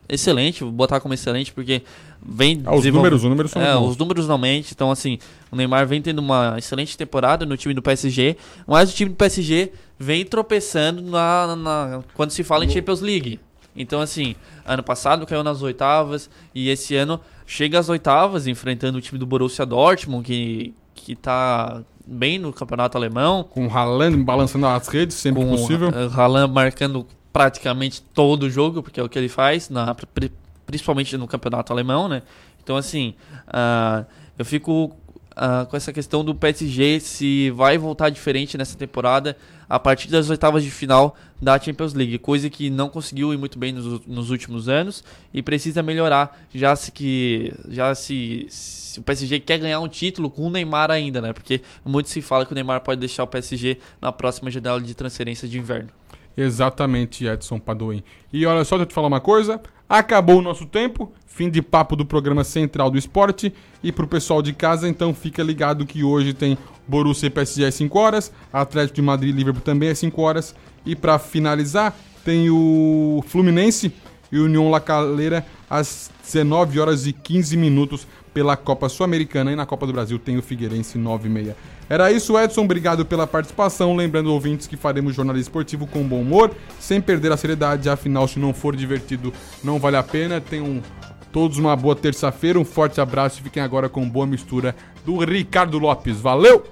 excelente, 0.09 0.63
vou 0.63 0.71
botar 0.71 0.99
como 0.99 1.13
excelente, 1.13 1.51
porque 1.51 1.81
vem 2.25 2.61
Ah, 2.65 2.75
os 2.75 2.85
números- 2.85 3.23
os 3.23 3.29
números 3.29 3.51
são 3.51 3.61
é, 3.61 3.73
bons. 3.75 3.89
os 3.91 3.97
números 3.97 4.27
não 4.27 4.37
mentem. 4.37 4.69
Então, 4.73 4.89
assim, 4.91 5.19
o 5.51 5.55
Neymar 5.55 5.85
vem 5.87 6.01
tendo 6.01 6.19
uma 6.19 6.55
excelente 6.57 6.97
temporada 6.97 7.45
no 7.45 7.55
time 7.57 7.73
do 7.73 7.81
PSG, 7.81 8.37
mas 8.65 8.91
o 8.91 8.95
time 8.95 9.09
do 9.11 9.15
PSG 9.15 9.71
vem 9.99 10.25
tropeçando 10.25 11.01
na, 11.01 11.55
na- 11.55 11.99
quando 12.13 12.31
se 12.31 12.43
fala 12.43 12.63
em 12.65 12.69
Champions 12.69 13.01
League. 13.01 13.39
Então, 13.75 14.01
assim, 14.01 14.35
ano 14.65 14.81
passado 14.81 15.25
caiu 15.25 15.43
nas 15.43 15.61
oitavas 15.61 16.29
e 16.55 16.69
esse 16.69 16.95
ano 16.95 17.19
chega 17.45 17.77
às 17.77 17.89
oitavas, 17.89 18.47
enfrentando 18.47 18.97
o 18.97 19.01
time 19.01 19.19
do 19.19 19.25
Borussia 19.25 19.65
Dortmund, 19.65 20.23
que, 20.25 20.73
que 20.95 21.15
tá 21.15 21.81
bem 22.05 22.39
no 22.39 22.51
campeonato 22.51 22.97
alemão. 22.97 23.43
Com 23.43 23.67
o 23.67 23.69
Haaland 23.71 24.17
balançando 24.23 24.65
as 24.65 24.87
redes 24.87 25.15
sempre 25.17 25.43
com 25.43 25.51
possível. 25.51 25.89
o 25.89 26.19
Haaland 26.19 26.51
marcando 26.51 27.05
praticamente 27.37 28.01
todo 28.01 28.49
jogo, 28.49 28.81
porque 28.81 28.99
é 28.99 29.03
o 29.03 29.07
que 29.07 29.15
ele 29.19 29.29
faz, 29.29 29.69
na, 29.69 29.93
pri- 29.93 30.31
principalmente 30.65 31.15
no 31.17 31.27
campeonato 31.27 31.71
alemão, 31.71 32.07
né? 32.07 32.23
Então, 32.63 32.75
assim, 32.75 33.13
ah, 33.47 34.05
eu 34.39 34.43
fico 34.43 34.91
ah, 35.35 35.67
com 35.69 35.77
essa 35.77 35.93
questão 35.93 36.25
do 36.25 36.33
PSG 36.33 36.99
se 36.99 37.51
vai 37.51 37.77
voltar 37.77 38.09
diferente 38.09 38.57
nessa 38.57 38.75
temporada 38.75 39.37
a 39.69 39.77
partir 39.79 40.07
das 40.07 40.31
oitavas 40.31 40.63
de 40.63 40.71
final 40.71 41.15
da 41.39 41.59
Champions 41.59 41.93
League, 41.93 42.17
coisa 42.17 42.49
que 42.49 42.71
não 42.71 42.89
conseguiu 42.89 43.31
ir 43.31 43.37
muito 43.37 43.59
bem 43.59 43.71
nos, 43.71 44.03
nos 44.07 44.31
últimos 44.31 44.67
anos 44.67 45.03
e 45.31 45.43
precisa 45.43 45.83
melhorar, 45.83 46.35
já 46.55 46.75
se 46.75 46.91
que 46.91 47.53
já 47.69 47.93
se, 47.93 48.47
se 48.49 48.99
o 48.99 49.03
PSG 49.03 49.41
quer 49.41 49.59
ganhar 49.59 49.79
um 49.79 49.87
título 49.87 50.27
com 50.31 50.41
o 50.41 50.49
Neymar 50.49 50.89
ainda, 50.89 51.21
né? 51.21 51.33
Porque 51.33 51.61
muito 51.85 52.09
se 52.09 52.19
fala 52.19 52.47
que 52.47 52.51
o 52.51 52.55
Neymar 52.55 52.81
pode 52.81 52.99
deixar 52.99 53.23
o 53.25 53.27
PSG 53.27 53.77
na 54.01 54.11
próxima 54.11 54.49
janela 54.49 54.81
de 54.81 54.95
transferência 54.95 55.47
de 55.47 55.59
inverno. 55.59 55.89
Exatamente, 56.37 57.25
Edson 57.25 57.59
Padoim. 57.59 58.03
E 58.31 58.45
olha 58.45 58.63
só, 58.63 58.75
deixa 58.75 58.83
eu 58.83 58.89
te 58.89 58.93
falar 58.93 59.07
uma 59.07 59.19
coisa. 59.19 59.59
Acabou 59.89 60.37
o 60.37 60.41
nosso 60.41 60.67
tempo, 60.67 61.11
fim 61.25 61.49
de 61.49 61.61
papo 61.61 61.95
do 61.95 62.05
programa 62.05 62.43
Central 62.43 62.91
do 62.91 62.97
Esporte. 62.97 63.51
E 63.81 63.91
pro 63.91 64.07
pessoal 64.07 64.41
de 64.41 64.53
casa, 64.53 64.87
então 64.87 65.13
fica 65.13 65.41
ligado 65.41 65.85
que 65.85 66.03
hoje 66.03 66.33
tem 66.33 66.57
Borussia 66.87 67.27
e 67.27 67.29
PSG 67.31 67.65
às 67.65 67.75
5 67.75 67.97
horas, 67.97 68.31
Atlético 68.53 68.95
de 68.95 69.01
Madrid 69.01 69.33
e 69.33 69.37
Liverpool 69.37 69.63
também 69.63 69.89
às 69.89 69.97
5 69.97 70.21
horas. 70.21 70.55
E 70.85 70.95
para 70.95 71.17
finalizar, 71.17 71.95
tem 72.23 72.49
o 72.49 73.23
Fluminense 73.27 73.91
e 74.31 74.37
União 74.37 74.69
La 74.69 74.79
Calera 74.79 75.45
às 75.69 76.11
19 76.23 76.79
horas 76.79 77.07
e 77.07 77.13
15 77.13 77.57
minutos 77.57 78.07
pela 78.37 78.55
Copa 78.55 78.87
Sul-Americana. 78.87 79.51
E 79.51 79.55
na 79.55 79.65
Copa 79.65 79.87
do 79.87 79.93
Brasil 79.93 80.19
tem 80.19 80.37
o 80.37 80.43
Figueirense 80.43 80.95
9 80.95 81.27
e 81.27 81.31
meia. 81.31 81.57
Era 81.89 82.11
isso, 82.11 82.37
Edson. 82.37 82.65
Obrigado 82.65 83.03
pela 83.03 83.25
participação. 83.25 83.95
Lembrando, 83.95 84.31
ouvintes, 84.31 84.67
que 84.67 84.77
faremos 84.77 85.15
jornalismo 85.15 85.49
esportivo 85.49 85.87
com 85.87 86.03
bom 86.03 86.21
humor, 86.21 86.55
sem 86.79 87.01
perder 87.01 87.31
a 87.31 87.37
seriedade. 87.37 87.89
Afinal, 87.89 88.27
se 88.27 88.37
não 88.37 88.53
for 88.53 88.75
divertido, 88.75 89.33
não 89.63 89.79
vale 89.79 89.97
a 89.97 90.03
pena. 90.03 90.39
Tenham 90.39 90.83
todos 91.31 91.57
uma 91.57 91.75
boa 91.75 91.95
terça-feira. 91.95 92.59
Um 92.59 92.65
forte 92.65 93.01
abraço 93.01 93.39
e 93.39 93.43
fiquem 93.43 93.63
agora 93.63 93.89
com 93.89 94.07
boa 94.07 94.27
mistura 94.27 94.75
do 95.03 95.17
Ricardo 95.17 95.79
Lopes. 95.79 96.21
Valeu! 96.21 96.63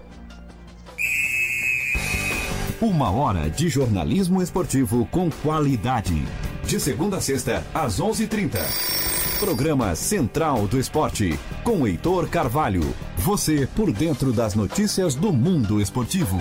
Uma 2.79 3.09
hora 3.09 3.49
de 3.49 3.69
jornalismo 3.69 4.39
esportivo 4.39 5.07
com 5.09 5.31
qualidade. 5.31 6.21
De 6.63 6.79
segunda 6.79 7.17
a 7.17 7.21
sexta, 7.21 7.65
às 7.73 7.99
11h30. 7.99 9.14
Programa 9.39 9.93
Central 9.95 10.65
do 10.65 10.79
Esporte, 10.79 11.37
com 11.61 11.85
Heitor 11.85 12.29
Carvalho. 12.29 12.81
Você 13.17 13.67
por 13.75 13.91
dentro 13.91 14.31
das 14.31 14.55
notícias 14.55 15.13
do 15.13 15.33
mundo 15.33 15.81
esportivo. 15.81 16.37